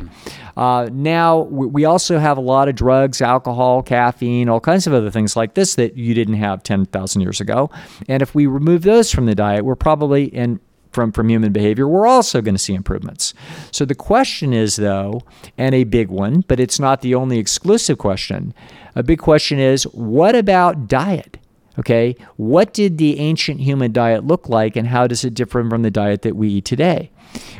Uh, 0.56 0.90
now, 0.92 1.40
we 1.40 1.84
also 1.84 2.20
have 2.20 2.38
a 2.38 2.42
lot 2.42 2.70
of 2.70 2.76
drugs, 2.76 3.20
alcohol, 3.20 3.82
caffeine, 3.82 4.50
all 4.50 4.60
kinds 4.60 4.86
of 4.86 4.94
other 4.94 5.10
things 5.10 5.36
like 5.36 5.56
this 5.56 5.74
that 5.76 5.98
you 5.98 6.14
didn't 6.14 6.36
have 6.36 6.62
10,000 6.62 7.22
years 7.22 7.42
ago. 7.42 7.72
And 8.08 8.22
if 8.22 8.36
we 8.36 8.46
remove 8.46 8.84
those 8.84 9.12
from 9.12 9.26
the 9.26 9.34
diet, 9.34 9.66
we're 9.66 9.76
probably, 9.76 10.32
and 10.36 10.60
from, 10.94 11.12
from 11.12 11.30
human 11.30 11.52
behavior, 11.52 11.88
we're 11.88 12.08
also 12.08 12.42
going 12.42 12.56
to 12.56 12.60
see 12.60 12.74
improvements. 12.74 13.34
So 13.72 13.86
the 13.86 13.96
question 13.96 14.54
is, 14.54 14.76
though, 14.76 15.22
and 15.58 15.74
a 15.76 15.84
big 15.84 16.10
one, 16.10 16.42
but 16.48 16.60
it's 16.60 16.80
not 16.80 17.02
the 17.02 17.16
only 17.16 17.38
exclusive 17.40 17.98
question. 17.98 18.54
A 18.96 19.04
big 19.04 19.20
question 19.20 19.60
is 19.60 19.84
what 19.84 20.36
about 20.36 20.88
diet? 20.88 21.38
Okay, 21.80 22.16
what 22.36 22.72
did 22.72 23.00
the 23.00 23.20
ancient 23.20 23.60
human 23.60 23.92
diet 23.92 24.24
look 24.24 24.48
like, 24.48 24.76
and 24.76 24.88
how 24.88 25.08
does 25.08 25.26
it 25.26 25.34
differ 25.34 25.68
from 25.68 25.82
the 25.82 25.90
diet 25.90 26.22
that 26.22 26.36
we 26.36 26.50
eat 26.50 26.66
today? 26.66 27.10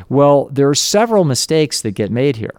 Well, 0.08 0.48
there 0.52 0.68
are 0.68 0.74
several 0.74 1.24
mistakes 1.24 1.82
that 1.82 1.92
get 1.92 2.12
made 2.12 2.36
here. 2.36 2.54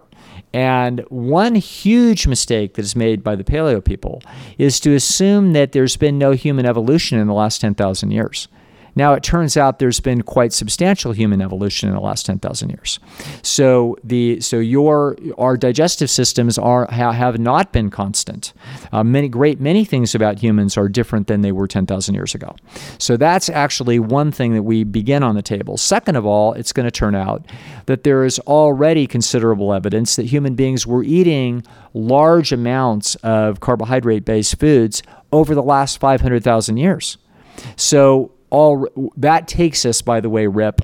And 0.53 1.01
one 1.09 1.55
huge 1.55 2.27
mistake 2.27 2.75
that 2.75 2.85
is 2.85 2.95
made 2.95 3.23
by 3.23 3.35
the 3.35 3.43
paleo 3.43 3.83
people 3.83 4.21
is 4.57 4.79
to 4.81 4.93
assume 4.93 5.51
that 5.51 5.73
there's 5.73 5.97
been 5.97 6.17
no 6.17 6.31
human 6.31 6.65
evolution 6.65 7.19
in 7.19 7.27
the 7.27 7.33
last 7.33 7.59
10,000 7.59 8.11
years. 8.11 8.47
Now, 8.95 9.13
it 9.13 9.23
turns 9.23 9.57
out 9.57 9.79
there's 9.79 9.99
been 9.99 10.21
quite 10.21 10.53
substantial 10.53 11.11
human 11.11 11.41
evolution 11.41 11.89
in 11.89 11.95
the 11.95 12.01
last 12.01 12.25
10,000 12.25 12.69
years. 12.69 12.99
So 13.41 13.97
the 14.03 14.39
so 14.39 14.57
your 14.57 15.17
our 15.37 15.57
digestive 15.57 16.09
systems 16.09 16.57
are 16.57 16.87
have 16.91 17.39
not 17.39 17.73
been 17.73 17.89
constant. 17.89 18.53
Uh, 18.91 19.03
many 19.03 19.27
great 19.27 19.59
many 19.59 19.83
things 19.85 20.15
about 20.15 20.39
humans 20.39 20.77
are 20.77 20.87
different 20.87 21.27
than 21.27 21.41
they 21.41 21.51
were 21.51 21.67
10,000 21.67 22.15
years 22.15 22.33
ago. 22.33 22.55
So 22.97 23.17
that's 23.17 23.49
actually 23.49 23.99
one 23.99 24.31
thing 24.31 24.53
that 24.53 24.63
we 24.63 24.83
begin 24.83 25.23
on 25.23 25.35
the 25.35 25.41
table. 25.41 25.77
Second 25.77 26.15
of 26.15 26.25
all, 26.25 26.53
it's 26.53 26.71
going 26.71 26.85
to 26.85 26.91
turn 26.91 27.15
out 27.15 27.45
that 27.87 28.03
there 28.03 28.23
is 28.23 28.39
already 28.39 29.07
considerable 29.07 29.73
evidence 29.73 30.15
that 30.15 30.25
human 30.25 30.55
beings 30.55 30.87
were 30.87 31.03
eating 31.03 31.63
large 31.93 32.51
amounts 32.51 33.15
of 33.15 33.59
carbohydrate-based 33.59 34.59
foods 34.59 35.03
over 35.31 35.55
the 35.55 35.63
last 35.63 35.99
500,000 35.99 36.77
years. 36.77 37.17
So 37.75 38.31
all 38.55 39.11
that 39.17 39.49
takes 39.49 39.85
us, 39.85 40.01
by 40.01 40.21
the 40.21 40.29
way, 40.29 40.47
Rip, 40.47 40.81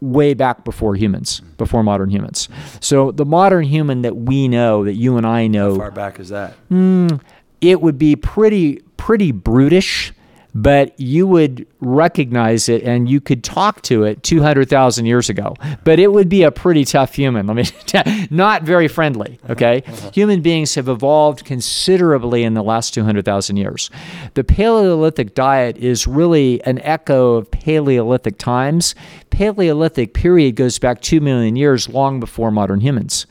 way 0.00 0.34
back 0.34 0.64
before 0.64 0.94
humans, 0.94 1.40
before 1.56 1.82
modern 1.82 2.10
humans. 2.10 2.48
So 2.80 3.10
the 3.10 3.24
modern 3.24 3.64
human 3.64 4.02
that 4.02 4.16
we 4.16 4.46
know, 4.46 4.84
that 4.84 4.94
you 4.94 5.16
and 5.16 5.26
I 5.26 5.48
know, 5.48 5.72
how 5.72 5.78
far 5.78 5.90
back 5.90 6.20
is 6.20 6.28
that? 6.28 6.54
Mm, 6.70 7.20
it 7.60 7.80
would 7.80 7.98
be 7.98 8.14
pretty 8.14 8.82
pretty 8.96 9.32
brutish 9.32 10.12
but 10.54 10.98
you 10.98 11.26
would 11.26 11.66
recognize 11.80 12.68
it 12.68 12.82
and 12.82 13.08
you 13.08 13.20
could 13.20 13.44
talk 13.44 13.82
to 13.82 14.04
it 14.04 14.22
200,000 14.22 15.06
years 15.06 15.28
ago. 15.28 15.54
But 15.84 15.98
it 15.98 16.12
would 16.12 16.28
be 16.28 16.42
a 16.42 16.50
pretty 16.50 16.84
tough 16.84 17.14
human. 17.14 17.46
Let 17.46 17.56
me 17.56 18.26
not 18.30 18.62
very 18.62 18.88
friendly, 18.88 19.38
okay? 19.48 19.82
Uh-huh. 19.86 20.10
Human 20.12 20.40
beings 20.40 20.74
have 20.74 20.88
evolved 20.88 21.44
considerably 21.44 22.44
in 22.44 22.54
the 22.54 22.62
last 22.62 22.94
200,000 22.94 23.56
years. 23.56 23.90
The 24.34 24.44
Paleolithic 24.44 25.34
diet 25.34 25.76
is 25.76 26.06
really 26.06 26.62
an 26.64 26.80
echo 26.80 27.34
of 27.34 27.50
Paleolithic 27.50 28.38
times. 28.38 28.94
Paleolithic 29.30 30.14
period 30.14 30.56
goes 30.56 30.78
back 30.78 31.00
2 31.00 31.20
million 31.20 31.56
years 31.56 31.88
long 31.88 32.18
before 32.20 32.50
modern 32.50 32.80
humans. 32.80 33.26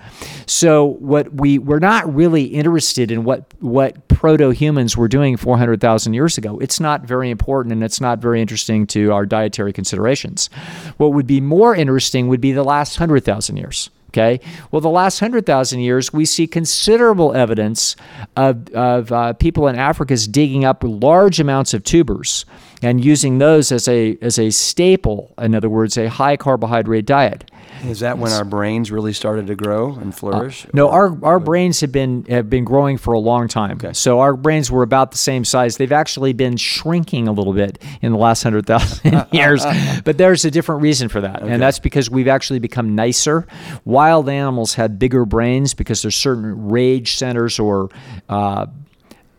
So 0.46 0.86
what 0.86 1.34
we 1.34 1.58
we're 1.58 1.80
not 1.80 2.14
really 2.14 2.46
interested 2.46 3.12
in 3.12 3.24
what 3.24 3.54
what 3.60 4.08
proto-humans 4.08 4.98
were 4.98 5.08
doing 5.08 5.38
400,000 5.38 6.14
years 6.14 6.38
ago. 6.38 6.58
It's 6.60 6.80
not 6.80 7.06
very 7.08 7.30
important 7.30 7.74
and 7.74 7.84
it's 7.84 8.02
not 8.02 8.20
very 8.20 8.42
interesting 8.42 8.86
to 8.88 9.12
our 9.12 9.26
dietary 9.26 9.74
considerations. 9.74 10.50
What 10.98 11.14
would 11.14 11.28
be 11.28 11.42
more 11.42 11.76
interesting 11.76 12.28
would 12.28 12.42
be 12.42 12.52
the 12.52 12.64
last 12.64 13.00
100,000 13.00 13.58
years. 13.58 13.90
Okay. 14.10 14.40
Well, 14.72 14.82
the 14.82 14.90
last 14.90 15.22
100,000 15.22 15.80
years, 15.80 16.14
we 16.14 16.26
see 16.26 16.48
considerable 16.48 17.34
evidence 17.34 17.96
of, 18.36 18.70
of 18.70 19.12
uh, 19.12 19.34
people 19.34 19.68
in 19.68 19.76
Africa's 19.76 20.28
digging 20.28 20.66
up 20.66 20.82
large 20.84 21.40
amounts 21.40 21.74
of 21.74 21.84
tubers 21.84 22.46
and 22.82 23.04
using 23.04 23.38
those 23.38 23.72
as 23.72 23.88
a, 23.88 24.18
as 24.22 24.38
a 24.38 24.50
staple, 24.50 25.34
in 25.38 25.56
other 25.56 25.70
words, 25.70 25.98
a 25.98 26.10
high 26.10 26.38
carbohydrate 26.38 27.06
diet. 27.06 27.50
Is 27.86 28.00
that 28.00 28.18
when 28.18 28.32
our 28.32 28.44
brains 28.44 28.92
really 28.92 29.14
started 29.14 29.48
to 29.48 29.56
grow 29.56 29.94
and 29.94 30.16
flourish? 30.16 30.66
Uh, 30.66 30.70
no, 30.74 30.90
our, 30.90 31.18
our 31.24 31.40
brains 31.40 31.82
have 31.82 31.92
been 31.92 32.26
have 32.26 32.50
been 32.50 32.64
growing 32.64 32.98
for 32.98 33.14
a 33.14 33.20
long 33.20 33.48
time. 33.48 33.74
Okay. 33.74 33.94
So 33.94 34.20
our 34.20 34.36
brains 34.36 34.72
were 34.72 34.84
about 34.84 35.12
the 35.12 35.18
same 35.18 35.46
size. 35.46 35.78
They've 35.78 35.92
actually 35.92 36.34
been 36.34 36.58
shrinking 36.58 37.28
a 37.28 37.32
little 37.32 37.54
bit 37.54 37.82
in 38.02 38.12
the 38.12 38.18
last 38.18 38.44
hundred 38.44 38.66
thousand 38.66 39.28
years, 39.32 39.64
but 40.04 40.18
there's 40.18 40.46
a 40.46 40.52
different 40.52 40.82
reason 40.82 41.10
for 41.10 41.22
that, 41.22 41.44
okay. 41.44 41.52
and 41.52 41.62
that's 41.62 41.80
because 41.80 42.10
we've 42.10 42.28
actually 42.28 42.60
become 42.60 42.96
nicer. 42.96 43.46
Wild 43.86 44.30
animals 44.30 44.74
had 44.74 44.98
bigger 44.98 45.26
brains 45.26 45.74
because 45.74 46.02
there's 46.02 46.16
certain 46.16 46.70
rage 46.70 47.16
centers 47.16 47.60
or 47.60 47.90
uh, 48.30 48.66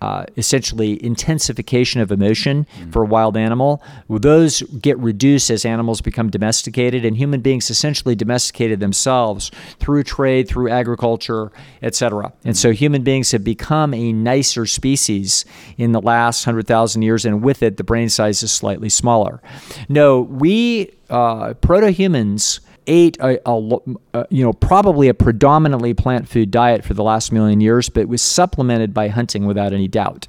uh, 0.00 0.24
essentially 0.36 1.02
intensification 1.04 2.00
of 2.00 2.12
emotion 2.12 2.66
mm-hmm. 2.78 2.90
for 2.90 3.02
a 3.02 3.06
wild 3.06 3.36
animal. 3.36 3.82
Those 4.08 4.62
get 4.62 4.98
reduced 4.98 5.50
as 5.50 5.64
animals 5.64 6.00
become 6.00 6.30
domesticated, 6.30 7.04
and 7.04 7.16
human 7.16 7.40
beings 7.40 7.70
essentially 7.70 8.14
domesticated 8.14 8.80
themselves 8.80 9.50
through 9.78 10.04
trade, 10.04 10.48
through 10.48 10.70
agriculture, 10.70 11.50
etc. 11.82 12.32
And 12.44 12.56
so 12.56 12.72
human 12.72 13.02
beings 13.02 13.32
have 13.32 13.44
become 13.44 13.94
a 13.94 14.12
nicer 14.12 14.66
species 14.66 15.44
in 15.76 15.92
the 15.92 16.00
last 16.00 16.46
100,000 16.46 17.02
years, 17.02 17.24
and 17.24 17.42
with 17.42 17.62
it, 17.62 17.76
the 17.76 17.84
brain 17.84 18.08
size 18.08 18.42
is 18.42 18.52
slightly 18.52 18.88
smaller. 18.88 19.42
No, 19.88 20.20
we, 20.20 20.92
uh, 21.10 21.54
proto 21.54 21.90
humans, 21.90 22.60
ate 22.88 23.16
a, 23.20 23.38
a, 23.48 23.78
a, 24.14 24.26
you 24.30 24.42
know 24.42 24.52
probably 24.52 25.08
a 25.08 25.14
predominantly 25.14 25.94
plant 25.94 26.28
food 26.28 26.50
diet 26.50 26.84
for 26.84 26.94
the 26.94 27.04
last 27.04 27.30
million 27.30 27.60
years, 27.60 27.88
but 27.88 28.08
was 28.08 28.22
supplemented 28.22 28.92
by 28.92 29.08
hunting 29.08 29.46
without 29.46 29.72
any 29.72 29.86
doubt. 29.86 30.26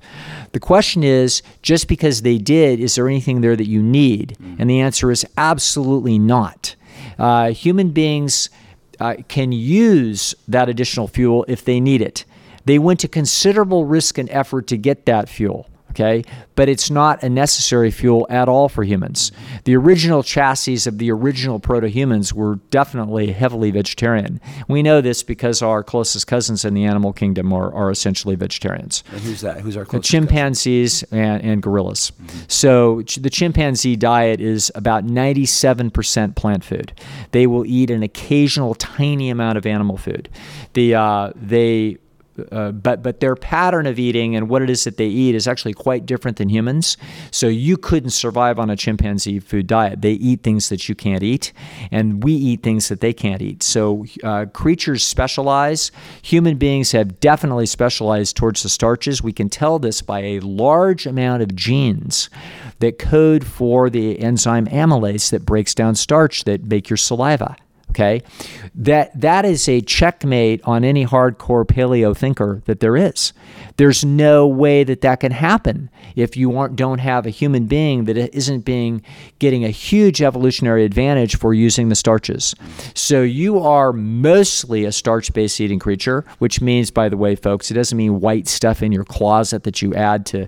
The 0.51 0.59
question 0.59 1.03
is, 1.03 1.41
just 1.61 1.87
because 1.87 2.21
they 2.21 2.37
did, 2.37 2.79
is 2.79 2.95
there 2.95 3.07
anything 3.07 3.41
there 3.41 3.55
that 3.55 3.67
you 3.67 3.81
need? 3.81 4.37
And 4.59 4.69
the 4.69 4.79
answer 4.79 5.09
is 5.09 5.25
absolutely 5.37 6.19
not. 6.19 6.75
Uh, 7.17 7.51
human 7.51 7.91
beings 7.91 8.49
uh, 8.99 9.15
can 9.27 9.51
use 9.51 10.35
that 10.47 10.69
additional 10.69 11.07
fuel 11.07 11.45
if 11.47 11.63
they 11.63 11.79
need 11.79 12.01
it. 12.01 12.25
They 12.65 12.77
went 12.77 12.99
to 12.99 13.07
considerable 13.07 13.85
risk 13.85 14.17
and 14.17 14.29
effort 14.29 14.67
to 14.67 14.77
get 14.77 15.05
that 15.05 15.29
fuel 15.29 15.68
okay? 15.91 16.23
But 16.55 16.69
it's 16.69 16.89
not 16.91 17.23
a 17.23 17.29
necessary 17.29 17.91
fuel 17.91 18.27
at 18.29 18.49
all 18.49 18.69
for 18.69 18.83
humans. 18.83 19.31
The 19.63 19.75
original 19.75 20.23
chassis 20.23 20.87
of 20.87 20.97
the 20.97 21.11
original 21.11 21.59
proto 21.59 21.87
humans 21.87 22.33
were 22.33 22.55
definitely 22.69 23.31
heavily 23.31 23.71
vegetarian. 23.71 24.39
We 24.67 24.83
know 24.83 25.01
this 25.01 25.23
because 25.23 25.61
our 25.61 25.83
closest 25.83 26.27
cousins 26.27 26.65
in 26.65 26.73
the 26.73 26.85
animal 26.85 27.13
kingdom 27.13 27.53
are, 27.53 27.73
are 27.73 27.89
essentially 27.91 28.35
vegetarians. 28.35 29.03
And 29.11 29.21
who's 29.21 29.41
that? 29.41 29.61
Who's 29.61 29.77
our 29.77 29.83
The 29.83 29.89
closest? 29.91 30.11
chimpanzees 30.11 31.03
and, 31.11 31.41
and 31.43 31.61
gorillas. 31.61 32.11
So 32.47 33.01
ch- 33.03 33.15
the 33.17 33.29
chimpanzee 33.29 33.95
diet 33.95 34.39
is 34.41 34.71
about 34.75 35.05
97% 35.05 36.35
plant 36.35 36.63
food. 36.63 36.93
They 37.31 37.47
will 37.47 37.65
eat 37.65 37.89
an 37.89 38.03
occasional 38.03 38.75
tiny 38.75 39.29
amount 39.29 39.57
of 39.57 39.65
animal 39.65 39.97
food. 39.97 40.29
The 40.73 40.95
uh, 40.95 41.31
they 41.35 41.97
uh, 42.51 42.71
but 42.71 43.03
but 43.03 43.19
their 43.19 43.35
pattern 43.35 43.85
of 43.85 43.99
eating 43.99 44.35
and 44.35 44.49
what 44.49 44.61
it 44.61 44.69
is 44.69 44.83
that 44.83 44.97
they 44.97 45.07
eat 45.07 45.35
is 45.35 45.47
actually 45.47 45.73
quite 45.73 46.05
different 46.05 46.37
than 46.37 46.49
humans. 46.49 46.97
So 47.31 47.47
you 47.47 47.77
couldn't 47.77 48.11
survive 48.11 48.59
on 48.59 48.69
a 48.69 48.75
chimpanzee 48.75 49.39
food 49.39 49.67
diet. 49.67 50.01
They 50.01 50.13
eat 50.13 50.43
things 50.43 50.69
that 50.69 50.89
you 50.89 50.95
can't 50.95 51.23
eat, 51.23 51.53
and 51.91 52.23
we 52.23 52.33
eat 52.33 52.63
things 52.63 52.89
that 52.89 53.01
they 53.01 53.13
can't 53.13 53.41
eat. 53.41 53.63
So 53.63 54.05
uh, 54.23 54.45
creatures 54.53 55.03
specialize. 55.03 55.91
Human 56.21 56.57
beings 56.57 56.91
have 56.91 57.19
definitely 57.19 57.65
specialized 57.65 58.35
towards 58.35 58.63
the 58.63 58.69
starches. 58.69 59.21
We 59.21 59.33
can 59.33 59.49
tell 59.49 59.79
this 59.79 60.01
by 60.01 60.19
a 60.21 60.39
large 60.39 61.05
amount 61.05 61.43
of 61.43 61.55
genes 61.55 62.29
that 62.79 62.99
code 62.99 63.45
for 63.45 63.89
the 63.89 64.19
enzyme 64.19 64.67
amylase 64.67 65.29
that 65.31 65.45
breaks 65.45 65.73
down 65.73 65.95
starch 65.95 66.43
that 66.45 66.65
make 66.65 66.89
your 66.89 66.97
saliva 66.97 67.55
okay? 67.91 68.21
That 68.75 69.19
that 69.19 69.45
is 69.45 69.67
a 69.67 69.81
checkmate 69.81 70.61
on 70.63 70.83
any 70.83 71.05
hardcore 71.05 71.65
paleo 71.65 72.15
thinker 72.15 72.61
that 72.65 72.79
there 72.79 72.95
is. 72.95 73.33
There's 73.77 74.03
no 74.03 74.47
way 74.47 74.83
that 74.83 75.01
that 75.01 75.21
can 75.21 75.31
happen 75.31 75.89
if 76.15 76.35
you 76.35 76.57
aren't, 76.57 76.75
don't 76.75 76.99
have 76.99 77.25
a 77.25 77.29
human 77.29 77.65
being 77.65 78.05
that 78.05 78.17
isn't 78.17 78.61
being 78.61 79.01
getting 79.39 79.63
a 79.63 79.69
huge 79.69 80.21
evolutionary 80.21 80.83
advantage 80.83 81.37
for 81.37 81.53
using 81.53 81.89
the 81.89 81.95
starches. 81.95 82.55
So 82.93 83.21
you 83.21 83.59
are 83.59 83.93
mostly 83.93 84.85
a 84.85 84.91
starch-based 84.91 85.61
eating 85.61 85.79
creature 85.79 86.25
which 86.39 86.61
means 86.61 86.91
by 86.91 87.09
the 87.09 87.17
way 87.17 87.35
folks 87.35 87.71
it 87.71 87.75
doesn't 87.75 87.97
mean 87.97 88.19
white 88.19 88.47
stuff 88.47 88.81
in 88.81 88.91
your 88.91 89.03
closet 89.03 89.63
that 89.63 89.81
you 89.81 89.93
add 89.93 90.25
to 90.27 90.47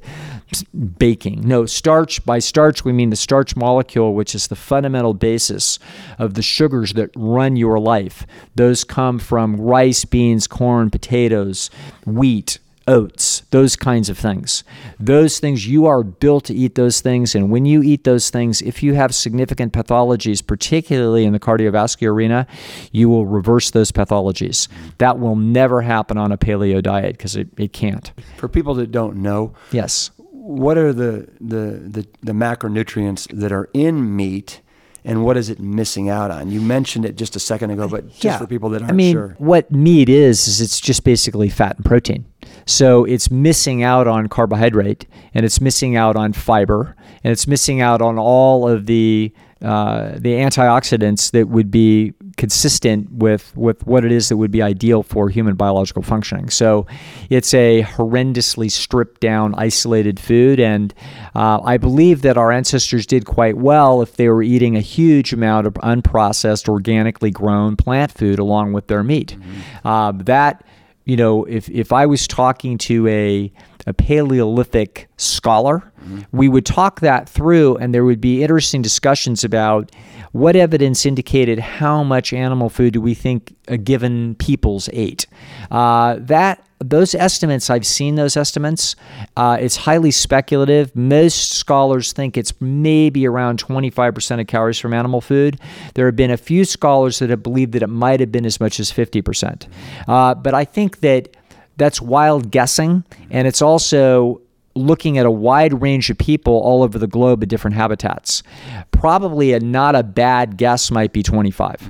baking. 0.98 1.42
No, 1.42 1.66
starch, 1.66 2.24
by 2.26 2.40
starch, 2.40 2.84
we 2.86 2.92
mean 2.94 3.10
the 3.10 3.16
starch 3.16 3.56
molecule, 3.56 4.14
which 4.14 4.36
is 4.36 4.48
the 4.48 4.56
fundamental 4.56 5.14
basis 5.14 5.80
of 6.18 6.34
the 6.34 6.42
sugars 6.42 6.94
that 6.94 7.10
run 7.16 7.56
your 7.56 7.80
life. 7.80 8.26
Those 8.56 8.84
come 8.84 9.20
from 9.20 9.60
rice, 9.60 10.06
beans, 10.06 10.48
corn, 10.48 10.90
potatoes, 10.90 11.70
wheat, 12.06 12.60
oats, 12.88 13.44
those 13.52 13.76
kinds 13.76 14.10
of 14.10 14.18
things. 14.18 14.64
Those 15.00 15.40
things, 15.40 15.68
you 15.68 15.86
are 15.86 16.04
built 16.04 16.46
to 16.46 16.54
eat 16.54 16.76
those 16.76 17.00
things. 17.00 17.36
And 17.36 17.52
when 17.52 17.66
you 17.66 17.82
eat 17.84 18.04
those 18.04 18.30
things, 18.30 18.62
if 18.62 18.82
you 18.82 18.96
have 18.96 19.14
significant 19.14 19.72
pathologies, 19.72 20.46
particularly 20.46 21.26
in 21.26 21.32
the 21.32 21.40
cardiovascular 21.40 22.12
arena, 22.12 22.48
you 22.92 23.08
will 23.08 23.26
reverse 23.26 23.72
those 23.72 23.92
pathologies. 23.92 24.68
That 24.98 25.20
will 25.20 25.36
never 25.36 25.82
happen 25.82 26.18
on 26.18 26.32
a 26.32 26.38
paleo 26.38 26.82
diet 26.82 27.18
because 27.18 27.36
it, 27.36 27.50
it 27.58 27.72
can't. 27.72 28.12
For 28.38 28.48
people 28.48 28.74
that 28.76 28.92
don't 28.92 29.18
know, 29.18 29.54
Yes. 29.72 30.12
What 30.42 30.76
are 30.76 30.92
the, 30.92 31.28
the, 31.40 32.02
the, 32.02 32.08
the 32.22 32.32
macronutrients 32.32 33.28
that 33.32 33.52
are 33.52 33.70
in 33.74 34.16
meat 34.16 34.62
and 35.04 35.24
what 35.24 35.38
is 35.38 35.50
it 35.50 35.60
missing 35.60 36.10
out 36.10 36.30
on? 36.32 36.52
You 36.52 36.62
mentioned 36.62 37.06
it 37.06 37.16
just 37.16 37.36
a 37.36 37.40
second 37.40 37.72
ago, 37.72 37.88
but 37.88 38.12
just 38.14 38.40
for 38.40 38.46
people 38.48 38.70
that 38.70 38.82
aren't 38.82 38.92
I 38.92 38.96
mean, 38.96 39.14
sure. 39.14 39.36
what 39.40 39.72
meat 39.72 40.10
is 40.10 40.48
is 40.48 40.62
it's 40.62 40.80
just 40.80 41.04
basically 41.04 41.50
fat 41.50 41.78
and 41.78 41.86
protein. 41.86 42.26
So 42.66 43.04
it's 43.06 43.32
missing 43.32 43.84
out 43.84 44.08
on 44.08 44.28
carbohydrate, 44.28 45.08
and 45.34 45.44
it's 45.44 45.60
missing 45.60 45.96
out 45.96 46.16
on 46.16 46.34
fiber, 46.34 46.96
and 47.24 47.32
it's 47.32 47.48
missing 47.48 47.82
out 47.82 48.02
on 48.02 48.20
all 48.20 48.68
of 48.68 48.86
the 48.86 49.34
uh, 49.62 50.14
the 50.18 50.34
antioxidants 50.34 51.32
that 51.32 51.48
would 51.48 51.72
be 51.72 52.14
consistent 52.42 53.08
with 53.12 53.56
with 53.56 53.86
what 53.86 54.04
it 54.04 54.12
is 54.12 54.30
that 54.30 54.38
would 54.38 54.50
be 54.50 54.64
ideal 54.64 55.04
for 55.04 55.30
human 55.30 55.54
biological 55.54 56.02
functioning. 56.02 56.50
So 56.50 56.88
it's 57.30 57.54
a 57.54 57.84
horrendously 57.84 58.72
stripped 58.72 59.22
down, 59.22 59.54
isolated 59.60 60.20
food, 60.20 60.60
and 60.60 60.92
uh, 61.36 61.62
I 61.64 61.78
believe 61.78 62.24
that 62.24 62.40
our 62.40 62.52
ancestors 62.52 63.06
did 63.06 63.26
quite 63.26 63.58
well 63.58 64.02
if 64.02 64.16
they 64.16 64.28
were 64.28 64.42
eating 64.42 64.76
a 64.76 64.80
huge 64.82 65.34
amount 65.34 65.68
of 65.68 65.76
unprocessed, 65.76 66.68
organically 66.68 67.30
grown 67.30 67.76
plant 67.76 68.12
food 68.12 68.40
along 68.40 68.74
with 68.74 68.88
their 68.88 69.04
meat. 69.04 69.38
Uh, 69.86 70.12
that 70.12 70.66
you 71.06 71.18
know, 71.18 71.46
if 71.46 71.70
if 71.70 71.94
I 71.94 72.08
was 72.08 72.28
talking 72.28 72.80
to 72.80 73.08
a 73.08 73.54
a 73.88 73.94
Paleolithic 73.94 75.10
scholar, 75.18 75.92
we 76.32 76.50
would 76.50 76.66
talk 76.66 77.00
that 77.02 77.30
through, 77.30 77.78
and 77.78 77.94
there 77.94 78.04
would 78.04 78.22
be 78.22 78.44
interesting 78.44 78.82
discussions 78.82 79.44
about 79.44 79.92
what 80.32 80.56
evidence 80.56 81.06
indicated 81.06 81.60
how 81.60 82.04
much 82.04 82.34
animal 82.34 82.70
food 82.70 82.94
do 82.94 83.02
we 83.02 83.14
think 83.14 83.56
a 83.68 83.78
given 83.78 84.36
peoples 84.36 84.90
ate. 84.94 85.28
Uh, 85.70 86.16
that 86.20 86.66
those 86.80 87.14
estimates, 87.14 87.70
I've 87.70 87.86
seen 87.86 88.16
those 88.16 88.36
estimates. 88.36 88.96
Uh, 89.38 89.58
it's 89.60 89.76
highly 89.76 90.10
speculative. 90.10 90.96
Most 90.96 91.52
scholars 91.52 92.12
think 92.12 92.38
it's 92.38 92.60
maybe 92.60 93.28
around 93.28 93.60
25% 93.64 94.42
of 94.42 94.48
calories 94.48 94.80
from 94.80 94.94
animal 94.94 95.22
food. 95.22 95.60
There 95.94 96.08
have 96.08 96.16
been 96.16 96.32
a 96.32 96.38
few 96.38 96.66
scholars 96.66 97.20
that 97.20 97.30
have 97.30 97.44
believed 97.44 97.74
that 97.74 97.84
it 97.84 97.88
might 97.88 98.20
have 98.20 98.32
been 98.32 98.46
as 98.46 98.60
much 98.60 98.80
as 98.80 98.92
50%. 98.92 99.68
Uh, 100.08 100.34
but 100.34 100.56
I 100.56 100.66
think 100.66 101.02
that 101.02 101.38
that's 101.82 102.00
wild 102.02 102.52
guessing, 102.52 103.04
and 103.32 103.48
it's 103.48 103.62
also 103.62 104.42
looking 104.76 105.18
at 105.18 105.26
a 105.26 105.32
wide 105.32 105.82
range 105.82 106.10
of 106.10 106.18
people 106.18 106.54
all 106.54 106.84
over 106.84 106.98
the 106.98 107.08
globe 107.08 107.44
at 107.44 107.50
different 107.50 107.76
habitats. 107.76 108.44
Probably 108.92 109.54
a 109.54 109.60
not 109.60 109.96
a 109.96 110.04
bad 110.04 110.58
guess 110.58 110.92
might 110.92 111.12
be 111.12 111.24
25. 111.24 111.82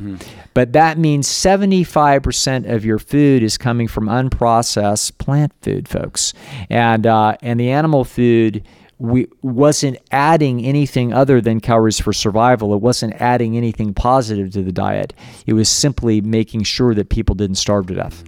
But 0.54 0.74
that 0.74 0.98
means 0.98 1.28
75% 1.28 2.74
of 2.74 2.84
your 2.86 3.00
food 3.00 3.44
is 3.44 3.58
coming 3.58 3.88
from 3.88 4.08
unprocessed 4.08 5.18
plant 5.18 5.54
food, 5.62 5.88
folks. 5.88 6.34
And 6.70 7.06
uh, 7.06 7.36
and 7.42 7.60
the 7.60 7.70
animal 7.70 8.06
food 8.06 8.64
we 9.02 9.28
wasn't 9.42 9.98
adding 10.12 10.64
anything 10.64 11.12
other 11.12 11.42
than 11.42 11.60
calories 11.60 12.00
for 12.00 12.14
survival. 12.14 12.72
It 12.76 12.82
wasn't 12.82 13.20
adding 13.20 13.58
anything 13.58 13.96
positive 13.96 14.52
to 14.52 14.62
the 14.62 14.72
diet. 14.72 15.14
It 15.48 15.54
was 15.54 15.70
simply 15.70 16.22
making 16.22 16.64
sure 16.64 16.94
that 16.94 17.10
people 17.10 17.34
didn't 17.34 17.56
starve 17.56 17.88
to 17.88 17.96
death. 17.96 18.24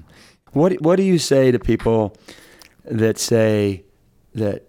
What 0.54 0.74
what 0.82 0.95
do 0.95 1.04
you 1.04 1.20
say 1.20 1.51
to 1.51 1.60
people 1.60 2.16
that 2.86 3.18
say 3.18 3.84
that 4.36 4.64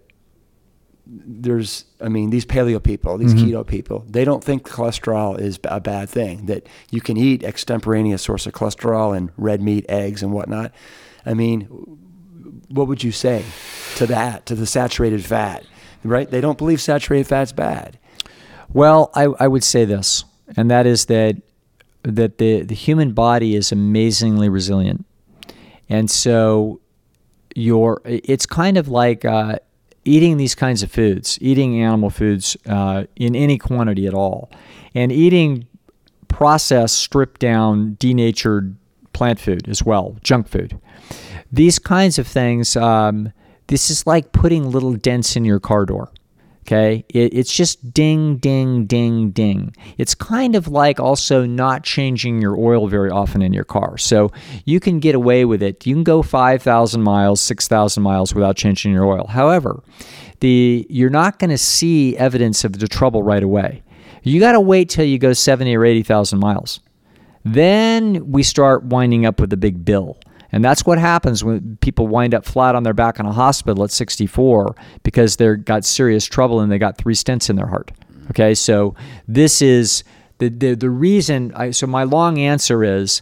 there's 1.07 1.85
I 2.01 2.09
mean 2.09 2.29
these 2.31 2.45
paleo 2.45 2.81
people, 2.81 3.17
these 3.17 3.33
mm-hmm. 3.33 3.47
keto 3.47 3.67
people, 3.67 4.05
they 4.09 4.25
don't 4.25 4.43
think 4.43 4.67
cholesterol 4.67 5.39
is 5.39 5.59
a 5.63 5.79
bad 5.79 6.09
thing. 6.09 6.47
That 6.47 6.67
you 6.89 7.01
can 7.01 7.17
eat 7.17 7.43
extemporaneous 7.43 8.21
source 8.23 8.45
of 8.47 8.53
cholesterol 8.53 9.15
and 9.15 9.31
red 9.37 9.61
meat, 9.61 9.85
eggs, 9.87 10.23
and 10.23 10.31
whatnot. 10.33 10.73
I 11.25 11.33
mean, 11.33 11.63
what 12.69 12.87
would 12.87 13.03
you 13.03 13.11
say 13.11 13.43
to 13.95 14.07
that? 14.07 14.45
To 14.47 14.55
the 14.55 14.65
saturated 14.65 15.23
fat, 15.23 15.65
right? 16.03 16.29
They 16.29 16.41
don't 16.41 16.57
believe 16.57 16.81
saturated 16.81 17.27
fat's 17.27 17.51
bad. 17.51 17.99
Well, 18.73 19.11
I, 19.13 19.25
I 19.39 19.47
would 19.47 19.63
say 19.63 19.85
this, 19.85 20.25
and 20.57 20.69
that 20.71 20.85
is 20.85 21.05
that 21.05 21.41
that 22.03 22.37
the, 22.37 22.61
the 22.61 22.75
human 22.75 23.13
body 23.13 23.55
is 23.55 23.71
amazingly 23.71 24.49
resilient. 24.49 25.05
And 25.89 26.09
so 26.09 26.79
your 27.55 28.01
it's 28.05 28.45
kind 28.45 28.77
of 28.77 28.87
like 28.87 29.25
uh, 29.25 29.57
eating 30.03 30.37
these 30.37 30.55
kinds 30.55 30.83
of 30.83 30.91
foods, 30.91 31.37
eating 31.41 31.81
animal 31.81 32.09
foods 32.09 32.57
uh, 32.67 33.05
in 33.15 33.35
any 33.35 33.57
quantity 33.57 34.07
at 34.07 34.13
all, 34.13 34.51
and 34.93 35.11
eating 35.11 35.67
processed, 36.27 36.97
stripped 36.97 37.39
down, 37.39 37.95
denatured 37.99 38.75
plant 39.13 39.39
food 39.39 39.67
as 39.69 39.83
well, 39.83 40.17
junk 40.21 40.47
food. 40.47 40.79
These 41.51 41.79
kinds 41.79 42.19
of 42.19 42.27
things, 42.27 42.75
um, 42.75 43.31
this 43.67 43.89
is 43.89 44.05
like 44.05 44.31
putting 44.31 44.69
little 44.69 44.93
dents 44.93 45.35
in 45.35 45.45
your 45.45 45.59
car 45.59 45.85
door. 45.85 46.11
Okay, 46.65 47.05
it, 47.09 47.31
it's 47.35 47.53
just 47.53 47.93
ding, 47.93 48.37
ding, 48.37 48.87
ding, 48.87 49.29
ding. 49.29 49.75
It's 49.99 50.15
kind 50.15 50.55
of 50.55 50.67
like 50.67 50.99
also 50.99 51.45
not 51.45 51.83
changing 51.83 52.41
your 52.41 52.57
oil 52.57 52.87
very 52.87 53.11
often 53.11 53.43
in 53.43 53.53
your 53.53 53.63
car. 53.63 53.99
So 53.99 54.31
you 54.65 54.79
can 54.79 54.99
get 54.99 55.13
away 55.13 55.45
with 55.45 55.61
it. 55.61 55.85
You 55.85 55.93
can 55.93 56.03
go 56.03 56.23
5,000 56.23 57.03
miles, 57.03 57.39
6,000 57.41 58.01
miles 58.01 58.33
without 58.33 58.55
changing 58.55 58.93
your 58.93 59.05
oil. 59.05 59.27
However, 59.27 59.83
the 60.39 60.87
you're 60.89 61.11
not 61.11 61.37
going 61.37 61.51
to 61.51 61.57
see 61.57 62.17
evidence 62.17 62.63
of 62.63 62.79
the 62.79 62.87
trouble 62.87 63.21
right 63.21 63.43
away. 63.43 63.83
You 64.23 64.39
got 64.39 64.53
to 64.53 64.59
wait 64.59 64.89
till 64.89 65.05
you 65.05 65.19
go 65.19 65.33
70 65.33 65.75
or 65.75 65.85
80,000 65.85 66.39
miles. 66.39 66.79
Then 67.43 68.31
we 68.31 68.41
start 68.41 68.83
winding 68.85 69.27
up 69.27 69.39
with 69.39 69.53
a 69.53 69.57
big 69.57 69.85
bill. 69.85 70.17
And 70.51 70.63
that's 70.63 70.85
what 70.85 70.97
happens 70.97 71.43
when 71.43 71.77
people 71.81 72.07
wind 72.07 72.33
up 72.33 72.45
flat 72.45 72.75
on 72.75 72.83
their 72.83 72.93
back 72.93 73.19
in 73.19 73.25
a 73.25 73.33
hospital 73.33 73.83
at 73.83 73.91
64 73.91 74.75
because 75.03 75.35
they 75.37 75.55
got 75.55 75.85
serious 75.85 76.25
trouble 76.25 76.59
and 76.59 76.71
they 76.71 76.77
got 76.77 76.97
three 76.97 77.15
stents 77.15 77.49
in 77.49 77.55
their 77.55 77.67
heart. 77.67 77.91
Okay, 78.31 78.55
so 78.55 78.95
this 79.27 79.61
is 79.61 80.03
the 80.39 80.49
the, 80.49 80.75
the 80.75 80.89
reason. 80.89 81.53
I, 81.55 81.71
so 81.71 81.87
my 81.87 82.03
long 82.03 82.39
answer 82.39 82.83
is 82.83 83.21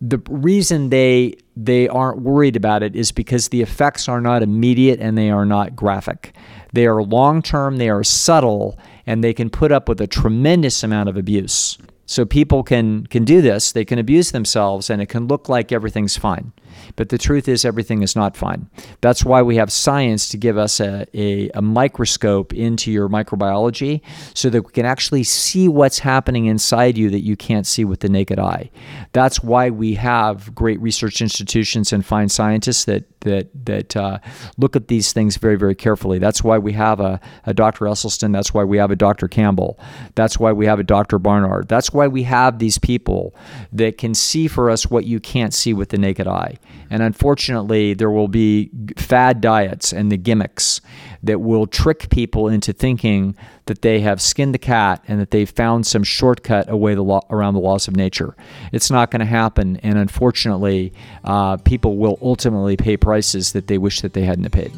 the 0.00 0.20
reason 0.28 0.90
they 0.90 1.36
they 1.56 1.88
aren't 1.88 2.22
worried 2.22 2.56
about 2.56 2.82
it 2.82 2.96
is 2.96 3.12
because 3.12 3.48
the 3.48 3.62
effects 3.62 4.08
are 4.08 4.20
not 4.20 4.42
immediate 4.42 5.00
and 5.00 5.16
they 5.16 5.30
are 5.30 5.44
not 5.44 5.76
graphic. 5.76 6.34
They 6.72 6.86
are 6.86 7.02
long 7.02 7.42
term, 7.42 7.76
they 7.76 7.90
are 7.90 8.02
subtle, 8.02 8.78
and 9.06 9.22
they 9.22 9.34
can 9.34 9.50
put 9.50 9.70
up 9.70 9.88
with 9.88 10.00
a 10.00 10.06
tremendous 10.06 10.82
amount 10.82 11.08
of 11.08 11.16
abuse. 11.16 11.78
So 12.06 12.24
people 12.24 12.62
can 12.62 13.06
can 13.06 13.24
do 13.24 13.40
this, 13.40 13.72
they 13.72 13.84
can 13.84 13.98
abuse 13.98 14.32
themselves 14.32 14.90
and 14.90 15.00
it 15.00 15.06
can 15.06 15.28
look 15.28 15.48
like 15.48 15.72
everything's 15.72 16.16
fine. 16.16 16.52
But 16.96 17.08
the 17.08 17.18
truth 17.18 17.48
is 17.48 17.64
everything 17.64 18.02
is 18.02 18.16
not 18.16 18.36
fine. 18.36 18.68
That's 19.00 19.24
why 19.24 19.42
we 19.42 19.56
have 19.56 19.70
science 19.70 20.28
to 20.30 20.36
give 20.36 20.58
us 20.58 20.80
a, 20.80 21.06
a, 21.14 21.50
a 21.50 21.62
microscope 21.62 22.52
into 22.52 22.90
your 22.90 23.08
microbiology 23.08 24.00
so 24.34 24.50
that 24.50 24.62
we 24.62 24.72
can 24.72 24.86
actually 24.86 25.24
see 25.24 25.68
what's 25.68 26.00
happening 26.00 26.46
inside 26.46 26.96
you 26.96 27.10
that 27.10 27.20
you 27.20 27.36
can't 27.36 27.66
see 27.66 27.84
with 27.84 28.00
the 28.00 28.08
naked 28.08 28.38
eye. 28.38 28.70
That's 29.12 29.42
why 29.42 29.70
we 29.70 29.94
have 29.94 30.54
great 30.54 30.80
research 30.80 31.20
institutions 31.20 31.92
and 31.92 32.04
fine 32.04 32.28
scientists 32.28 32.84
that 32.86 33.04
that 33.20 33.48
that 33.66 33.96
uh, 33.96 34.18
look 34.58 34.74
at 34.76 34.88
these 34.88 35.12
things 35.12 35.36
very 35.36 35.56
very 35.56 35.74
carefully. 35.74 36.18
That's 36.18 36.42
why 36.42 36.58
we 36.58 36.72
have 36.72 37.00
a, 37.00 37.20
a 37.46 37.54
Dr. 37.54 37.84
Esselstyn. 37.86 38.32
That's 38.32 38.52
why 38.52 38.64
we 38.64 38.78
have 38.78 38.90
a 38.90 38.96
Dr. 38.96 39.28
Campbell. 39.28 39.78
That's 40.14 40.38
why 40.38 40.52
we 40.52 40.66
have 40.66 40.80
a 40.80 40.84
Dr. 40.84 41.18
Barnard. 41.18 41.68
That's 41.68 41.92
why 41.92 42.01
we 42.08 42.24
have 42.24 42.58
these 42.58 42.78
people 42.78 43.34
that 43.72 43.98
can 43.98 44.14
see 44.14 44.48
for 44.48 44.70
us 44.70 44.90
what 44.90 45.04
you 45.04 45.20
can't 45.20 45.54
see 45.54 45.72
with 45.72 45.90
the 45.90 45.98
naked 45.98 46.26
eye. 46.26 46.58
And 46.90 47.02
unfortunately, 47.02 47.94
there 47.94 48.10
will 48.10 48.28
be 48.28 48.70
fad 48.96 49.40
diets 49.40 49.92
and 49.92 50.10
the 50.10 50.16
gimmicks 50.16 50.80
that 51.22 51.40
will 51.40 51.66
trick 51.66 52.10
people 52.10 52.48
into 52.48 52.72
thinking 52.72 53.36
that 53.66 53.82
they 53.82 54.00
have 54.00 54.20
skinned 54.20 54.54
the 54.54 54.58
cat 54.58 55.02
and 55.06 55.20
that 55.20 55.30
they've 55.30 55.48
found 55.48 55.86
some 55.86 56.02
shortcut 56.02 56.68
away 56.68 56.94
the 56.94 57.02
law, 57.02 57.20
around 57.30 57.54
the 57.54 57.60
laws 57.60 57.86
of 57.86 57.96
nature. 57.96 58.36
It's 58.72 58.90
not 58.90 59.10
going 59.10 59.20
to 59.20 59.26
happen, 59.26 59.76
and 59.78 59.98
unfortunately, 59.98 60.92
uh, 61.24 61.56
people 61.58 61.96
will 61.96 62.18
ultimately 62.20 62.76
pay 62.76 62.96
prices 62.96 63.52
that 63.52 63.68
they 63.68 63.78
wish 63.78 64.00
that 64.00 64.14
they 64.14 64.24
hadn't 64.24 64.50
paid. 64.50 64.72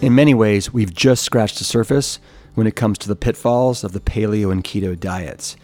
In 0.00 0.14
many 0.14 0.32
ways, 0.32 0.72
we've 0.72 0.94
just 0.94 1.24
scratched 1.24 1.58
the 1.58 1.64
surface 1.64 2.20
when 2.58 2.66
it 2.66 2.74
comes 2.74 2.98
to 2.98 3.06
the 3.06 3.14
pitfalls 3.14 3.84
of 3.84 3.92
the 3.92 4.00
paleo 4.00 4.50
and 4.50 4.64
keto 4.64 4.98
diets. 4.98 5.56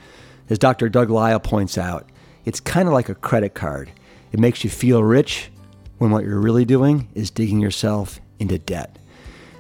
As 0.49 0.61
Dr. 0.61 0.89
Doug 0.89 1.11
Lisle 1.11 1.41
points 1.41 1.77
out, 1.77 2.09
it's 2.45 2.61
kind 2.61 2.87
of 2.87 2.95
like 2.95 3.09
a 3.09 3.17
credit 3.17 3.53
card. 3.53 3.91
It 4.31 4.39
makes 4.39 4.63
you 4.63 4.71
feel 4.71 5.03
rich 5.03 5.51
when 5.99 6.13
what 6.13 6.23
you're 6.23 6.39
really 6.39 6.65
doing 6.65 7.09
is 7.13 7.33
digging 7.33 7.59
yourself 7.59 8.21
into 8.39 8.61
debt. 8.61 8.97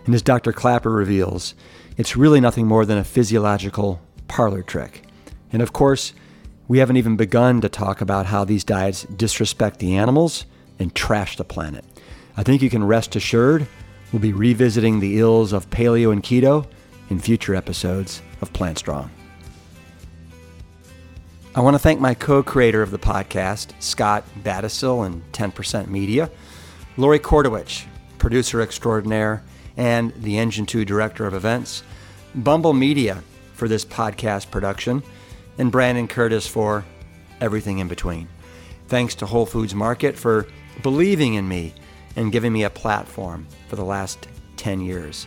And 0.07 0.14
as 0.14 0.22
Dr. 0.22 0.53
Klaper 0.53 0.91
reveals, 0.91 1.57
it's 1.97 2.14
really 2.14 2.41
nothing 2.41 2.68
more 2.68 2.87
than 2.87 2.99
a 2.99 3.05
physiological 3.05 4.01
parlor 4.28 4.62
trick. 4.62 5.03
And 5.53 5.61
of 5.61 5.72
course, 5.72 6.12
we 6.68 6.78
haven't 6.78 6.99
even 6.99 7.16
begun 7.16 7.61
to 7.62 7.68
talk 7.68 8.01
about 8.01 8.26
how 8.26 8.45
these 8.45 8.62
diets 8.62 9.09
disrespect 9.16 9.80
the 9.80 9.97
animals 9.97 10.47
and 10.78 10.95
trash 10.95 11.37
the 11.37 11.43
planet. 11.43 11.85
I 12.37 12.45
think 12.45 12.62
you 12.62 12.70
can 12.70 12.85
rest 12.85 13.16
assured 13.16 13.66
we'll 14.12 14.22
be 14.22 14.32
revisiting 14.32 15.01
the 15.01 15.18
ills 15.18 15.53
of 15.53 15.68
paleo 15.70 16.12
and 16.12 16.22
keto 16.22 16.68
in 17.11 17.21
future 17.21 17.55
episodes 17.55 18.23
of 18.41 18.53
Plant 18.53 18.79
Strong. 18.79 19.11
I 21.55 21.61
want 21.61 21.75
to 21.75 21.79
thank 21.79 22.01
my 22.01 22.15
co 22.15 22.43
creator 22.43 22.83
of 22.83 22.91
the 22.91 22.99
podcast, 22.99 23.81
Scott 23.81 24.25
Battisil 24.43 25.07
and 25.07 25.23
10% 25.33 25.89
Media, 25.89 26.31
Lori 26.97 27.21
Kordowich, 27.21 27.85
producer 28.19 28.61
extraordinaire, 28.61 29.43
and 29.77 30.13
the 30.17 30.39
Engine 30.39 30.67
2 30.67 30.85
director 30.85 31.27
of 31.27 31.35
events, 31.35 31.83
Bumble 32.35 32.73
Media 32.73 33.23
for 33.53 33.69
this 33.69 33.85
podcast 33.85 34.51
production, 34.51 35.03
and 35.59 35.71
Brandon 35.71 36.09
Curtis 36.09 36.47
for 36.47 36.85
everything 37.41 37.79
in 37.79 37.87
between. 37.87 38.29
Thanks 38.89 39.15
to 39.17 39.27
Whole 39.27 39.47
Foods 39.47 39.75
Market 39.75 40.17
for 40.17 40.47
believing 40.83 41.35
in 41.35 41.49
me 41.49 41.73
and 42.17 42.33
giving 42.33 42.53
me 42.53 42.65
a 42.65 42.71
platform 42.71 43.47
for 43.69 43.77
the 43.77 43.85
last 43.85 44.29
10 44.57 44.81
years. 44.81 45.27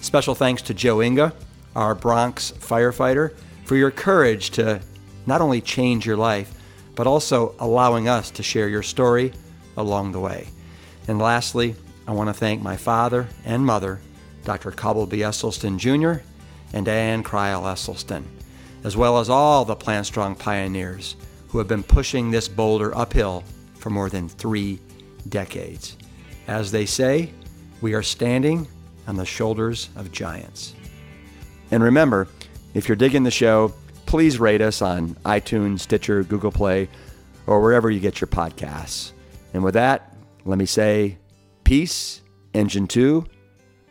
Special 0.00 0.34
thanks 0.34 0.62
to 0.62 0.74
Joe 0.74 1.02
Inga, 1.02 1.32
our 1.74 1.94
Bronx 1.94 2.52
firefighter, 2.58 3.34
for 3.64 3.76
your 3.76 3.90
courage 3.90 4.50
to 4.50 4.80
not 5.26 5.40
only 5.40 5.60
change 5.60 6.06
your 6.06 6.16
life, 6.16 6.52
but 6.94 7.06
also 7.06 7.54
allowing 7.58 8.08
us 8.08 8.30
to 8.32 8.42
share 8.42 8.68
your 8.68 8.82
story 8.82 9.32
along 9.76 10.12
the 10.12 10.20
way. 10.20 10.48
And 11.08 11.18
lastly, 11.18 11.74
I 12.06 12.12
want 12.12 12.28
to 12.28 12.34
thank 12.34 12.62
my 12.62 12.76
father 12.76 13.26
and 13.44 13.64
mother, 13.64 14.00
Dr. 14.44 14.70
Caldwell 14.70 15.06
B. 15.06 15.18
Esselstyn 15.18 15.76
Jr. 15.78 16.22
and 16.72 16.86
Anne 16.88 17.22
Crile 17.22 17.62
Esselstyn, 17.62 18.24
as 18.84 18.96
well 18.96 19.18
as 19.18 19.28
all 19.28 19.64
the 19.64 19.74
Plant 19.74 20.06
Strong 20.06 20.36
pioneers 20.36 21.16
who 21.48 21.58
have 21.58 21.68
been 21.68 21.82
pushing 21.82 22.30
this 22.30 22.48
boulder 22.48 22.96
uphill 22.96 23.42
for 23.74 23.90
more 23.90 24.08
than 24.08 24.28
three 24.28 24.78
decades. 25.28 25.96
As 26.46 26.70
they 26.70 26.86
say, 26.86 27.32
we 27.80 27.94
are 27.94 28.02
standing 28.02 28.68
on 29.06 29.16
the 29.16 29.24
shoulders 29.24 29.88
of 29.96 30.12
giants. 30.12 30.74
And 31.70 31.82
remember, 31.82 32.28
if 32.74 32.88
you're 32.88 32.96
digging 32.96 33.22
the 33.22 33.30
show, 33.30 33.72
please 34.06 34.38
rate 34.38 34.60
us 34.60 34.82
on 34.82 35.14
iTunes, 35.24 35.80
Stitcher, 35.80 36.22
Google 36.22 36.52
Play, 36.52 36.88
or 37.46 37.60
wherever 37.60 37.90
you 37.90 38.00
get 38.00 38.20
your 38.20 38.28
podcasts. 38.28 39.12
And 39.54 39.64
with 39.64 39.74
that, 39.74 40.14
let 40.44 40.58
me 40.58 40.66
say 40.66 41.18
peace, 41.64 42.22
Engine 42.54 42.86
2, 42.86 43.24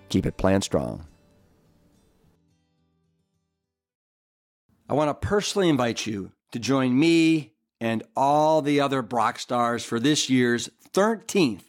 keep 0.09 0.25
it 0.25 0.37
plant 0.37 0.63
strong. 0.63 1.05
I 4.87 4.93
want 4.93 5.09
to 5.09 5.27
personally 5.27 5.67
invite 5.67 6.05
you 6.05 6.31
to 6.51 6.59
join 6.59 6.97
me 6.97 7.53
and 7.81 8.03
all 8.15 8.61
the 8.61 8.79
other 8.81 9.01
Brock 9.01 9.39
stars 9.39 9.83
for 9.83 9.99
this 9.99 10.29
year's 10.29 10.69
13th 10.93 11.63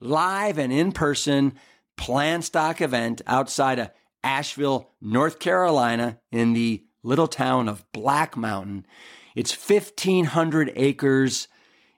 live 0.00 0.58
and 0.58 0.72
in 0.72 0.92
person 0.92 1.54
plant 1.96 2.44
stock 2.44 2.80
event 2.80 3.22
outside 3.26 3.78
of 3.78 3.90
Asheville, 4.22 4.90
North 5.00 5.38
Carolina, 5.38 6.18
in 6.30 6.52
the 6.52 6.84
little 7.02 7.28
town 7.28 7.68
of 7.68 7.84
Black 7.92 8.36
Mountain. 8.36 8.86
It's 9.34 9.52
1,500 9.68 10.72
acres, 10.74 11.48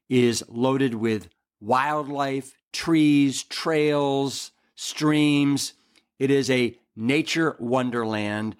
is 0.08 0.44
loaded 0.48 0.94
with 0.94 1.28
wildlife, 1.60 2.54
trees, 2.72 3.42
trails, 3.44 4.52
streams. 4.74 5.74
It 6.18 6.30
is 6.30 6.50
a 6.50 6.76
nature 6.96 7.56
wonderland. 7.58 8.56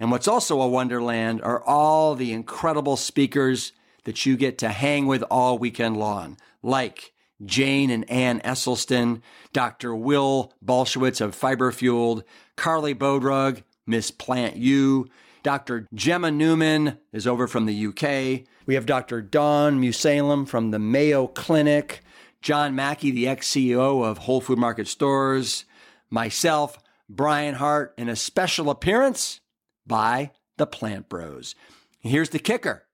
And 0.00 0.10
what's 0.10 0.28
also 0.28 0.60
a 0.60 0.68
wonderland 0.68 1.42
are 1.42 1.62
all 1.62 2.14
the 2.14 2.32
incredible 2.32 2.96
speakers 2.96 3.72
that 4.04 4.26
you 4.26 4.36
get 4.36 4.58
to 4.58 4.68
hang 4.68 5.06
with 5.06 5.22
all 5.30 5.58
weekend 5.58 5.96
long, 5.96 6.36
like 6.62 7.11
Jane 7.44 7.90
and 7.90 8.08
Ann 8.10 8.40
Esselstyn, 8.40 9.20
Dr. 9.52 9.94
Will 9.94 10.52
Bulsiewicz 10.64 11.20
of 11.20 11.34
Fiber 11.34 11.72
Fueled, 11.72 12.24
Carly 12.56 12.94
Bodrug, 12.94 13.62
Miss 13.86 14.10
Plant 14.10 14.56
You, 14.56 15.08
Dr. 15.42 15.88
Gemma 15.92 16.30
Newman 16.30 16.98
is 17.12 17.26
over 17.26 17.48
from 17.48 17.66
the 17.66 17.86
UK. 17.86 18.46
We 18.64 18.74
have 18.74 18.86
Dr. 18.86 19.20
Dawn 19.20 19.80
Mussallem 19.80 20.46
from 20.46 20.70
the 20.70 20.78
Mayo 20.78 21.26
Clinic, 21.26 22.00
John 22.42 22.74
Mackey, 22.74 23.10
the 23.10 23.26
ex 23.26 23.48
CEO 23.48 24.04
of 24.04 24.18
Whole 24.18 24.40
Food 24.40 24.58
Market 24.58 24.86
Stores, 24.86 25.64
myself, 26.10 26.78
Brian 27.08 27.56
Hart, 27.56 27.94
and 27.98 28.08
a 28.08 28.16
special 28.16 28.70
appearance 28.70 29.40
by 29.86 30.30
the 30.58 30.66
Plant 30.66 31.08
Bros. 31.08 31.54
Here's 31.98 32.30
the 32.30 32.38
kicker 32.38 32.84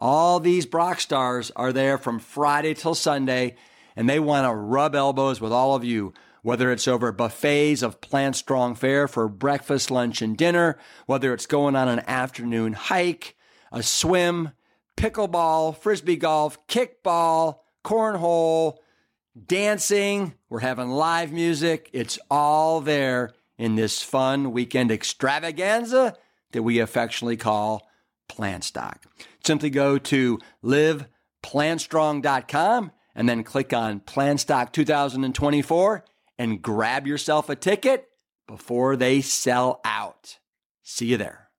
all 0.00 0.40
these 0.40 0.66
Brock 0.66 0.98
stars 0.98 1.52
are 1.54 1.72
there 1.72 1.98
from 1.98 2.18
Friday 2.18 2.74
till 2.74 2.96
Sunday, 2.96 3.54
and 3.94 4.08
they 4.08 4.18
want 4.18 4.46
to 4.46 4.54
rub 4.54 4.96
elbows 4.96 5.40
with 5.40 5.52
all 5.52 5.76
of 5.76 5.84
you 5.84 6.12
whether 6.42 6.72
it's 6.72 6.88
over 6.88 7.12
buffets 7.12 7.82
of 7.82 8.00
plant 8.00 8.36
strong 8.36 8.74
fare 8.74 9.06
for 9.06 9.28
breakfast, 9.28 9.90
lunch, 9.90 10.22
and 10.22 10.36
dinner, 10.36 10.78
whether 11.06 11.32
it's 11.32 11.46
going 11.46 11.76
on 11.76 11.88
an 11.88 12.00
afternoon 12.06 12.72
hike, 12.72 13.36
a 13.72 13.82
swim, 13.82 14.50
pickleball, 14.96 15.76
frisbee 15.76 16.16
golf, 16.16 16.66
kickball, 16.66 17.58
cornhole, 17.84 18.78
dancing. 19.46 20.34
We're 20.48 20.60
having 20.60 20.90
live 20.90 21.32
music. 21.32 21.90
It's 21.92 22.18
all 22.30 22.80
there 22.80 23.32
in 23.58 23.76
this 23.76 24.02
fun 24.02 24.52
weekend 24.52 24.90
extravaganza 24.90 26.16
that 26.52 26.62
we 26.62 26.80
affectionately 26.80 27.36
call 27.36 27.86
Plant 28.28 28.64
Stock. 28.64 29.04
Simply 29.44 29.70
go 29.70 29.98
to 29.98 30.38
liveplantstrong.com 30.64 32.92
and 33.14 33.28
then 33.28 33.44
click 33.44 33.72
on 33.72 34.00
Plant 34.00 34.40
Stock 34.40 34.72
2024 34.72 36.04
and 36.38 36.62
grab 36.62 37.06
yourself 37.06 37.48
a 37.48 37.54
ticket 37.56 38.08
before 38.46 38.96
they 38.96 39.20
sell 39.20 39.80
out. 39.84 40.38
See 40.82 41.06
you 41.06 41.16
there. 41.16 41.49